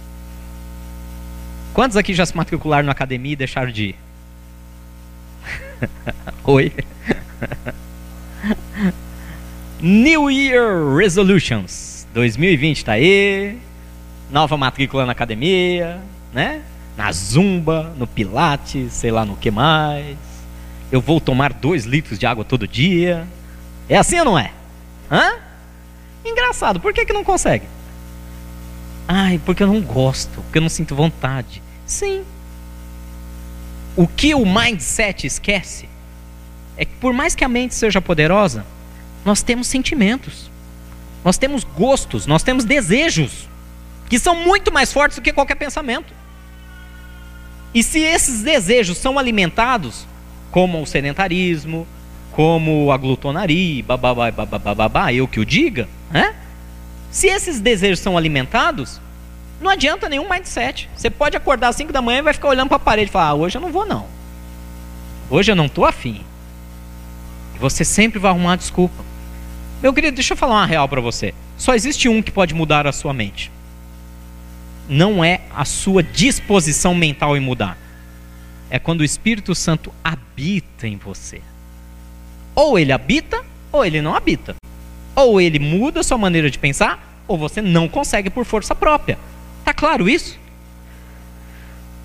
Quantos 1.77 1.95
aqui 1.99 2.15
já 2.15 2.25
se 2.25 2.35
matricularam 2.35 2.87
na 2.87 2.93
academia 2.93 3.35
e 3.35 3.37
deixaram 3.37 3.71
de 3.71 3.89
ir? 3.89 3.97
Oi. 6.43 6.73
New 9.79 10.31
Year 10.31 10.97
Resolutions 10.97 12.07
2020 12.15 12.83
tá 12.83 12.93
aí. 12.93 13.59
Nova 14.31 14.57
matrícula 14.57 15.05
na 15.05 15.13
academia, 15.13 16.01
né? 16.33 16.63
na 16.97 17.13
zumba, 17.13 17.93
no 17.99 18.07
pilates, 18.07 18.95
sei 18.95 19.11
lá 19.11 19.27
no 19.27 19.37
que 19.37 19.51
mais. 19.51 20.17
Eu 20.91 21.03
vou 21.03 21.21
tomar 21.21 21.53
dois 21.53 21.85
litros 21.85 22.19
de 22.19 22.25
água 22.25 22.43
todo 22.43 22.67
dia. 22.67 23.27
É 23.87 23.99
assim 23.99 24.19
ou 24.21 24.25
não 24.25 24.39
é? 24.39 24.51
Hã? 25.11 25.35
Engraçado, 26.25 26.81
por 26.81 26.95
que, 26.95 27.05
que 27.05 27.13
não 27.13 27.23
consegue? 27.23 27.67
Ai, 29.07 29.39
porque 29.45 29.63
eu 29.63 29.67
não 29.67 29.83
gosto, 29.83 30.41
porque 30.41 30.57
eu 30.57 30.63
não 30.63 30.71
sinto 30.71 30.97
vontade. 30.97 31.66
Sim. 31.87 32.25
O 33.97 34.07
que 34.07 34.35
o 34.35 34.45
mindset 34.45 35.27
esquece 35.27 35.89
é 36.77 36.85
que, 36.85 36.95
por 36.97 37.15
mais 37.15 37.35
que 37.35 37.45
a 37.45 37.49
mente 37.49 37.75
seja 37.75 38.01
poderosa, 38.01 38.67
nós 39.25 39.43
temos 39.43 39.67
sentimentos, 39.67 40.51
nós 41.25 41.39
temos 41.39 41.65
gostos, 41.65 42.27
nós 42.27 42.43
temos 42.43 42.65
desejos, 42.65 43.49
que 44.09 44.19
são 44.19 44.37
muito 44.37 44.71
mais 44.71 44.93
fortes 44.93 45.17
do 45.17 45.23
que 45.23 45.33
qualquer 45.33 45.57
pensamento. 45.57 46.13
E 47.73 47.83
se 47.83 48.01
esses 48.01 48.43
desejos 48.43 48.99
são 48.99 49.19
alimentados, 49.19 50.07
como 50.51 50.81
o 50.81 50.87
sedentarismo, 50.87 51.87
como 52.33 52.93
a 52.93 52.97
glutonaria, 52.97 53.83
bababá, 53.83 54.31
bababá, 54.31 54.75
babá, 54.75 55.13
eu 55.13 55.27
que 55.27 55.41
o 55.41 55.45
diga, 55.45 55.89
né? 56.11 56.35
Se 57.11 57.29
esses 57.29 57.61
desejos 57.61 58.01
são 58.01 58.17
alimentados, 58.17 59.01
não 59.61 59.71
adianta 59.71 60.09
nenhum 60.09 60.29
mindset. 60.29 60.89
Você 60.97 61.11
pode 61.11 61.37
acordar 61.37 61.69
às 61.69 61.77
5 61.77 61.93
da 61.93 62.03
manhã 62.03 62.19
e 62.19 62.23
vai 62.23 62.35
ficar 62.35 62.49
olhando 62.49 62.69
para 62.69 62.77
a 62.77 62.81
parede 62.81 63.11
e 63.11 63.13
falar: 63.13 63.29
ah, 63.29 63.35
hoje 63.35 63.57
eu 63.57 63.63
não 63.63 63.73
vou 63.73 63.87
não. 63.87 64.07
Hoje 65.31 65.53
eu 65.53 65.57
não 65.57 65.67
estou 65.67 65.85
afim. 65.85 66.23
E 67.55 67.59
você 67.59 67.85
sempre 67.85 68.19
vai 68.19 68.31
arrumar 68.31 68.57
desculpa. 68.57 69.05
Meu 69.83 69.93
querido, 69.93 70.15
deixa 70.15 70.35
eu 70.35 70.37
falar 70.39 70.55
uma 70.55 70.67
real 70.67 70.89
para 70.89 71.01
você. 71.01 71.35
Só 71.57 71.75
existe 71.75 72.09
um 72.09 72.23
que 72.23 72.31
pode 72.31 72.55
mudar 72.55 72.87
a 72.87 72.93
sua 72.93 73.13
mente 73.13 73.51
não 74.89 75.25
é 75.25 75.41
a 75.55 75.65
sua 75.65 76.03
disposição 76.03 76.95
mental 76.95 77.37
em 77.37 77.41
mudar. 77.41 77.77
É 78.71 78.79
quando 78.79 79.01
o 79.01 79.05
Espírito 79.05 79.55
Santo 79.55 79.93
habita 80.03 80.87
em 80.87 80.97
você. 80.97 81.41
Ou 82.55 82.79
ele 82.79 82.93
habita, 82.93 83.45
ou 83.71 83.85
ele 83.85 84.01
não 84.01 84.15
habita. 84.15 84.57
Ou 85.15 85.41
ele 85.41 85.59
muda 85.59 86.01
a 86.01 86.05
sua 86.05 86.19
maneira 86.19 86.51
de 86.51 86.59
pensar, 86.59 87.23
ou 87.29 87.39
você 87.39 87.61
não 87.63 87.89
consegue 87.89 88.31
por 88.31 88.45
força 88.45 88.75
própria. 88.75 89.19
Tá 89.67 89.75
claro 89.75 90.09
isso? 90.09 90.39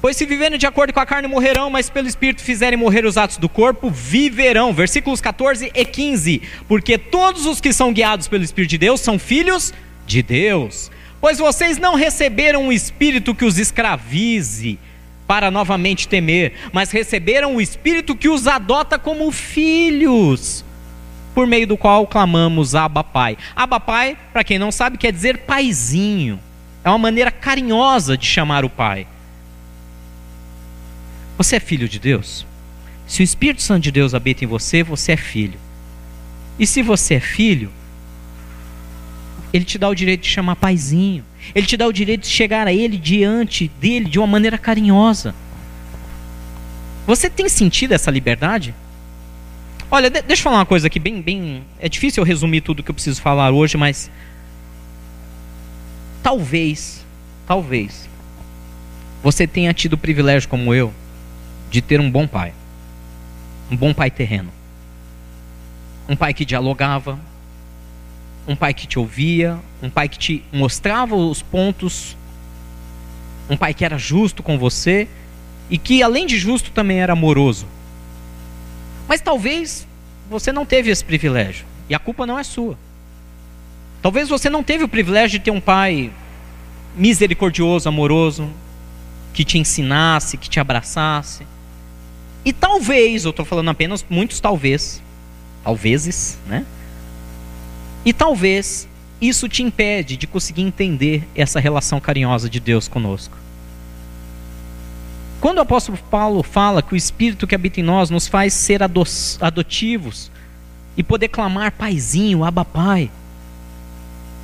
Pois 0.02 0.18
se 0.18 0.26
viverem 0.26 0.58
de 0.58 0.66
acordo 0.66 0.92
com 0.92 1.00
a 1.00 1.06
carne 1.06 1.28
morrerão, 1.28 1.70
mas 1.70 1.92
pelo 1.92 2.08
Espírito 2.08 2.42
fizerem 2.42 2.76
morrer 2.76 3.06
os 3.06 3.20
atos 3.20 3.38
do 3.38 3.48
corpo, 3.48 3.88
viverão. 3.88 4.74
Versículos 4.74 5.22
14 5.22 5.72
e 5.72 5.86
15. 5.86 6.42
Porque 6.68 6.98
todos 6.98 7.46
os 7.46 7.62
que 7.62 7.72
são 7.72 7.94
guiados 7.94 8.28
pelo 8.28 8.44
Espírito 8.44 8.72
de 8.72 8.78
Deus 8.80 9.00
são 9.00 9.20
filhos 9.20 9.72
de 10.08 10.24
Deus. 10.24 10.90
Pois 11.22 11.38
vocês 11.38 11.78
não 11.78 11.94
receberam 11.94 12.64
um 12.64 12.72
espírito 12.72 13.36
que 13.36 13.46
os 13.46 13.60
escravize 13.60 14.80
para 15.28 15.52
novamente 15.52 16.08
temer, 16.08 16.54
mas 16.74 16.90
receberam 16.90 17.58
o 17.58 17.62
espírito 17.62 18.16
que 18.16 18.28
os 18.28 18.48
adota 18.48 18.98
como 18.98 19.32
filhos, 19.32 20.66
por 21.36 21.46
meio 21.46 21.68
do 21.68 21.78
qual 21.78 22.08
clamamos 22.08 22.74
Abba 22.74 23.04
Pai. 23.04 23.38
Abba 23.56 23.80
Pai, 23.80 24.18
para 24.34 24.44
quem 24.44 24.58
não 24.58 24.72
sabe, 24.72 24.98
quer 24.98 25.14
dizer 25.14 25.38
paizinho. 25.38 26.40
É 26.84 26.90
uma 26.90 26.98
maneira 26.98 27.32
carinhosa 27.32 28.18
de 28.18 28.26
chamar 28.26 28.66
o 28.66 28.70
Pai. 28.70 29.08
Você 31.38 31.56
é 31.56 31.60
filho 31.60 31.88
de 31.88 32.00
Deus? 32.00 32.46
Se 33.08 33.22
o 33.22 33.24
Espírito 33.24 33.62
Santo 33.62 33.84
de 33.84 33.92
Deus 33.92 34.14
habita 34.14 34.44
em 34.44 34.48
você, 34.48 34.84
você 34.84 35.14
é 35.14 35.18
filho. 35.18 35.60
E 36.58 36.66
se 36.66 36.82
você 36.82 37.16
é 37.16 37.20
filho, 37.20 37.72
ele 39.54 39.66
te 39.66 39.78
dá 39.78 39.90
o 39.90 39.96
direito 39.96 40.22
de 40.22 40.30
chamar 40.30 40.56
paizinho. 40.56 41.24
Ele 41.54 41.66
te 41.66 41.76
dá 41.76 41.88
o 41.88 41.92
direito 41.92 42.22
de 42.22 42.28
chegar 42.28 42.68
a 42.68 42.74
ele 42.74 42.98
diante 42.98 43.70
dele 43.80 44.06
de 44.06 44.18
uma 44.18 44.28
maneira 44.28 44.58
carinhosa. 44.58 45.36
Você 47.06 47.30
tem 47.30 47.50
sentido 47.50 47.94
essa 47.94 48.10
liberdade? 48.10 48.74
Olha, 49.90 50.10
de, 50.10 50.22
deixa 50.22 50.42
eu 50.42 50.44
falar 50.44 50.60
uma 50.60 50.66
coisa 50.66 50.88
aqui 50.88 51.00
bem, 51.00 51.22
bem. 51.22 51.64
É 51.80 51.90
difícil 51.90 52.22
eu 52.22 52.26
resumir 52.26 52.62
tudo 52.62 52.82
que 52.82 52.90
eu 52.90 52.96
preciso 52.96 53.22
falar 53.22 53.52
hoje, 53.52 53.76
mas 53.76 54.10
talvez, 56.22 57.06
talvez 57.48 58.10
você 59.24 59.46
tenha 59.46 59.74
tido 59.74 59.94
o 59.94 59.98
privilégio 59.98 60.50
como 60.50 60.74
eu 60.74 60.94
de 61.70 61.82
ter 61.82 62.00
um 62.00 62.10
bom 62.10 62.28
pai, 62.28 62.54
um 63.70 63.78
bom 63.78 63.94
pai 63.94 64.12
terreno, 64.12 64.52
um 66.08 66.16
pai 66.16 66.34
que 66.34 66.44
dialogava, 66.44 67.20
um 68.48 68.56
pai 68.56 68.74
que 68.74 68.88
te 68.88 68.98
ouvia, 68.98 69.58
um 69.82 69.90
pai 69.90 70.10
que 70.10 70.18
te 70.18 70.44
mostrava 70.52 71.16
os 71.16 71.42
pontos, 71.42 72.18
um 73.50 73.56
pai 73.56 73.74
que 73.74 73.86
era 73.86 73.98
justo 73.98 74.42
com 74.42 74.58
você 74.58 75.08
e 75.70 75.78
que, 75.78 76.04
além 76.04 76.26
de 76.26 76.38
justo, 76.38 76.72
também 76.72 77.02
era 77.02 77.14
amoroso. 77.14 77.66
Mas 79.08 79.22
talvez 79.22 79.88
você 80.30 80.52
não 80.52 80.66
teve 80.66 80.90
esse 80.90 81.04
privilégio 81.04 81.66
e 81.90 81.96
a 81.96 82.00
culpa 82.00 82.26
não 82.26 82.38
é 82.38 82.44
sua. 82.44 82.78
Talvez 84.02 84.30
você 84.30 84.50
não 84.50 84.64
teve 84.64 84.84
o 84.84 84.88
privilégio 84.88 85.38
de 85.38 85.46
ter 85.46 85.52
um 85.52 85.62
pai 85.62 86.12
misericordioso, 86.96 87.88
amoroso, 87.88 88.50
que 89.34 89.46
te 89.46 89.58
ensinasse, 89.58 90.38
que 90.38 90.50
te 90.50 90.60
abraçasse. 90.60 91.46
E 92.44 92.52
talvez, 92.52 93.24
eu 93.24 93.30
estou 93.30 93.46
falando 93.46 93.70
apenas 93.70 94.04
muitos 94.10 94.40
talvez, 94.40 95.02
talvezes, 95.64 96.38
né? 96.48 96.66
E 98.04 98.12
talvez 98.12 98.88
isso 99.22 99.48
te 99.48 99.62
impede 99.62 100.18
de 100.18 100.26
conseguir 100.26 100.64
entender 100.64 101.28
essa 101.36 101.60
relação 101.60 102.00
carinhosa 102.00 102.50
de 102.50 102.60
Deus 102.60 102.88
conosco. 102.88 103.38
Quando 105.40 105.60
o 105.60 105.62
apóstolo 105.62 105.98
Paulo 106.10 106.42
fala 106.42 106.82
que 106.82 106.94
o 106.94 106.98
Espírito 106.98 107.46
que 107.46 107.54
habita 107.54 107.80
em 107.80 107.84
nós 107.84 108.10
nos 108.10 108.28
faz 108.28 108.54
ser 108.54 108.82
adotivos 108.84 110.32
e 110.98 111.04
poder 111.04 111.28
clamar 111.28 111.72
paizinho, 111.72 112.44
aba 112.44 112.66
pai, 112.66 113.12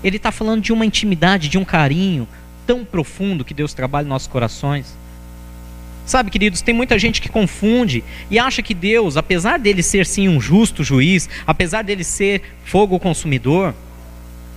ele 0.08 0.18
está 0.18 0.32
falando 0.32 0.62
de 0.62 0.74
uma 0.74 0.86
intimidade, 0.86 1.49
de 1.49 1.58
um 1.58 1.66
carinho 1.66 2.28
tão 2.66 2.84
profundo 2.84 3.45
que 3.45 3.53
Deus 3.53 3.74
trabalha 3.74 4.05
em 4.05 4.10
nossos 4.10 4.28
corações, 4.28 4.95
Sabe, 6.08 6.32
queridos, 6.32 6.62
tem 6.62 6.74
muita 6.74 6.97
gente 6.97 7.22
que 7.22 7.28
confunde 7.28 8.01
e 8.32 8.39
acha 8.39 8.62
que 8.62 8.74
Deus, 8.74 9.18
apesar 9.18 9.60
dele 9.60 9.84
ser 9.84 10.05
sim 10.05 10.30
um 10.30 10.39
justo 10.39 10.82
juiz, 10.82 11.30
apesar 11.45 11.84
dele 11.84 12.01
ser 12.01 12.41
fogo 12.64 12.97
consumidor, 12.97 13.76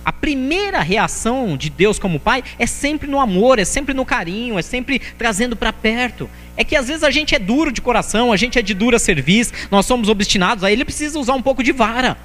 a 0.05 0.13
primeira 0.13 0.79
reação 0.79 1.57
de 1.57 1.69
Deus 1.69 1.99
como 1.99 2.21
pai 2.21 2.41
é 2.57 2.65
sempre 2.65 3.05
no 3.05 3.19
amor, 3.19 3.59
é 3.59 3.65
sempre 3.65 3.93
no 3.93 4.05
carinho, 4.05 4.57
é 4.57 4.61
sempre 4.61 5.01
trazendo 5.17 5.57
para 5.57 5.73
perto. 5.73 6.29
É 6.55 6.63
que 6.63 6.73
às 6.73 6.87
vezes 6.87 7.03
a 7.03 7.11
gente 7.11 7.35
é 7.35 7.39
duro 7.39 7.69
de 7.69 7.81
coração, 7.81 8.31
a 8.31 8.37
gente 8.37 8.57
é 8.57 8.61
de 8.61 8.73
dura 8.73 8.97
serviço, 8.97 9.51
nós 9.69 9.85
somos 9.85 10.07
obstinados, 10.07 10.63
aí 10.63 10.71
ele 10.71 10.85
precisa 10.85 11.19
usar 11.19 11.33
um 11.33 11.41
pouco 11.41 11.61
de 11.61 11.73
vara. 11.73 12.17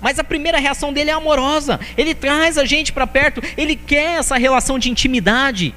Mas 0.00 0.18
a 0.18 0.24
primeira 0.24 0.58
reação 0.58 0.92
dele 0.92 1.10
é 1.10 1.12
amorosa. 1.12 1.80
Ele 1.96 2.14
traz 2.14 2.56
a 2.56 2.64
gente 2.64 2.92
para 2.92 3.06
perto, 3.06 3.42
ele 3.56 3.74
quer 3.74 4.18
essa 4.18 4.36
relação 4.36 4.78
de 4.78 4.90
intimidade, 4.90 5.74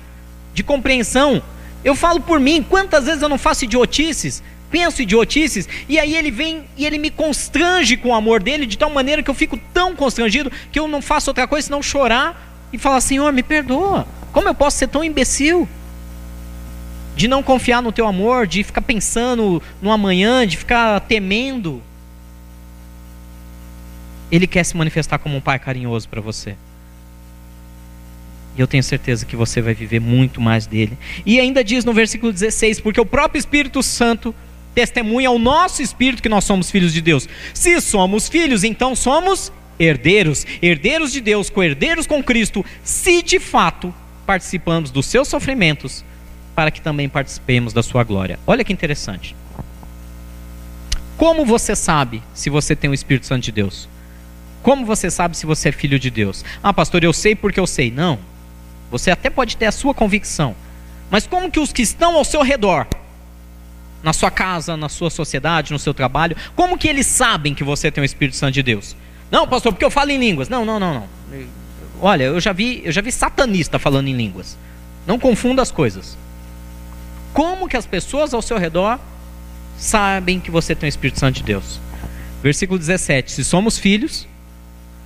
de 0.53 0.63
compreensão. 0.63 1.41
Eu 1.84 1.95
falo 1.95 2.19
por 2.19 2.39
mim, 2.39 2.63
quantas 2.67 3.05
vezes 3.05 3.22
eu 3.22 3.30
não 3.30 3.38
faço 3.38 3.65
idiotices, 3.65 4.43
penso 4.69 5.01
idiotices, 5.01 5.67
e 5.89 5.99
aí 5.99 6.15
ele 6.15 6.30
vem 6.30 6.63
e 6.78 6.86
ele 6.86 6.99
me 6.99 7.09
constrange 7.09 7.97
com 7.97 8.09
o 8.09 8.13
amor 8.13 8.41
dele 8.41 8.65
de 8.65 8.78
tal 8.78 8.89
maneira 8.89 9.24
que 9.24 9.30
eu 9.30 9.36
fico 9.36 9.59
tão 9.74 9.95
constrangido 9.95 10.51
que 10.72 10.80
eu 10.80 10.88
não 10.88 11.01
faço 11.01 11.30
outra 11.30 11.47
coisa 11.47 11.65
senão 11.65 11.82
chorar 11.82 12.69
e 12.72 12.78
falar: 12.78 13.01
Senhor, 13.01 13.34
me 13.34 13.43
perdoa. 13.43 14.07
Como 14.32 14.47
eu 14.47 14.55
posso 14.55 14.78
ser 14.78 14.88
tão 14.88 15.03
imbecil? 15.03 15.67
De 17.15 17.28
não 17.28 17.43
confiar 17.43 17.82
no 17.82 17.91
teu 17.91 18.07
amor, 18.07 18.47
de 18.47 18.63
ficar 18.63 18.82
pensando 18.82 19.61
no 19.82 19.91
amanhã, 19.91 20.47
de 20.47 20.55
ficar 20.55 21.01
temendo. 21.01 21.82
Ele 24.32 24.48
quer 24.48 24.64
se 24.64 24.78
manifestar 24.78 25.18
como 25.20 25.36
um 25.36 25.42
pai 25.42 25.60
carinhoso 25.60 26.08
para 26.08 26.22
você. 26.22 26.56
E 28.56 28.62
eu 28.62 28.68
tenho 28.68 28.84
certeza 28.84 29.26
que 29.26 29.36
você 29.36 29.62
vai 29.62 29.74
viver 29.74 30.00
muito 30.00 30.42
mais 30.42 30.66
dele. 30.66 30.98
E 31.26 31.40
ainda 31.40 31.64
diz 31.64 31.86
no 31.86 31.94
versículo 31.94 32.32
16: 32.32 32.80
Porque 32.80 33.00
o 33.00 33.06
próprio 33.06 33.40
Espírito 33.40 33.82
Santo 33.82 34.36
testemunha 34.74 35.30
ao 35.30 35.38
nosso 35.38 35.82
espírito 35.82 36.24
que 36.24 36.30
nós 36.30 36.44
somos 36.44 36.72
filhos 36.72 36.94
de 36.94 37.02
Deus. 37.02 37.28
Se 37.54 37.80
somos 37.82 38.28
filhos, 38.28 38.64
então 38.64 38.96
somos 38.96 39.52
herdeiros, 39.80 40.46
herdeiros 40.62 41.12
de 41.12 41.22
Deus, 41.22 41.50
co-herdeiros 41.50 42.08
com 42.08 42.24
Cristo, 42.24 42.64
se 42.84 43.22
de 43.22 43.40
fato 43.40 43.94
participamos 44.26 44.92
dos 44.92 45.06
seus 45.08 45.28
sofrimentos, 45.28 46.06
para 46.56 46.72
que 46.72 46.82
também 46.82 47.10
participemos 47.10 47.74
da 47.74 47.82
sua 47.82 48.04
glória. 48.04 48.40
Olha 48.46 48.64
que 48.64 48.74
interessante. 48.74 49.36
Como 51.18 51.46
você 51.46 51.76
sabe 51.76 52.22
se 52.34 52.50
você 52.50 52.76
tem 52.76 52.90
o 52.90 52.94
Espírito 52.94 53.26
Santo 53.26 53.44
de 53.44 53.52
Deus? 53.52 53.88
Como 54.62 54.86
você 54.86 55.09
sabe 55.09 55.36
se 55.36 55.45
você 55.45 55.70
é 55.70 55.72
filho 55.72 55.99
de 55.99 56.09
Deus? 56.09 56.45
Ah, 56.62 56.74
pastor, 56.74 57.03
eu 57.03 57.14
sei 57.14 57.36
porque 57.36 57.59
eu 57.59 57.68
sei. 57.68 57.91
Não. 57.91 58.20
Você 58.91 59.09
até 59.09 59.30
pode 59.30 59.57
ter 59.57 59.66
a 59.66 59.72
sua 59.72 59.93
convicção. 59.93 60.55
Mas 61.09 61.26
como 61.26 61.49
que 61.49 61.59
os 61.59 61.74
que 61.74 61.82
estão 61.82 62.16
ao 62.16 62.24
seu 62.24 62.41
redor, 62.41 62.88
na 64.03 64.14
sua 64.14 64.32
casa, 64.32 64.78
na 64.78 64.89
sua 64.89 65.09
sociedade, 65.09 65.74
no 65.74 65.80
seu 65.80 65.93
trabalho, 65.93 66.36
como 66.55 66.78
que 66.78 66.88
eles 66.88 67.07
sabem 67.07 67.53
que 67.53 67.64
você 67.64 67.91
tem 67.91 68.01
o 68.01 68.05
Espírito 68.05 68.38
Santo 68.38 68.53
de 68.53 68.64
Deus? 68.64 68.95
Não, 69.32 69.47
pastor, 69.47 69.72
porque 69.72 69.86
eu 69.86 69.91
falo 69.91 70.12
em 70.12 70.18
línguas. 70.18 70.49
Não, 70.49 70.64
não, 70.66 70.80
não, 70.80 70.93
não. 70.93 71.07
Olha, 72.01 72.26
eu 72.26 72.39
já 72.39 72.51
vi, 72.51 72.82
eu 72.84 72.91
já 72.91 73.01
vi 73.01 73.12
satanista 73.12 73.80
falando 73.80 74.07
em 74.07 74.14
línguas. 74.14 74.57
Não 75.07 75.18
confunda 75.18 75.62
as 75.62 75.72
coisas. 75.72 76.18
Como 77.34 77.68
que 77.68 77.78
as 77.78 77.86
pessoas 77.86 78.34
ao 78.34 78.41
seu 78.41 78.57
redor 78.57 78.99
sabem 79.78 80.39
que 80.39 80.51
você 80.51 80.76
tem 80.76 80.88
o 80.88 80.89
Espírito 80.89 81.20
Santo 81.20 81.36
de 81.36 81.43
Deus? 81.43 81.80
Versículo 82.43 82.78
17: 82.78 83.32
Se 83.32 83.43
somos 83.43 83.78
filhos, 83.78 84.28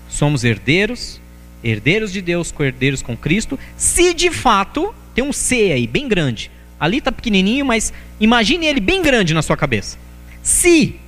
somos 0.07 0.43
herdeiros, 0.43 1.19
herdeiros 1.63 2.11
de 2.11 2.21
Deus, 2.21 2.51
co-herdeiros 2.51 3.01
com 3.01 3.17
Cristo, 3.17 3.59
se 3.75 4.13
de 4.13 4.29
fato, 4.31 4.93
tem 5.13 5.23
um 5.23 5.33
C 5.33 5.71
aí, 5.71 5.87
bem 5.87 6.07
grande. 6.07 6.51
Ali 6.79 6.97
está 6.97 7.11
pequenininho, 7.11 7.65
mas 7.65 7.93
imagine 8.19 8.65
ele 8.65 8.79
bem 8.79 9.01
grande 9.01 9.33
na 9.33 9.41
sua 9.41 9.57
cabeça. 9.57 9.97
Se, 10.43 10.99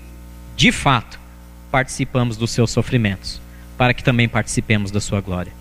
de 0.55 0.71
fato, 0.71 1.19
participamos 1.69 2.37
dos 2.37 2.51
seus 2.51 2.71
sofrimentos, 2.71 3.41
para 3.77 3.93
que 3.93 4.03
também 4.03 4.27
participemos 4.27 4.89
da 4.89 4.99
sua 4.99 5.21
glória. 5.21 5.51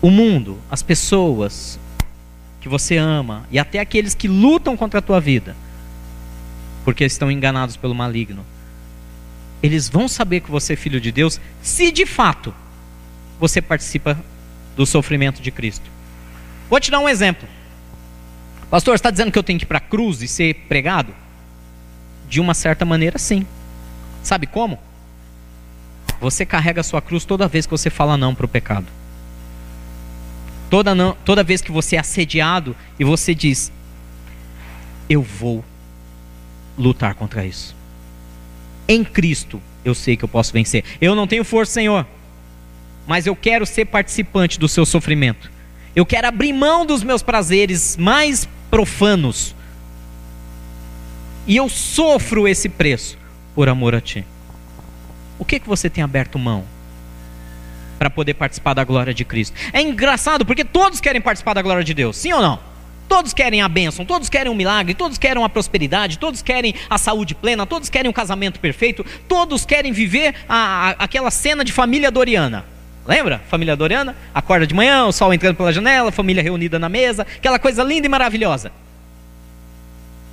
O 0.00 0.10
mundo, 0.10 0.58
as 0.70 0.82
pessoas 0.82 1.78
que 2.60 2.68
você 2.68 2.96
ama 2.96 3.44
e 3.50 3.58
até 3.58 3.80
aqueles 3.80 4.14
que 4.14 4.28
lutam 4.28 4.76
contra 4.76 5.00
a 5.00 5.02
tua 5.02 5.20
vida, 5.20 5.56
porque 6.84 7.04
estão 7.04 7.30
enganados 7.30 7.76
pelo 7.76 7.94
maligno, 7.94 8.44
eles 9.62 9.88
vão 9.88 10.08
saber 10.08 10.40
que 10.40 10.50
você 10.50 10.72
é 10.72 10.76
filho 10.76 11.00
de 11.00 11.12
Deus 11.12 11.40
se 11.62 11.92
de 11.92 12.04
fato 12.04 12.54
você 13.38 13.62
participa 13.62 14.18
do 14.76 14.84
sofrimento 14.84 15.40
de 15.40 15.50
Cristo. 15.50 15.88
Vou 16.68 16.80
te 16.80 16.90
dar 16.90 16.98
um 16.98 17.08
exemplo. 17.08 17.48
Pastor, 18.70 18.94
está 18.94 19.10
dizendo 19.10 19.30
que 19.30 19.38
eu 19.38 19.42
tenho 19.42 19.58
que 19.58 19.64
ir 19.64 19.68
para 19.68 19.78
a 19.78 19.82
cruz 19.82 20.22
e 20.22 20.28
ser 20.28 20.54
pregado? 20.68 21.14
De 22.28 22.40
uma 22.40 22.54
certa 22.54 22.84
maneira, 22.84 23.18
sim. 23.18 23.46
Sabe 24.22 24.46
como? 24.46 24.78
Você 26.20 26.46
carrega 26.46 26.80
a 26.80 26.84
sua 26.84 27.02
cruz 27.02 27.24
toda 27.24 27.48
vez 27.48 27.66
que 27.66 27.70
você 27.70 27.90
fala 27.90 28.16
não 28.16 28.34
para 28.34 28.46
o 28.46 28.48
pecado. 28.48 28.86
Toda, 30.70 30.94
não, 30.94 31.14
toda 31.24 31.44
vez 31.44 31.60
que 31.60 31.70
você 31.70 31.96
é 31.96 31.98
assediado 31.98 32.74
e 32.98 33.04
você 33.04 33.34
diz: 33.34 33.70
Eu 35.08 35.20
vou 35.20 35.62
lutar 36.78 37.14
contra 37.14 37.44
isso. 37.44 37.76
Em 38.88 39.04
Cristo 39.04 39.60
eu 39.84 39.94
sei 39.94 40.16
que 40.16 40.24
eu 40.24 40.28
posso 40.28 40.52
vencer. 40.52 40.84
Eu 41.00 41.14
não 41.14 41.26
tenho 41.26 41.44
força, 41.44 41.72
Senhor 41.72 42.06
mas 43.06 43.26
eu 43.26 43.34
quero 43.34 43.66
ser 43.66 43.86
participante 43.86 44.58
do 44.58 44.68
seu 44.68 44.86
sofrimento. 44.86 45.50
Eu 45.94 46.06
quero 46.06 46.28
abrir 46.28 46.52
mão 46.52 46.86
dos 46.86 47.02
meus 47.02 47.22
prazeres 47.22 47.96
mais 47.96 48.48
profanos. 48.70 49.54
E 51.46 51.56
eu 51.56 51.68
sofro 51.68 52.46
esse 52.46 52.68
preço 52.68 53.18
por 53.54 53.68
amor 53.68 53.94
a 53.94 54.00
ti. 54.00 54.24
O 55.38 55.44
que 55.44 55.58
que 55.58 55.68
você 55.68 55.90
tem 55.90 56.02
aberto 56.02 56.38
mão 56.38 56.64
para 57.98 58.08
poder 58.08 58.34
participar 58.34 58.74
da 58.74 58.84
glória 58.84 59.12
de 59.12 59.24
Cristo? 59.24 59.56
É 59.72 59.82
engraçado 59.82 60.46
porque 60.46 60.64
todos 60.64 61.00
querem 61.00 61.20
participar 61.20 61.54
da 61.54 61.62
glória 61.62 61.84
de 61.84 61.92
Deus, 61.92 62.16
sim 62.16 62.32
ou 62.32 62.40
não? 62.40 62.71
Todos 63.12 63.34
querem 63.34 63.60
a 63.60 63.68
bênção, 63.68 64.06
todos 64.06 64.30
querem 64.30 64.50
um 64.50 64.54
milagre, 64.54 64.94
todos 64.94 65.18
querem 65.18 65.44
a 65.44 65.46
prosperidade, 65.46 66.16
todos 66.16 66.40
querem 66.40 66.74
a 66.88 66.96
saúde 66.96 67.34
plena, 67.34 67.66
todos 67.66 67.90
querem 67.90 68.08
um 68.08 68.12
casamento 68.12 68.58
perfeito, 68.58 69.04
todos 69.28 69.66
querem 69.66 69.92
viver 69.92 70.34
a, 70.48 70.56
a, 70.56 70.90
aquela 70.92 71.30
cena 71.30 71.62
de 71.62 71.72
família 71.72 72.10
doriana. 72.10 72.64
Lembra? 73.06 73.42
Família 73.50 73.76
Doriana? 73.76 74.16
Acorda 74.34 74.66
de 74.66 74.72
manhã, 74.72 75.04
o 75.04 75.12
sol 75.12 75.34
entrando 75.34 75.56
pela 75.56 75.70
janela, 75.70 76.10
família 76.10 76.42
reunida 76.42 76.78
na 76.78 76.88
mesa, 76.88 77.26
aquela 77.36 77.58
coisa 77.58 77.82
linda 77.82 78.06
e 78.06 78.08
maravilhosa. 78.08 78.72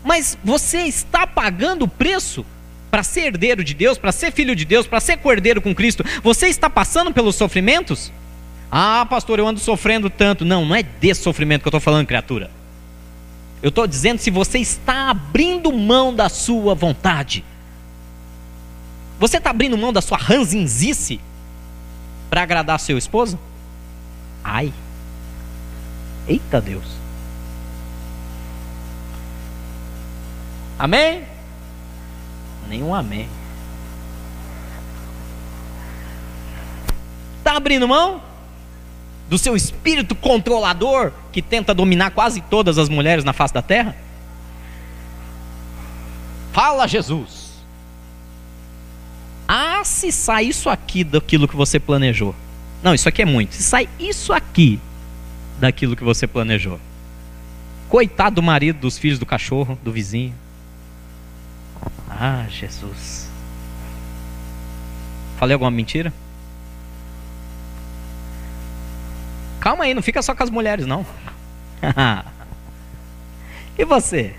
Mas 0.01 0.37
você 0.41 0.83
está 0.83 1.27
pagando 1.27 1.83
o 1.83 1.87
preço 1.87 2.45
para 2.89 3.03
ser 3.03 3.25
herdeiro 3.25 3.61
de 3.61 3.73
Deus, 3.73 3.97
para 3.97 4.13
ser 4.13 4.31
filho 4.31 4.55
de 4.55 4.63
Deus, 4.63 4.87
para 4.87 5.01
ser 5.01 5.17
cordeiro 5.17 5.61
com 5.61 5.75
Cristo. 5.75 6.05
Você 6.23 6.47
está 6.47 6.69
passando 6.69 7.11
pelos 7.11 7.35
sofrimentos? 7.35 8.09
Ah, 8.71 9.05
pastor, 9.09 9.37
eu 9.37 9.45
ando 9.45 9.59
sofrendo 9.59 10.09
tanto. 10.09 10.45
Não, 10.45 10.63
não 10.63 10.73
é 10.73 10.81
desse 10.81 11.23
sofrimento 11.23 11.61
que 11.61 11.67
eu 11.67 11.71
estou 11.71 11.81
falando, 11.81 12.07
criatura. 12.07 12.57
Eu 13.61 13.69
estou 13.69 13.85
dizendo 13.85 14.19
se 14.19 14.31
você 14.31 14.59
está 14.59 15.09
abrindo 15.09 15.71
mão 15.71 16.13
da 16.13 16.29
sua 16.29 16.73
vontade. 16.73 17.43
Você 19.19 19.37
está 19.37 19.49
abrindo 19.49 19.77
mão 19.77 19.91
da 19.91 20.01
sua 20.01 20.17
ranzinzice 20.17 21.19
para 22.29 22.41
agradar 22.41 22.79
seu 22.79 22.97
esposo? 22.97 23.37
Ai. 24.43 24.73
Eita 26.25 26.61
Deus. 26.61 26.85
Amém? 30.77 31.25
Nenhum 32.69 32.95
amém. 32.95 33.27
Está 37.39 37.57
abrindo 37.57 37.87
mão 37.87 38.28
do 39.29 39.37
seu 39.37 39.55
espírito 39.55 40.15
controlador 40.15 41.11
que 41.31 41.41
tenta 41.41 41.73
dominar 41.73 42.11
quase 42.11 42.41
todas 42.41 42.77
as 42.77 42.89
mulheres 42.89 43.23
na 43.23 43.31
face 43.31 43.53
da 43.53 43.61
terra? 43.61 43.95
Fala 46.51 46.87
Jesus. 46.87 47.49
Ah, 49.47 49.83
se 49.83 50.11
sai 50.11 50.45
isso 50.45 50.69
aqui 50.69 51.03
daquilo 51.03 51.47
que 51.47 51.55
você 51.55 51.79
planejou. 51.79 52.35
Não, 52.81 52.93
isso 52.93 53.07
aqui 53.07 53.21
é 53.21 53.25
muito. 53.25 53.55
Se 53.55 53.63
sai 53.63 53.87
isso 53.99 54.33
aqui 54.33 54.79
daquilo 55.59 55.95
que 55.95 56.03
você 56.03 56.25
planejou. 56.25 56.79
Coitado 57.87 58.35
do 58.35 58.43
marido, 58.43 58.79
dos 58.79 58.97
filhos, 58.97 59.19
do 59.19 59.25
cachorro, 59.25 59.77
do 59.83 59.91
vizinho. 59.91 60.33
Ah, 62.09 62.45
Jesus. 62.49 63.29
Falei 65.37 65.53
alguma 65.53 65.71
mentira? 65.71 66.13
Calma 69.59 69.83
aí, 69.83 69.93
não 69.93 70.01
fica 70.01 70.21
só 70.21 70.33
com 70.33 70.43
as 70.43 70.49
mulheres, 70.49 70.85
não. 70.85 71.05
e 73.77 73.85
você? 73.85 74.33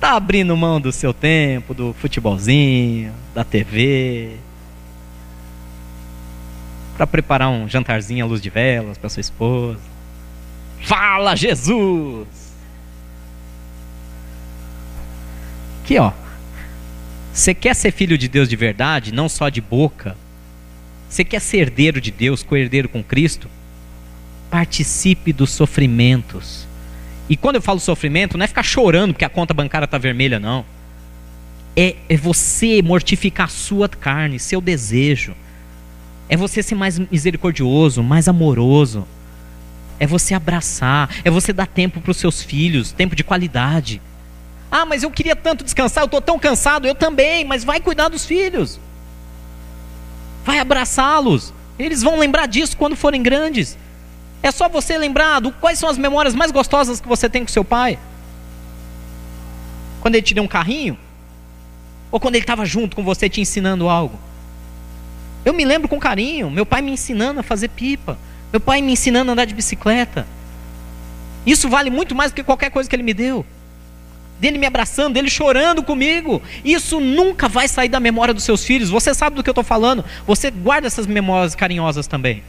Tá 0.00 0.12
abrindo 0.16 0.56
mão 0.56 0.80
do 0.80 0.90
seu 0.90 1.14
tempo, 1.14 1.72
do 1.72 1.94
futebolzinho, 1.94 3.14
da 3.32 3.44
TV, 3.44 4.36
para 6.96 7.06
preparar 7.06 7.48
um 7.48 7.68
jantarzinho 7.68 8.24
à 8.24 8.28
luz 8.28 8.40
de 8.40 8.50
velas 8.50 8.98
para 8.98 9.08
sua 9.08 9.20
esposa. 9.20 9.80
Fala, 10.80 11.36
Jesus! 11.36 12.26
Aqui, 15.82 15.98
ó. 15.98 16.12
Você 17.32 17.54
quer 17.54 17.74
ser 17.74 17.92
filho 17.92 18.18
de 18.18 18.28
Deus 18.28 18.48
de 18.48 18.56
verdade, 18.56 19.12
não 19.12 19.28
só 19.28 19.48
de 19.48 19.60
boca, 19.60 20.16
você 21.12 21.24
quer 21.24 21.40
ser 21.40 21.58
herdeiro 21.58 22.00
de 22.00 22.10
Deus, 22.10 22.42
co-herdeiro 22.42 22.88
com 22.88 23.04
Cristo? 23.04 23.46
Participe 24.50 25.30
dos 25.30 25.50
sofrimentos. 25.50 26.66
E 27.28 27.36
quando 27.36 27.56
eu 27.56 27.62
falo 27.62 27.78
sofrimento, 27.78 28.38
não 28.38 28.44
é 28.44 28.46
ficar 28.46 28.62
chorando 28.62 29.12
porque 29.12 29.26
a 29.26 29.28
conta 29.28 29.52
bancária 29.52 29.84
está 29.84 29.98
vermelha, 29.98 30.40
não. 30.40 30.64
É, 31.76 31.96
é 32.08 32.16
você 32.16 32.80
mortificar 32.80 33.44
a 33.44 33.50
sua 33.50 33.90
carne, 33.90 34.38
seu 34.38 34.58
desejo. 34.58 35.34
É 36.30 36.36
você 36.36 36.62
ser 36.62 36.76
mais 36.76 36.98
misericordioso, 36.98 38.02
mais 38.02 38.26
amoroso. 38.26 39.06
É 40.00 40.06
você 40.06 40.32
abraçar. 40.32 41.10
É 41.22 41.30
você 41.30 41.52
dar 41.52 41.66
tempo 41.66 42.00
para 42.00 42.10
os 42.10 42.16
seus 42.16 42.42
filhos, 42.42 42.90
tempo 42.90 43.14
de 43.14 43.22
qualidade. 43.22 44.00
Ah, 44.70 44.86
mas 44.86 45.02
eu 45.02 45.10
queria 45.10 45.36
tanto 45.36 45.62
descansar, 45.62 46.04
eu 46.04 46.06
estou 46.06 46.22
tão 46.22 46.38
cansado. 46.38 46.88
Eu 46.88 46.94
também, 46.94 47.44
mas 47.44 47.64
vai 47.64 47.80
cuidar 47.80 48.08
dos 48.08 48.24
filhos. 48.24 48.80
Vai 50.44 50.58
abraçá-los. 50.58 51.52
Eles 51.78 52.02
vão 52.02 52.18
lembrar 52.18 52.46
disso 52.46 52.76
quando 52.76 52.96
forem 52.96 53.22
grandes. 53.22 53.78
É 54.42 54.50
só 54.50 54.68
você 54.68 54.98
lembrar 54.98 55.40
do 55.40 55.52
quais 55.52 55.78
são 55.78 55.88
as 55.88 55.96
memórias 55.96 56.34
mais 56.34 56.50
gostosas 56.50 57.00
que 57.00 57.08
você 57.08 57.28
tem 57.28 57.44
com 57.44 57.52
seu 57.52 57.64
pai. 57.64 57.98
Quando 60.00 60.16
ele 60.16 60.22
te 60.22 60.34
deu 60.34 60.42
um 60.42 60.48
carrinho, 60.48 60.98
ou 62.10 62.20
quando 62.20 62.34
ele 62.34 62.42
estava 62.42 62.66
junto 62.66 62.94
com 62.94 63.02
você 63.02 63.28
te 63.28 63.40
ensinando 63.40 63.88
algo. 63.88 64.18
Eu 65.44 65.52
me 65.52 65.64
lembro 65.64 65.88
com 65.88 65.98
carinho, 65.98 66.50
meu 66.50 66.66
pai 66.66 66.82
me 66.82 66.92
ensinando 66.92 67.40
a 67.40 67.42
fazer 67.42 67.68
pipa, 67.68 68.18
meu 68.52 68.60
pai 68.60 68.82
me 68.82 68.92
ensinando 68.92 69.30
a 69.30 69.32
andar 69.32 69.44
de 69.44 69.54
bicicleta. 69.54 70.26
Isso 71.46 71.68
vale 71.68 71.90
muito 71.90 72.14
mais 72.14 72.30
do 72.30 72.34
que 72.34 72.44
qualquer 72.44 72.70
coisa 72.70 72.88
que 72.88 72.94
ele 72.94 73.02
me 73.02 73.14
deu. 73.14 73.44
Dele 74.42 74.58
me 74.58 74.66
abraçando, 74.66 75.14
dele 75.14 75.30
chorando 75.30 75.84
comigo. 75.84 76.42
Isso 76.64 76.98
nunca 76.98 77.48
vai 77.48 77.68
sair 77.68 77.88
da 77.88 78.00
memória 78.00 78.34
dos 78.34 78.42
seus 78.42 78.64
filhos. 78.64 78.90
Você 78.90 79.14
sabe 79.14 79.36
do 79.36 79.42
que 79.44 79.48
eu 79.48 79.52
estou 79.52 79.62
falando. 79.62 80.04
Você 80.26 80.50
guarda 80.50 80.88
essas 80.88 81.06
memórias 81.06 81.54
carinhosas 81.54 82.08
também. 82.08 82.42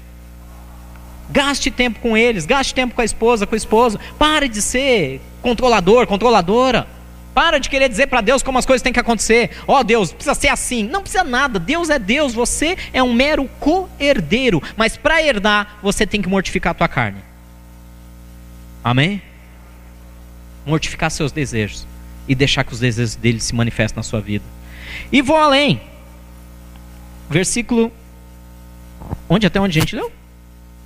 Gaste 1.29 1.69
tempo 1.69 1.99
com 1.99 2.17
eles, 2.17 2.47
gaste 2.47 2.73
tempo 2.73 2.95
com 2.95 3.01
a 3.01 3.05
esposa, 3.05 3.45
com 3.45 3.53
o 3.53 3.55
esposo. 3.55 3.99
Pare 4.17 4.47
de 4.47 4.59
ser 4.59 5.21
controlador, 5.39 6.07
controladora. 6.07 6.87
Para 7.31 7.59
de 7.59 7.69
querer 7.69 7.89
dizer 7.89 8.07
para 8.07 8.21
Deus 8.21 8.41
como 8.41 8.57
as 8.57 8.65
coisas 8.65 8.81
têm 8.81 8.91
que 8.91 8.99
acontecer. 8.99 9.51
Ó 9.67 9.79
oh, 9.79 9.83
Deus, 9.83 10.11
precisa 10.11 10.33
ser 10.33 10.47
assim. 10.47 10.81
Não 10.81 11.01
precisa 11.01 11.23
nada. 11.23 11.59
Deus 11.59 11.91
é 11.91 11.99
Deus, 11.99 12.33
você 12.33 12.75
é 12.91 13.03
um 13.03 13.13
mero 13.13 13.47
co-herdeiro. 13.59 14.63
Mas 14.75 14.97
para 14.97 15.21
herdar, 15.21 15.77
você 15.83 16.07
tem 16.07 16.23
que 16.23 16.27
mortificar 16.27 16.71
a 16.71 16.73
tua 16.73 16.87
carne. 16.87 17.21
Amém? 18.83 19.21
Mortificar 20.65 21.11
seus 21.11 21.31
desejos 21.31 21.85
e 22.27 22.33
deixar 22.35 22.63
que 22.63 22.73
os 22.73 22.79
desejos 22.79 23.15
dele 23.15 23.39
se 23.39 23.53
manifestem 23.53 23.97
na 23.97 24.03
sua 24.03 24.21
vida. 24.21 24.45
E 25.11 25.21
vou 25.21 25.37
além. 25.37 25.81
Versículo 27.29 27.91
onde 29.27 29.45
até 29.45 29.59
onde 29.59 29.77
a 29.77 29.81
gente 29.81 29.95
leu? 29.95 30.11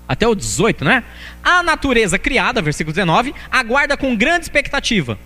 Até 0.07 0.27
o 0.27 0.33
18, 0.33 0.85
né? 0.85 1.03
A 1.43 1.61
natureza 1.61 2.17
criada, 2.17 2.61
versículo 2.61 2.93
19, 2.93 3.35
aguarda 3.51 3.97
com 3.97 4.15
grande 4.15 4.45
expectativa 4.45 5.17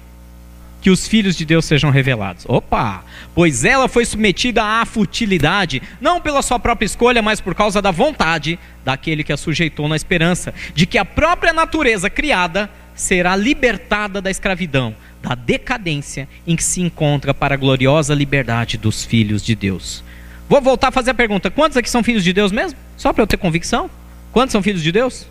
que 0.82 0.90
os 0.90 1.08
filhos 1.08 1.38
de 1.38 1.46
Deus 1.46 1.66
sejam 1.66 1.92
revelados. 1.92 2.44
Opa! 2.48 3.04
Pois 3.36 3.64
ela 3.64 3.88
foi 3.88 4.04
submetida 4.04 4.64
à 4.64 4.84
futilidade, 4.84 5.82
não 6.02 6.20
pela 6.20 6.42
sua 6.42 6.58
própria 6.58 6.88
escolha, 6.88 7.22
mas 7.22 7.40
por 7.40 7.54
causa 7.54 7.82
da 7.82 7.92
vontade 7.92 8.58
daquele 8.84 9.24
que 9.24 9.32
a 9.32 9.38
sujeitou 9.38 9.88
na 9.88 9.96
esperança 9.96 10.52
de 10.74 10.88
que 10.88 10.98
a 10.98 11.06
própria 11.06 11.54
natureza 11.54 12.10
criada 12.10 12.70
será 13.02 13.36
libertada 13.36 14.22
da 14.22 14.30
escravidão, 14.30 14.96
da 15.22 15.34
decadência 15.34 16.30
em 16.46 16.56
que 16.56 16.64
se 16.64 16.82
encontra 16.82 17.34
para 17.34 17.56
a 17.56 17.58
gloriosa 17.58 18.14
liberdade 18.14 18.78
dos 18.78 19.04
filhos 19.04 19.44
de 19.44 19.56
Deus. 19.56 20.04
Vou 20.48 20.62
voltar 20.62 20.90
a 20.90 20.92
fazer 20.92 21.12
a 21.12 21.16
pergunta: 21.16 21.50
quantos 21.50 21.78
aqui 21.78 21.90
são 21.90 22.04
filhos 22.04 22.24
de 22.24 22.32
Deus 22.32 22.52
mesmo? 22.52 22.78
Só 22.96 23.12
para 23.12 23.24
eu 23.24 23.28
ter 23.28 23.38
convicção? 23.38 23.90
Quantos 24.32 24.52
são 24.52 24.62
filhos 24.62 24.84
de 24.84 24.92
Deus? 24.92 25.26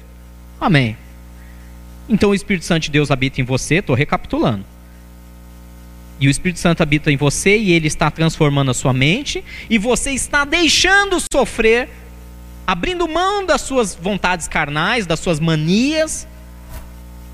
Amém. 0.60 0.96
Então 2.08 2.30
o 2.30 2.34
Espírito 2.34 2.66
Santo 2.66 2.82
de 2.82 2.90
Deus 2.90 3.10
habita 3.10 3.40
em 3.40 3.44
você, 3.44 3.76
estou 3.76 3.94
recapitulando. 3.94 4.64
E 6.18 6.26
o 6.26 6.30
Espírito 6.30 6.58
Santo 6.58 6.82
habita 6.82 7.10
em 7.10 7.16
você 7.16 7.56
e 7.56 7.72
ele 7.72 7.86
está 7.86 8.10
transformando 8.10 8.72
a 8.72 8.74
sua 8.74 8.92
mente, 8.92 9.44
e 9.70 9.78
você 9.78 10.10
está 10.10 10.44
deixando 10.44 11.18
sofrer, 11.32 11.88
abrindo 12.66 13.08
mão 13.08 13.46
das 13.46 13.60
suas 13.60 13.94
vontades 13.94 14.48
carnais, 14.48 15.06
das 15.06 15.20
suas 15.20 15.38
manias, 15.38 16.26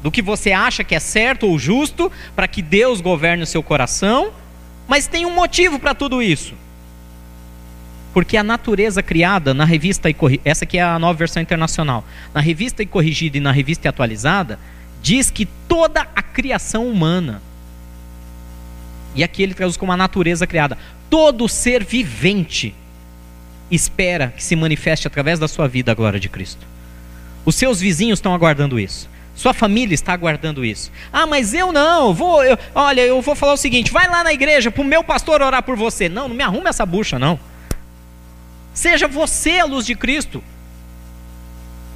do 0.06 0.10
que 0.12 0.22
você 0.22 0.52
acha 0.52 0.84
que 0.84 0.94
é 0.94 1.00
certo 1.00 1.48
ou 1.48 1.58
justo, 1.58 2.12
para 2.36 2.46
que 2.46 2.62
Deus 2.62 3.00
governe 3.00 3.42
o 3.42 3.46
seu 3.46 3.60
coração, 3.60 4.30
mas 4.86 5.08
tem 5.08 5.26
um 5.26 5.34
motivo 5.34 5.80
para 5.80 5.96
tudo 5.96 6.22
isso. 6.22 6.54
Porque 8.14 8.36
a 8.36 8.44
natureza 8.44 9.02
criada 9.02 9.52
na 9.52 9.64
revista 9.64 10.08
e 10.08 10.14
essa 10.44 10.62
aqui 10.62 10.78
é 10.78 10.82
a 10.84 10.96
nova 10.96 11.18
versão 11.18 11.42
internacional. 11.42 12.04
Na 12.32 12.40
revista 12.40 12.84
e 12.84 12.86
corrigida 12.86 13.38
e 13.38 13.40
na 13.40 13.50
revista 13.50 13.88
e 13.88 13.90
atualizada, 13.90 14.60
diz 15.02 15.28
que 15.28 15.44
toda 15.44 16.06
a 16.14 16.22
criação 16.22 16.86
humana 16.86 17.42
e 19.12 19.24
aqui 19.24 19.42
ele 19.42 19.54
traduz 19.54 19.76
como 19.76 19.90
a 19.90 19.96
natureza 19.96 20.46
criada. 20.46 20.78
Todo 21.10 21.48
ser 21.48 21.82
vivente 21.82 22.72
espera 23.68 24.28
que 24.28 24.44
se 24.44 24.54
manifeste 24.54 25.08
através 25.08 25.40
da 25.40 25.48
sua 25.48 25.66
vida 25.66 25.90
a 25.90 25.96
glória 25.96 26.20
de 26.20 26.28
Cristo. 26.28 26.64
Os 27.44 27.56
seus 27.56 27.80
vizinhos 27.80 28.20
estão 28.20 28.32
aguardando 28.32 28.78
isso. 28.78 29.15
Sua 29.36 29.52
família 29.52 29.94
está 29.94 30.14
aguardando 30.14 30.64
isso. 30.64 30.90
Ah, 31.12 31.26
mas 31.26 31.52
eu 31.52 31.70
não, 31.70 32.14
vou, 32.14 32.42
eu, 32.42 32.58
olha, 32.74 33.02
eu 33.02 33.20
vou 33.20 33.34
falar 33.34 33.52
o 33.52 33.56
seguinte: 33.58 33.92
vai 33.92 34.08
lá 34.08 34.24
na 34.24 34.32
igreja 34.32 34.70
para 34.70 34.80
o 34.80 34.84
meu 34.84 35.04
pastor 35.04 35.42
orar 35.42 35.62
por 35.62 35.76
você. 35.76 36.08
Não, 36.08 36.26
não 36.26 36.34
me 36.34 36.42
arrume 36.42 36.68
essa 36.68 36.86
bucha, 36.86 37.18
não. 37.18 37.38
Seja 38.72 39.06
você 39.06 39.58
a 39.58 39.66
luz 39.66 39.84
de 39.84 39.94
Cristo. 39.94 40.42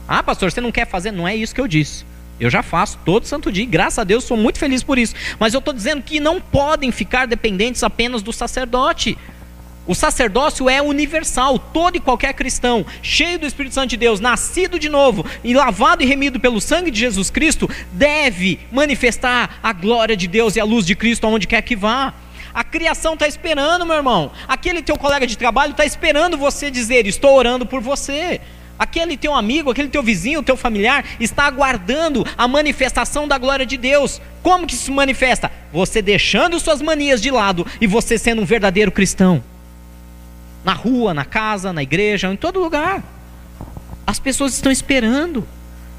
Ah, 0.07 0.23
pastor, 0.23 0.53
você 0.53 0.61
não 0.61 0.71
quer 0.71 0.87
fazer? 0.87 1.13
Não 1.13 1.27
é 1.27 1.35
isso 1.35 1.55
que 1.55 1.61
eu 1.61 1.67
disse. 1.67 2.05
Eu 2.39 2.51
já 2.51 2.63
faço 2.63 2.99
todo 3.05 3.27
santo 3.27 3.51
dia, 3.51 3.65
graças 3.65 3.99
a 3.99 4.05
Deus 4.05 4.25
sou 4.25 4.37
muito 4.37 4.59
feliz 4.59 4.83
por 4.83 4.99
isso. 4.99 5.15
Mas 5.39 5.55
eu 5.55 5.59
estou 5.59 5.73
dizendo 5.73 6.03
que 6.03 6.21
não 6.21 6.41
podem 6.41 6.93
ficar 6.93 7.27
dependentes 7.27 7.83
apenas 7.83 8.23
do 8.23 8.33
sacerdote. 8.33 9.17
O 9.91 9.95
sacerdócio 9.97 10.71
é 10.71 10.81
universal, 10.81 11.59
todo 11.59 11.97
e 11.97 12.01
qualquer 12.01 12.33
cristão, 12.33 12.87
cheio 13.03 13.41
do 13.41 13.45
Espírito 13.45 13.75
Santo 13.75 13.91
de 13.91 13.97
Deus, 13.97 14.21
nascido 14.21 14.79
de 14.79 14.89
novo 14.89 15.27
e 15.43 15.53
lavado 15.53 16.01
e 16.01 16.07
remido 16.07 16.39
pelo 16.39 16.61
sangue 16.61 16.93
de 16.93 17.01
Jesus 17.01 17.29
Cristo, 17.29 17.69
deve 17.91 18.61
manifestar 18.71 19.59
a 19.61 19.73
glória 19.73 20.17
de 20.17 20.29
Deus 20.29 20.55
e 20.55 20.61
a 20.61 20.65
luz 20.65 20.87
de 20.87 20.95
Cristo 20.95 21.27
aonde 21.27 21.49
quer 21.49 21.61
que 21.63 21.75
vá. 21.75 22.15
A 22.55 22.63
criação 22.63 23.15
está 23.15 23.27
esperando, 23.27 23.85
meu 23.85 23.97
irmão. 23.97 24.31
Aquele 24.47 24.81
teu 24.81 24.97
colega 24.97 25.27
de 25.27 25.37
trabalho 25.37 25.73
está 25.73 25.85
esperando 25.85 26.39
você 26.39 26.71
dizer: 26.71 27.05
Estou 27.05 27.37
orando 27.37 27.67
por 27.67 27.81
você. 27.81 28.41
Aquele 28.79 29.17
teu 29.17 29.35
amigo, 29.35 29.73
aquele 29.73 29.89
teu 29.89 30.05
vizinho, 30.05 30.41
teu 30.41 30.57
familiar 30.57 31.05
está 31.19 31.47
aguardando 31.47 32.25
a 32.39 32.47
manifestação 32.47 33.27
da 33.27 33.37
glória 33.39 33.67
de 33.67 33.77
Deus. 33.77 34.23
Como 34.41 34.69
que 34.69 34.75
isso 34.75 34.85
se 34.85 34.93
manifesta? 34.93 35.51
Você 35.73 36.01
deixando 36.01 36.61
suas 36.61 36.81
manias 36.81 37.21
de 37.21 37.33
lado 37.33 37.67
e 37.81 37.89
você 37.89 38.17
sendo 38.17 38.41
um 38.41 38.47
verdadeiro 38.47 38.93
cristão. 38.93 39.43
Na 40.65 40.73
rua, 40.73 41.15
na 41.15 41.25
casa, 41.25 41.73
na 41.73 41.83
igreja, 41.83 42.33
em 42.33 42.37
todo 42.37 42.61
lugar. 42.61 43.03
As 44.07 44.19
pessoas 44.19 44.55
estão 44.55 44.71
esperando. 44.71 45.47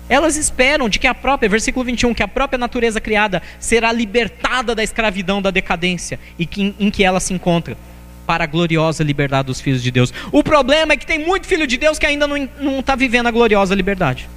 Elas 0.10 0.36
esperam 0.36 0.90
de 0.90 1.00
que 1.00 1.08
a 1.08 1.16
própria, 1.16 1.48
versículo 1.48 1.86
21, 1.86 2.14
que 2.14 2.22
a 2.22 2.28
própria 2.28 2.58
natureza 2.58 3.00
criada 3.00 3.42
será 3.60 3.92
libertada 3.92 4.76
da 4.76 4.84
escravidão 4.84 5.42
da 5.42 5.52
decadência 5.52 6.20
e 6.38 6.46
que, 6.46 6.76
em 6.78 6.92
que 6.92 7.04
ela 7.04 7.20
se 7.20 7.34
encontra 7.34 7.78
para 8.26 8.44
a 8.44 8.48
gloriosa 8.48 9.04
liberdade 9.04 9.48
dos 9.48 9.62
filhos 9.62 9.82
de 9.82 9.90
Deus. 9.92 10.14
O 10.32 10.44
problema 10.44 10.94
é 10.94 10.98
que 10.98 11.06
tem 11.06 11.20
muito 11.20 11.48
filho 11.48 11.66
de 11.66 11.78
Deus 11.78 11.98
que 11.98 12.06
ainda 12.06 12.28
não 12.28 12.80
está 12.80 12.96
vivendo 12.96 13.28
a 13.28 13.32
gloriosa 13.32 13.74
liberdade. 13.74 14.30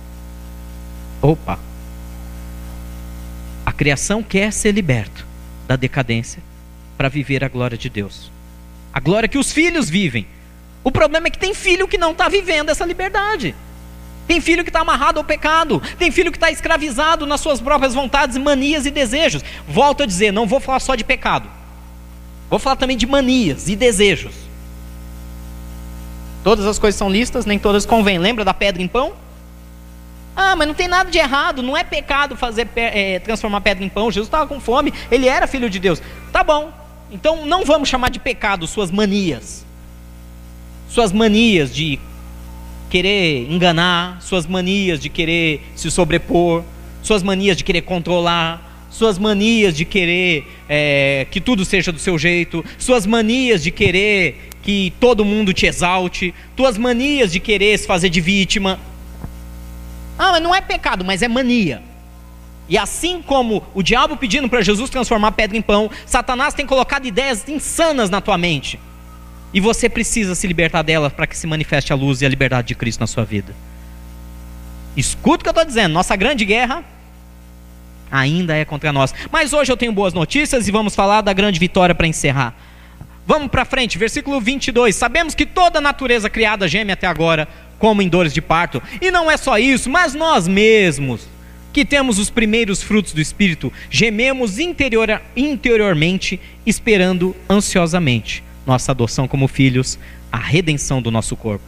Opa! 1.21 1.59
A 3.65 3.73
criação 3.73 4.23
quer 4.23 4.53
ser 4.53 4.73
liberto 4.73 5.27
da 5.67 5.75
decadência 5.75 6.43
para 6.97 7.09
viver 7.09 7.43
a 7.43 7.49
glória 7.49 7.79
de 7.79 7.89
Deus. 7.89 8.31
A 8.95 9.01
glória 9.01 9.29
que 9.29 9.39
os 9.39 9.51
filhos 9.51 9.91
vivem. 9.91 10.25
O 10.85 10.93
problema 10.93 11.27
é 11.27 11.31
que 11.31 11.39
tem 11.39 11.53
filho 11.53 11.89
que 11.89 11.99
não 11.99 12.13
está 12.13 12.29
vivendo 12.29 12.69
essa 12.69 12.85
liberdade. 12.85 13.53
Tem 14.29 14.41
filho 14.41 14.63
que 14.63 14.71
está 14.71 14.83
amarrado 14.83 15.19
ao 15.19 15.25
pecado. 15.25 15.83
Tem 15.99 16.13
filho 16.13 16.31
que 16.31 16.37
está 16.37 16.49
escravizado 16.49 17.27
nas 17.27 17.41
suas 17.41 17.61
próprias 17.61 17.93
vontades, 17.93 18.37
manias 18.37 18.87
e 18.87 18.93
desejos. 18.93 19.43
Volto 19.67 20.05
a 20.05 20.07
dizer, 20.07 20.33
não 20.33 20.47
vou 20.47 20.61
falar 20.61 20.79
só 20.79 20.95
de 20.95 21.03
pecado. 21.03 21.51
Vou 22.49 22.61
falar 22.61 22.77
também 22.77 22.97
de 22.97 23.05
manias 23.05 23.69
e 23.69 23.75
desejos. 23.75 24.33
Todas 26.45 26.65
as 26.65 26.79
coisas 26.79 26.97
são 26.97 27.11
listas, 27.11 27.45
nem 27.45 27.59
todas 27.59 27.85
convêm. 27.85 28.19
Lembra 28.19 28.45
da 28.45 28.55
pedra 28.55 28.81
em 28.81 28.87
pão? 28.87 29.15
Ah, 30.37 30.55
mas 30.55 30.69
não 30.69 30.75
tem 30.75 30.87
nada 30.87 31.11
de 31.11 31.19
errado, 31.19 31.63
não 31.63 31.77
é 31.77 31.83
pecado 31.83 32.37
fazer 32.37 32.69
é, 32.77 33.19
transformar 33.19 33.61
pedra 33.61 33.83
em 33.83 33.89
pão. 33.89 34.11
Jesus 34.11 34.29
estava 34.29 34.47
com 34.47 34.61
fome, 34.61 34.95
ele 35.11 35.27
era 35.27 35.49
filho 35.49 35.69
de 35.69 35.81
Deus. 35.81 36.01
Tá 36.33 36.45
bom. 36.45 36.84
Então 37.15 37.47
não 37.47 37.65
vamos 37.65 37.89
chamar 37.89 38.11
de 38.11 38.19
pecado 38.19 38.67
suas 38.67 38.91
manias. 38.91 39.65
Suas 40.89 41.13
manias 41.13 41.73
de 41.73 42.01
querer 42.91 43.49
enganar, 43.49 44.21
suas 44.21 44.47
manias 44.47 44.99
de 44.99 45.09
querer 45.09 45.61
se 45.77 45.93
sobrepor, 45.93 46.65
suas 47.03 47.23
manias 47.23 47.57
de 47.57 47.63
querer 47.63 47.83
controlar, 47.83 48.89
suas 48.91 49.17
manias 49.17 49.77
de 49.77 49.85
querer 49.85 50.45
é, 50.69 51.27
que 51.31 51.41
tudo 51.41 51.65
seja 51.65 51.93
do 51.93 52.01
seu 52.01 52.19
jeito, 52.19 52.65
suas 52.79 53.07
manias 53.07 53.63
de 53.63 53.71
querer 53.71 54.51
que 54.63 54.93
todo 54.99 55.25
mundo 55.25 55.53
te 55.53 55.67
exalte, 55.67 56.35
tuas 56.57 56.77
manias 56.77 57.31
de 57.31 57.39
querer 57.39 57.79
se 57.79 57.87
fazer 57.87 58.09
de 58.09 58.21
vítima. 58.21 58.81
Ah, 60.19 60.33
mas 60.33 60.43
não 60.43 60.53
é 60.53 60.61
pecado, 60.61 61.05
mas 61.05 61.23
é 61.23 61.29
mania. 61.29 61.81
E 62.69 62.79
assim 62.79 63.21
como 63.21 63.63
o 63.75 63.83
diabo 63.83 64.17
pedindo 64.17 64.49
para 64.49 64.63
Jesus 64.63 64.89
transformar 64.89 65.33
pedra 65.33 65.57
em 65.57 65.63
pão, 65.63 65.91
Satanás 66.07 66.55
tem 66.55 66.67
colocado 66.67 67.07
ideias 67.07 67.47
insanas 67.49 68.09
na 68.09 68.21
tua 68.21 68.39
mente. 68.39 68.81
E 69.53 69.61
você 69.61 69.89
precisa 69.89 70.35
se 70.35 70.47
libertar 70.47 70.83
delas 70.83 71.13
para 71.13 71.27
que 71.27 71.37
se 71.37 71.47
manifeste 71.47 71.93
a 71.93 71.97
luz 71.97 72.23
e 72.23 72.27
a 72.27 72.29
liberdade 72.29 72.69
de 72.69 72.75
Cristo 72.75 73.01
na 73.01 73.07
sua 73.07 73.25
vida. 73.25 73.55
Escuta 74.97 75.41
o 75.41 75.45
que 75.45 75.49
eu 75.49 75.53
estou 75.53 75.65
dizendo. 75.65 75.93
Nossa 75.93 76.17
grande 76.17 76.45
guerra 76.45 76.85
ainda 78.11 78.57
é 78.57 78.65
contra 78.65 78.93
nós. 78.93 79.13
Mas 79.31 79.53
hoje 79.53 79.71
eu 79.71 79.77
tenho 79.77 79.93
boas 79.93 80.15
notícias 80.15 80.67
e 80.67 80.71
vamos 80.71 80.95
falar 80.95 81.21
da 81.21 81.33
grande 81.33 81.59
vitória 81.59 81.95
para 81.95 82.07
encerrar. 82.07 82.55
Vamos 83.27 83.49
para 83.49 83.65
frente, 83.65 83.97
versículo 83.99 84.41
22. 84.41 84.95
Sabemos 84.95 85.35
que 85.35 85.47
toda 85.47 85.79
a 85.79 85.83
natureza 85.83 86.29
criada 86.29 86.69
geme 86.69 86.93
até 86.93 87.07
agora, 87.07 87.49
como 87.79 88.03
em 88.03 88.09
dores 88.09 88.33
de 88.35 88.43
parto. 88.43 88.83
E 89.01 89.11
não 89.11 89.31
é 89.31 89.37
só 89.37 89.59
isso, 89.59 89.89
mas 89.89 90.15
nós 90.15 90.47
mesmos, 90.47 91.27
que 91.75 91.85
temos 91.85 92.19
os 92.19 92.31
primeiros 92.31 92.83
frutos 92.83 93.13
do 93.13 93.21
Espírito, 93.21 93.71
gememos 93.91 94.59
interior, 94.59 95.21
interiormente, 95.37 96.41
esperando 96.65 97.37
ansiosamente 97.51 98.43
nossa 98.67 98.93
adoção 98.93 99.29
como 99.29 99.49
filhos, 99.49 99.99
a 100.33 100.39
redenção 100.39 101.01
do 101.01 101.11
nosso 101.11 101.37
corpo. 101.37 101.65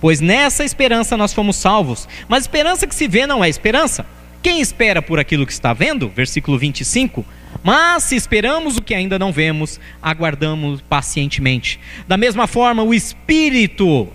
Pois 0.00 0.20
nessa 0.20 0.64
esperança 0.64 1.16
nós 1.16 1.32
fomos 1.32 1.56
salvos. 1.56 2.08
Mas 2.28 2.44
esperança 2.44 2.86
que 2.86 2.94
se 2.94 3.08
vê 3.08 3.26
não 3.26 3.42
é 3.42 3.48
esperança. 3.48 4.06
Quem 4.42 4.60
espera 4.60 5.02
por 5.02 5.18
aquilo 5.18 5.46
que 5.46 5.52
está 5.52 5.72
vendo? 5.72 6.08
Versículo 6.08 6.58
25. 6.58 7.24
Mas 7.64 8.04
se 8.04 8.14
esperamos 8.14 8.76
o 8.76 8.82
que 8.82 8.94
ainda 8.94 9.18
não 9.18 9.32
vemos, 9.32 9.80
aguardamos 10.00 10.80
pacientemente. 10.82 11.80
Da 12.06 12.16
mesma 12.16 12.46
forma, 12.46 12.82
o 12.82 12.94
Espírito, 12.94 14.08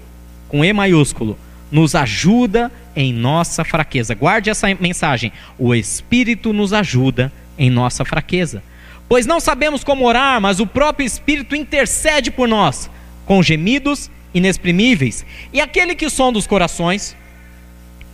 com 0.48 0.64
E 0.64 0.72
maiúsculo, 0.72 1.38
nos 1.72 1.96
ajuda 1.96 2.72
em 2.96 3.14
nossa 3.14 3.64
fraqueza. 3.64 4.14
Guarde 4.14 4.50
essa 4.50 4.68
mensagem. 4.80 5.32
O 5.58 5.74
Espírito 5.74 6.54
nos 6.54 6.74
ajuda 6.74 7.32
em 7.58 7.70
nossa 7.70 8.04
fraqueza. 8.04 8.64
Pois 9.08 9.26
não 9.26 9.40
sabemos 9.40 9.84
como 9.84 10.06
orar, 10.06 10.40
mas 10.40 10.60
o 10.60 10.68
próprio 10.68 11.06
Espírito 11.06 11.56
intercede 11.56 12.32
por 12.32 12.48
nós, 12.48 12.90
com 13.26 13.44
gemidos 13.44 14.10
inexprimíveis. 14.34 15.26
E 15.52 15.60
aquele 15.60 15.96
que 15.96 16.10
sonda 16.10 16.40
os 16.40 16.48
corações 16.48 17.16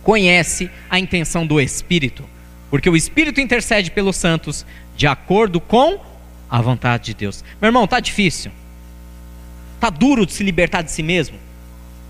conhece 0.02 0.70
a 0.90 0.98
intenção 0.98 1.46
do 1.46 1.60
Espírito, 1.60 2.24
porque 2.70 2.90
o 2.90 2.96
Espírito 2.96 3.40
intercede 3.40 3.90
pelos 3.90 4.16
santos 4.16 4.66
de 4.96 5.06
acordo 5.06 5.60
com 5.60 6.00
a 6.50 6.60
vontade 6.60 7.04
de 7.04 7.14
Deus. 7.14 7.44
Meu 7.60 7.68
irmão, 7.68 7.86
tá 7.86 8.00
difícil. 8.00 8.50
Tá 9.78 9.90
duro 9.90 10.26
de 10.26 10.32
se 10.32 10.42
libertar 10.42 10.82
de 10.82 10.90
si 10.90 11.02
mesmo. 11.02 11.38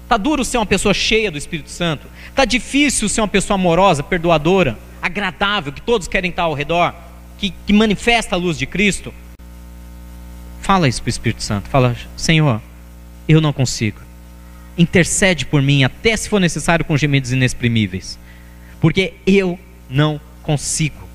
Tá 0.09 0.17
duro 0.17 0.45
ser 0.45 0.57
uma 0.57 0.67
pessoa 0.67 0.95
cheia 0.95 1.31
do 1.31 1.37
Espírito 1.37 1.71
Santo. 1.71 2.07
Tá 2.39 2.45
difícil 2.45 3.09
ser 3.09 3.21
uma 3.21 3.27
pessoa 3.27 3.57
amorosa, 3.57 4.01
perdoadora, 4.01 4.79
agradável, 5.03 5.73
que 5.73 5.83
todos 5.83 6.07
querem 6.07 6.31
estar 6.31 6.45
ao 6.45 6.55
redor, 6.55 6.95
que, 7.37 7.53
que 7.67 7.73
manifesta 7.73 8.37
a 8.37 8.39
luz 8.39 8.57
de 8.57 8.65
Cristo. 8.65 9.13
Fala 10.61 10.87
isso 10.87 11.03
para 11.03 11.09
o 11.09 11.11
Espírito 11.11 11.43
Santo. 11.43 11.69
Fala, 11.69 11.97
Senhor, 12.17 12.63
eu 13.29 13.41
não 13.41 13.53
consigo. 13.53 13.99
Intercede 14.79 15.47
por 15.47 15.61
mim, 15.61 15.83
até 15.83 16.17
se 16.17 16.29
for 16.29 16.39
necessário, 16.39 16.85
com 16.85 16.97
gemidos 16.97 17.33
inexprimíveis. 17.33 18.17
Porque 18.81 19.15
eu 19.27 19.59
não 19.91 20.21
consigo. 20.45 21.09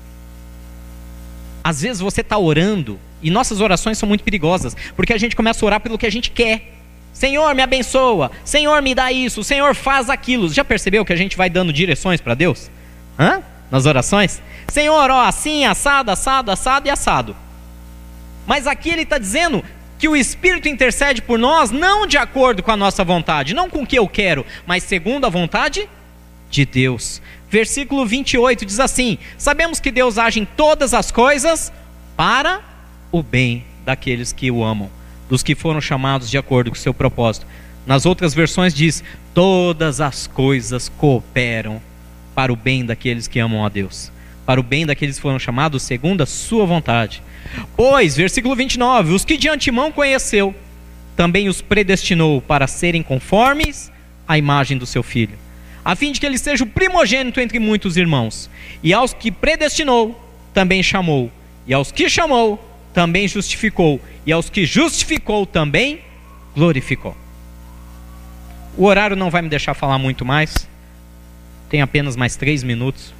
Às 1.64 1.80
vezes 1.80 2.00
você 2.00 2.20
está 2.20 2.36
orando, 2.36 3.00
e 3.22 3.30
nossas 3.30 3.62
orações 3.62 3.96
são 3.96 4.06
muito 4.06 4.24
perigosas, 4.24 4.76
porque 4.94 5.14
a 5.14 5.18
gente 5.18 5.34
começa 5.34 5.64
a 5.64 5.66
orar 5.66 5.80
pelo 5.80 5.96
que 5.96 6.04
a 6.04 6.12
gente 6.12 6.30
quer. 6.30 6.83
Senhor, 7.14 7.54
me 7.54 7.62
abençoa. 7.62 8.30
Senhor, 8.44 8.82
me 8.82 8.94
dá 8.94 9.10
isso. 9.10 9.42
Senhor, 9.42 9.74
faz 9.74 10.10
aquilo. 10.10 10.52
Já 10.52 10.64
percebeu 10.64 11.04
que 11.04 11.12
a 11.12 11.16
gente 11.16 11.36
vai 11.36 11.48
dando 11.48 11.72
direções 11.72 12.20
para 12.20 12.34
Deus? 12.34 12.70
Hã? 13.18 13.42
Nas 13.70 13.86
orações? 13.86 14.42
Senhor, 14.68 15.10
ó, 15.10 15.24
assim, 15.24 15.64
assado, 15.64 16.10
assado, 16.10 16.50
assado 16.50 16.86
e 16.86 16.90
assado. 16.90 17.34
Mas 18.46 18.66
aqui 18.66 18.90
ele 18.90 19.02
está 19.02 19.16
dizendo: 19.16 19.64
que 19.98 20.08
o 20.08 20.14
Espírito 20.16 20.68
intercede 20.68 21.22
por 21.22 21.38
nós 21.38 21.70
não 21.70 22.06
de 22.06 22.18
acordo 22.18 22.62
com 22.62 22.70
a 22.70 22.76
nossa 22.76 23.02
vontade, 23.02 23.54
não 23.54 23.70
com 23.70 23.82
o 23.82 23.86
que 23.86 23.98
eu 23.98 24.06
quero, 24.06 24.44
mas 24.66 24.82
segundo 24.82 25.24
a 25.24 25.30
vontade 25.30 25.88
de 26.50 26.66
Deus. 26.66 27.22
Versículo 27.48 28.04
28 28.04 28.66
diz 28.66 28.80
assim: 28.80 29.16
Sabemos 29.38 29.80
que 29.80 29.90
Deus 29.90 30.18
age 30.18 30.40
em 30.40 30.44
todas 30.44 30.92
as 30.92 31.10
coisas 31.10 31.72
para 32.16 32.60
o 33.10 33.22
bem 33.22 33.64
daqueles 33.84 34.32
que 34.32 34.50
o 34.50 34.62
amam, 34.62 34.90
dos 35.28 35.42
que 35.42 35.54
foram 35.54 35.80
chamados 35.80 36.30
de 36.30 36.38
acordo 36.38 36.70
com 36.70 36.76
o 36.76 36.80
seu 36.80 36.94
propósito. 36.94 37.46
Nas 37.86 38.06
outras 38.06 38.34
versões 38.34 38.74
diz: 38.74 39.02
Todas 39.32 40.00
as 40.00 40.26
coisas 40.26 40.88
cooperam 40.88 41.80
para 42.34 42.52
o 42.52 42.56
bem 42.56 42.84
daqueles 42.84 43.28
que 43.28 43.38
amam 43.38 43.64
a 43.64 43.68
Deus, 43.68 44.10
para 44.46 44.60
o 44.60 44.62
bem 44.62 44.86
daqueles 44.86 45.16
que 45.16 45.22
foram 45.22 45.38
chamados 45.38 45.82
segundo 45.82 46.22
a 46.22 46.26
sua 46.26 46.66
vontade. 46.66 47.22
Pois, 47.76 48.16
versículo 48.16 48.56
29, 48.56 49.12
os 49.12 49.24
que 49.24 49.36
de 49.36 49.48
antemão 49.48 49.92
conheceu, 49.92 50.54
também 51.16 51.48
os 51.48 51.60
predestinou 51.60 52.40
para 52.40 52.66
serem 52.66 53.02
conformes 53.02 53.92
à 54.26 54.36
imagem 54.36 54.76
do 54.76 54.86
seu 54.86 55.02
filho, 55.02 55.38
a 55.84 55.94
fim 55.94 56.10
de 56.10 56.18
que 56.18 56.26
ele 56.26 56.38
seja 56.38 56.64
o 56.64 56.66
primogênito 56.66 57.40
entre 57.40 57.58
muitos 57.58 57.96
irmãos. 57.96 58.50
E 58.82 58.92
aos 58.92 59.12
que 59.12 59.30
predestinou, 59.30 60.20
também 60.52 60.82
chamou. 60.82 61.30
E 61.66 61.74
aos 61.74 61.92
que 61.92 62.08
chamou, 62.08 62.62
também 62.94 63.28
justificou. 63.28 64.00
E 64.24 64.32
aos 64.32 64.48
que 64.48 64.64
justificou, 64.64 65.44
também 65.44 66.00
glorificou. 66.54 67.14
O 68.76 68.86
horário 68.86 69.14
não 69.14 69.30
vai 69.30 69.42
me 69.42 69.50
deixar 69.50 69.74
falar 69.74 69.98
muito 69.98 70.24
mais. 70.24 70.68
Tem 71.68 71.82
apenas 71.82 72.16
mais 72.16 72.36
três 72.36 72.62
minutos. 72.62 73.12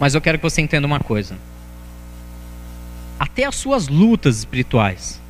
Mas 0.00 0.14
eu 0.14 0.20
quero 0.20 0.38
que 0.38 0.42
você 0.42 0.60
entenda 0.60 0.86
uma 0.86 0.98
coisa 0.98 1.36
até 3.20 3.44
as 3.44 3.54
suas 3.54 3.86
lutas 3.86 4.38
espirituais, 4.38 5.20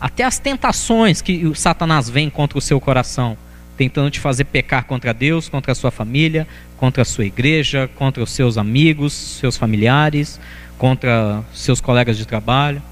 até 0.00 0.24
as 0.24 0.38
tentações 0.38 1.20
que 1.20 1.46
o 1.46 1.54
Satanás 1.54 2.08
vem 2.08 2.30
contra 2.30 2.56
o 2.56 2.60
seu 2.60 2.80
coração, 2.80 3.36
tentando 3.80 4.10
te 4.10 4.20
fazer 4.20 4.44
pecar 4.44 4.84
contra 4.84 5.14
Deus, 5.14 5.48
contra 5.48 5.72
a 5.72 5.74
sua 5.74 5.90
família, 5.90 6.46
contra 6.76 7.00
a 7.00 7.04
sua 7.06 7.24
igreja, 7.24 7.88
contra 7.96 8.22
os 8.22 8.28
seus 8.28 8.58
amigos, 8.58 9.14
seus 9.14 9.56
familiares, 9.56 10.38
contra 10.76 11.42
seus 11.54 11.80
colegas 11.80 12.18
de 12.18 12.26
trabalho. 12.26 12.82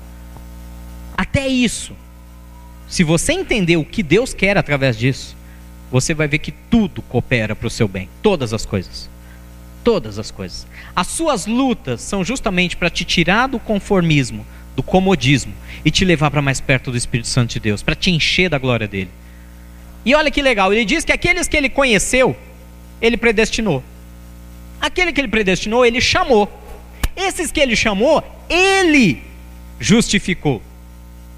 Até 1.15 1.47
isso, 1.47 1.93
se 2.89 3.05
você 3.05 3.35
entender 3.35 3.77
o 3.77 3.85
que 3.85 4.03
Deus 4.03 4.33
quer 4.33 4.57
através 4.57 4.97
disso, 4.97 5.37
você 5.91 6.15
vai 6.15 6.27
ver 6.27 6.39
que 6.39 6.53
tudo 6.53 7.03
coopera 7.03 7.55
para 7.55 7.67
o 7.67 7.71
seu 7.71 7.87
bem, 7.87 8.09
todas 8.23 8.55
as 8.55 8.65
coisas 8.65 9.11
todas 9.85 10.19
as 10.19 10.31
coisas. 10.31 10.67
As 10.95 11.07
suas 11.07 11.47
lutas 11.47 12.03
são 12.03 12.23
justamente 12.23 12.77
para 12.77 12.91
te 12.91 13.07
tirar 13.07 13.47
do 13.47 13.59
conformismo, 13.59 14.45
do 14.77 14.83
comodismo 14.83 15.55
e 15.83 15.91
te 15.91 16.05
levar 16.05 16.31
para 16.31 16.43
mais 16.43 16.61
perto 16.61 16.91
do 16.91 16.97
Espírito 16.97 17.29
Santo 17.29 17.55
de 17.55 17.61
Deus, 17.61 17.83
para 17.83 17.95
te 17.95 18.11
encher 18.11 18.51
da 18.51 18.59
glória 18.59 18.87
dele. 18.87 19.09
E 20.05 20.15
olha 20.15 20.31
que 20.31 20.41
legal, 20.43 20.73
ele 20.73 20.85
diz 20.85 21.05
que 21.05 21.13
aqueles 21.13 21.49
que 21.49 21.57
ele 21.57 21.69
conheceu, 21.69 22.37
ele 23.01 23.17
predestinou. 23.17 23.83
Aquele 24.81 25.13
que 25.13 25.21
ele 25.21 25.29
predestinou, 25.29 25.85
ele 25.85 26.01
chamou. 26.01 26.51
Esses 27.17 27.51
que 27.51 27.61
ele 27.61 27.75
chamou, 27.75 28.23
ele 28.49 29.23
justificou. 29.79 30.63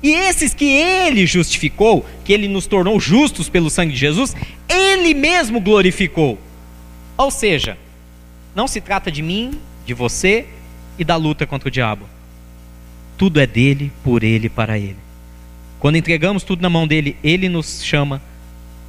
E 0.02 0.12
esses 0.12 0.54
que 0.54 0.64
ele 0.64 1.26
justificou, 1.26 2.06
que 2.24 2.32
ele 2.32 2.48
nos 2.48 2.66
tornou 2.66 2.98
justos 2.98 3.48
pelo 3.48 3.68
sangue 3.68 3.92
de 3.92 3.98
Jesus, 3.98 4.34
ele 4.68 5.12
mesmo 5.14 5.61
glorificou. 5.61 6.38
Ou 7.16 7.30
seja, 7.30 7.76
não 8.54 8.66
se 8.66 8.80
trata 8.80 9.11
de 9.11 9.20
mim, 9.20 9.58
de 9.84 9.92
você 9.92 10.46
e 10.98 11.04
da 11.04 11.16
luta 11.16 11.46
contra 11.46 11.68
o 11.68 11.72
diabo. 11.72 12.06
Tudo 13.18 13.40
é 13.40 13.46
dele, 13.46 13.92
por 14.02 14.22
ele, 14.22 14.48
para 14.48 14.78
ele. 14.78 14.96
Quando 15.78 15.96
entregamos 15.96 16.42
tudo 16.42 16.62
na 16.62 16.70
mão 16.70 16.86
dele, 16.86 17.16
ele 17.22 17.48
nos 17.48 17.84
chama, 17.84 18.22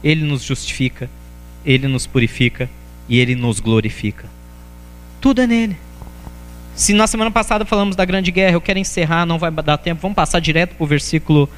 ele 0.04 0.24
nos 0.24 0.43
justifica, 0.43 1.10
ele 1.66 1.88
nos 1.88 2.08
purifica 2.08 2.70
e 3.08 3.20
ele 3.20 3.36
nos 3.36 3.60
glorifica. 3.60 4.28
Tudo 5.20 5.41
é 5.41 5.47
nele. 5.47 5.78
Se 6.76 6.93
na 6.93 7.06
semana 7.06 7.30
passada 7.30 7.66
falamos 7.66 7.95
da 7.95 8.06
grande 8.06 8.32
guerra, 8.32 8.56
eu 8.56 8.62
quero 8.62 8.80
encerrar, 8.80 9.26
não 9.26 9.38
vai 9.38 9.52
dar 9.52 9.78
tempo, 9.78 10.02
vamos 10.02 10.16
passar 10.16 10.39
direto 10.39 10.76
para 10.76 10.84
o 10.84 10.88
versículo 10.88 11.49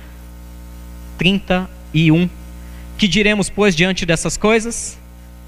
31. 1.18 2.30
Que 2.98 3.08
diremos, 3.08 3.50
pois, 3.50 3.76
diante 3.76 4.06
dessas 4.06 4.36
coisas? 4.38 4.98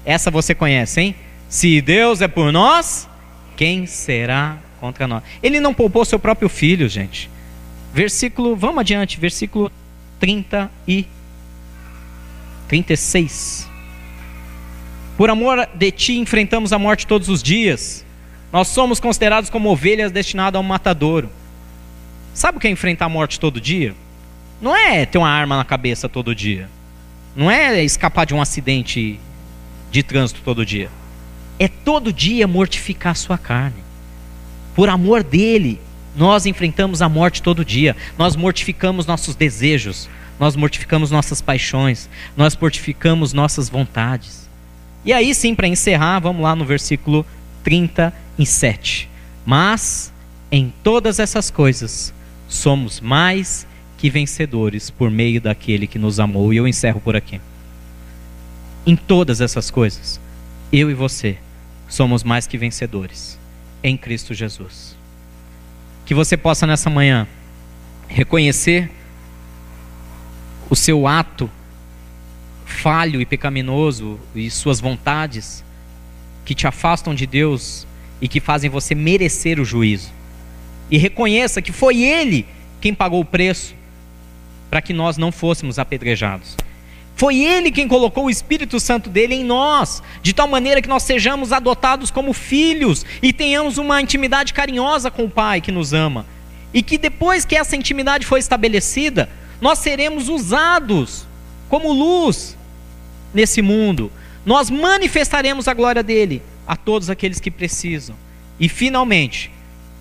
Essa 0.04 0.30
você 0.30 0.54
conhece, 0.54 1.00
hein? 1.00 1.14
Se 1.48 1.80
Deus 1.80 2.20
é 2.20 2.28
por 2.28 2.52
nós, 2.52 3.08
quem 3.56 3.86
será 3.86 4.58
contra 4.80 5.06
nós? 5.06 5.22
Ele 5.42 5.60
não 5.60 5.74
poupou 5.74 6.04
seu 6.04 6.18
próprio 6.18 6.48
filho, 6.48 6.88
gente. 6.88 7.30
Versículo, 7.92 8.56
vamos 8.56 8.78
adiante, 8.78 9.18
versículo 9.18 9.70
30 10.18 10.70
e 10.86 11.06
36. 12.68 13.68
Por 15.16 15.30
amor 15.30 15.68
de 15.74 15.90
ti 15.90 16.18
enfrentamos 16.18 16.72
a 16.72 16.78
morte 16.78 17.06
todos 17.06 17.28
os 17.28 17.42
dias. 17.42 18.04
Nós 18.52 18.68
somos 18.68 19.00
considerados 19.00 19.50
como 19.50 19.70
ovelhas 19.70 20.12
destinadas 20.12 20.56
ao 20.56 20.62
matadouro. 20.62 21.30
Sabe 22.34 22.58
o 22.58 22.60
que 22.60 22.66
é 22.66 22.70
enfrentar 22.70 23.06
a 23.06 23.08
morte 23.08 23.40
todo 23.40 23.60
dia? 23.60 23.94
Não 24.60 24.76
é 24.76 25.06
ter 25.06 25.18
uma 25.18 25.28
arma 25.28 25.56
na 25.56 25.64
cabeça 25.64 26.08
todo 26.08 26.34
dia. 26.34 26.68
Não 27.34 27.50
é 27.50 27.82
escapar 27.82 28.26
de 28.26 28.34
um 28.34 28.40
acidente 28.40 29.18
de 29.90 30.02
trânsito 30.02 30.40
todo 30.44 30.64
dia. 30.64 30.90
É 31.58 31.68
todo 31.68 32.12
dia 32.12 32.46
mortificar 32.46 33.12
a 33.12 33.14
sua 33.14 33.38
carne. 33.38 33.82
Por 34.74 34.88
amor 34.88 35.22
dele, 35.22 35.80
nós 36.14 36.46
enfrentamos 36.46 37.00
a 37.00 37.08
morte 37.08 37.42
todo 37.42 37.64
dia. 37.64 37.96
Nós 38.18 38.36
mortificamos 38.36 39.06
nossos 39.06 39.34
desejos, 39.34 40.08
nós 40.38 40.56
mortificamos 40.56 41.10
nossas 41.10 41.40
paixões, 41.40 42.08
nós 42.36 42.56
mortificamos 42.56 43.32
nossas 43.32 43.68
vontades. 43.68 44.48
E 45.04 45.12
aí 45.12 45.34
sim, 45.34 45.54
para 45.54 45.68
encerrar, 45.68 46.20
vamos 46.20 46.42
lá 46.42 46.54
no 46.54 46.64
versículo 46.64 47.24
37. 47.62 49.08
Mas 49.44 50.12
em 50.50 50.72
todas 50.82 51.18
essas 51.18 51.50
coisas 51.50 52.12
somos 52.48 53.00
mais 53.00 53.66
que 53.96 54.10
vencedores 54.10 54.90
por 54.90 55.10
meio 55.10 55.40
daquele 55.40 55.86
que 55.86 55.98
nos 55.98 56.20
amou. 56.20 56.52
E 56.52 56.56
eu 56.56 56.68
encerro 56.68 57.00
por 57.00 57.16
aqui. 57.16 57.40
Em 58.86 58.94
todas 58.94 59.40
essas 59.40 59.70
coisas, 59.70 60.20
eu 60.72 60.90
e 60.90 60.94
você 60.94 61.38
somos 61.88 62.22
mais 62.22 62.46
que 62.46 62.58
vencedores 62.58 63.38
em 63.82 63.96
Cristo 63.96 64.34
Jesus. 64.34 64.96
Que 66.04 66.14
você 66.14 66.36
possa 66.36 66.66
nessa 66.66 66.90
manhã 66.90 67.26
reconhecer 68.08 68.90
o 70.68 70.76
seu 70.76 71.06
ato 71.06 71.50
falho 72.64 73.20
e 73.20 73.26
pecaminoso 73.26 74.18
e 74.34 74.50
suas 74.50 74.80
vontades 74.80 75.64
que 76.44 76.54
te 76.54 76.66
afastam 76.66 77.14
de 77.14 77.26
Deus 77.26 77.86
e 78.20 78.28
que 78.28 78.40
fazem 78.40 78.70
você 78.70 78.94
merecer 78.94 79.60
o 79.60 79.64
juízo. 79.64 80.10
E 80.90 80.98
reconheça 80.98 81.62
que 81.62 81.72
foi 81.72 82.02
Ele 82.02 82.46
quem 82.80 82.94
pagou 82.94 83.20
o 83.20 83.24
preço 83.24 83.74
para 84.70 84.82
que 84.82 84.92
nós 84.92 85.16
não 85.16 85.32
fôssemos 85.32 85.78
apedrejados. 85.78 86.56
Foi 87.14 87.38
Ele 87.38 87.70
quem 87.70 87.88
colocou 87.88 88.26
o 88.26 88.30
Espírito 88.30 88.78
Santo 88.78 89.08
dele 89.08 89.34
em 89.34 89.44
nós, 89.44 90.02
de 90.22 90.34
tal 90.34 90.46
maneira 90.46 90.82
que 90.82 90.88
nós 90.88 91.02
sejamos 91.02 91.52
adotados 91.52 92.10
como 92.10 92.32
filhos 92.32 93.06
e 93.22 93.32
tenhamos 93.32 93.78
uma 93.78 94.02
intimidade 94.02 94.52
carinhosa 94.52 95.10
com 95.10 95.24
o 95.24 95.30
Pai 95.30 95.60
que 95.60 95.72
nos 95.72 95.94
ama. 95.94 96.26
E 96.74 96.82
que 96.82 96.98
depois 96.98 97.44
que 97.44 97.56
essa 97.56 97.74
intimidade 97.74 98.26
foi 98.26 98.38
estabelecida, 98.38 99.30
nós 99.60 99.78
seremos 99.78 100.28
usados 100.28 101.26
como 101.68 101.92
luz 101.92 102.56
nesse 103.32 103.62
mundo. 103.62 104.10
Nós 104.44 104.70
manifestaremos 104.70 105.68
a 105.68 105.74
glória 105.74 106.02
dele 106.02 106.42
a 106.66 106.76
todos 106.76 107.10
aqueles 107.10 107.40
que 107.40 107.50
precisam. 107.50 108.16
E 108.58 108.68
finalmente, 108.68 109.50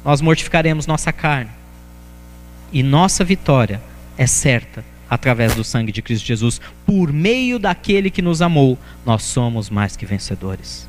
nós 0.03 0.21
mortificaremos 0.21 0.87
nossa 0.87 1.11
carne. 1.11 1.51
E 2.71 2.83
nossa 2.83 3.23
vitória 3.23 3.81
é 4.17 4.27
certa 4.27 4.83
através 5.09 5.55
do 5.55 5.63
sangue 5.63 5.91
de 5.91 6.01
Cristo 6.01 6.25
Jesus. 6.25 6.59
Por 6.85 7.11
meio 7.11 7.57
daquele 7.57 8.09
que 8.09 8.21
nos 8.21 8.41
amou, 8.41 8.77
nós 9.05 9.23
somos 9.23 9.69
mais 9.69 9.95
que 9.95 10.05
vencedores. 10.05 10.87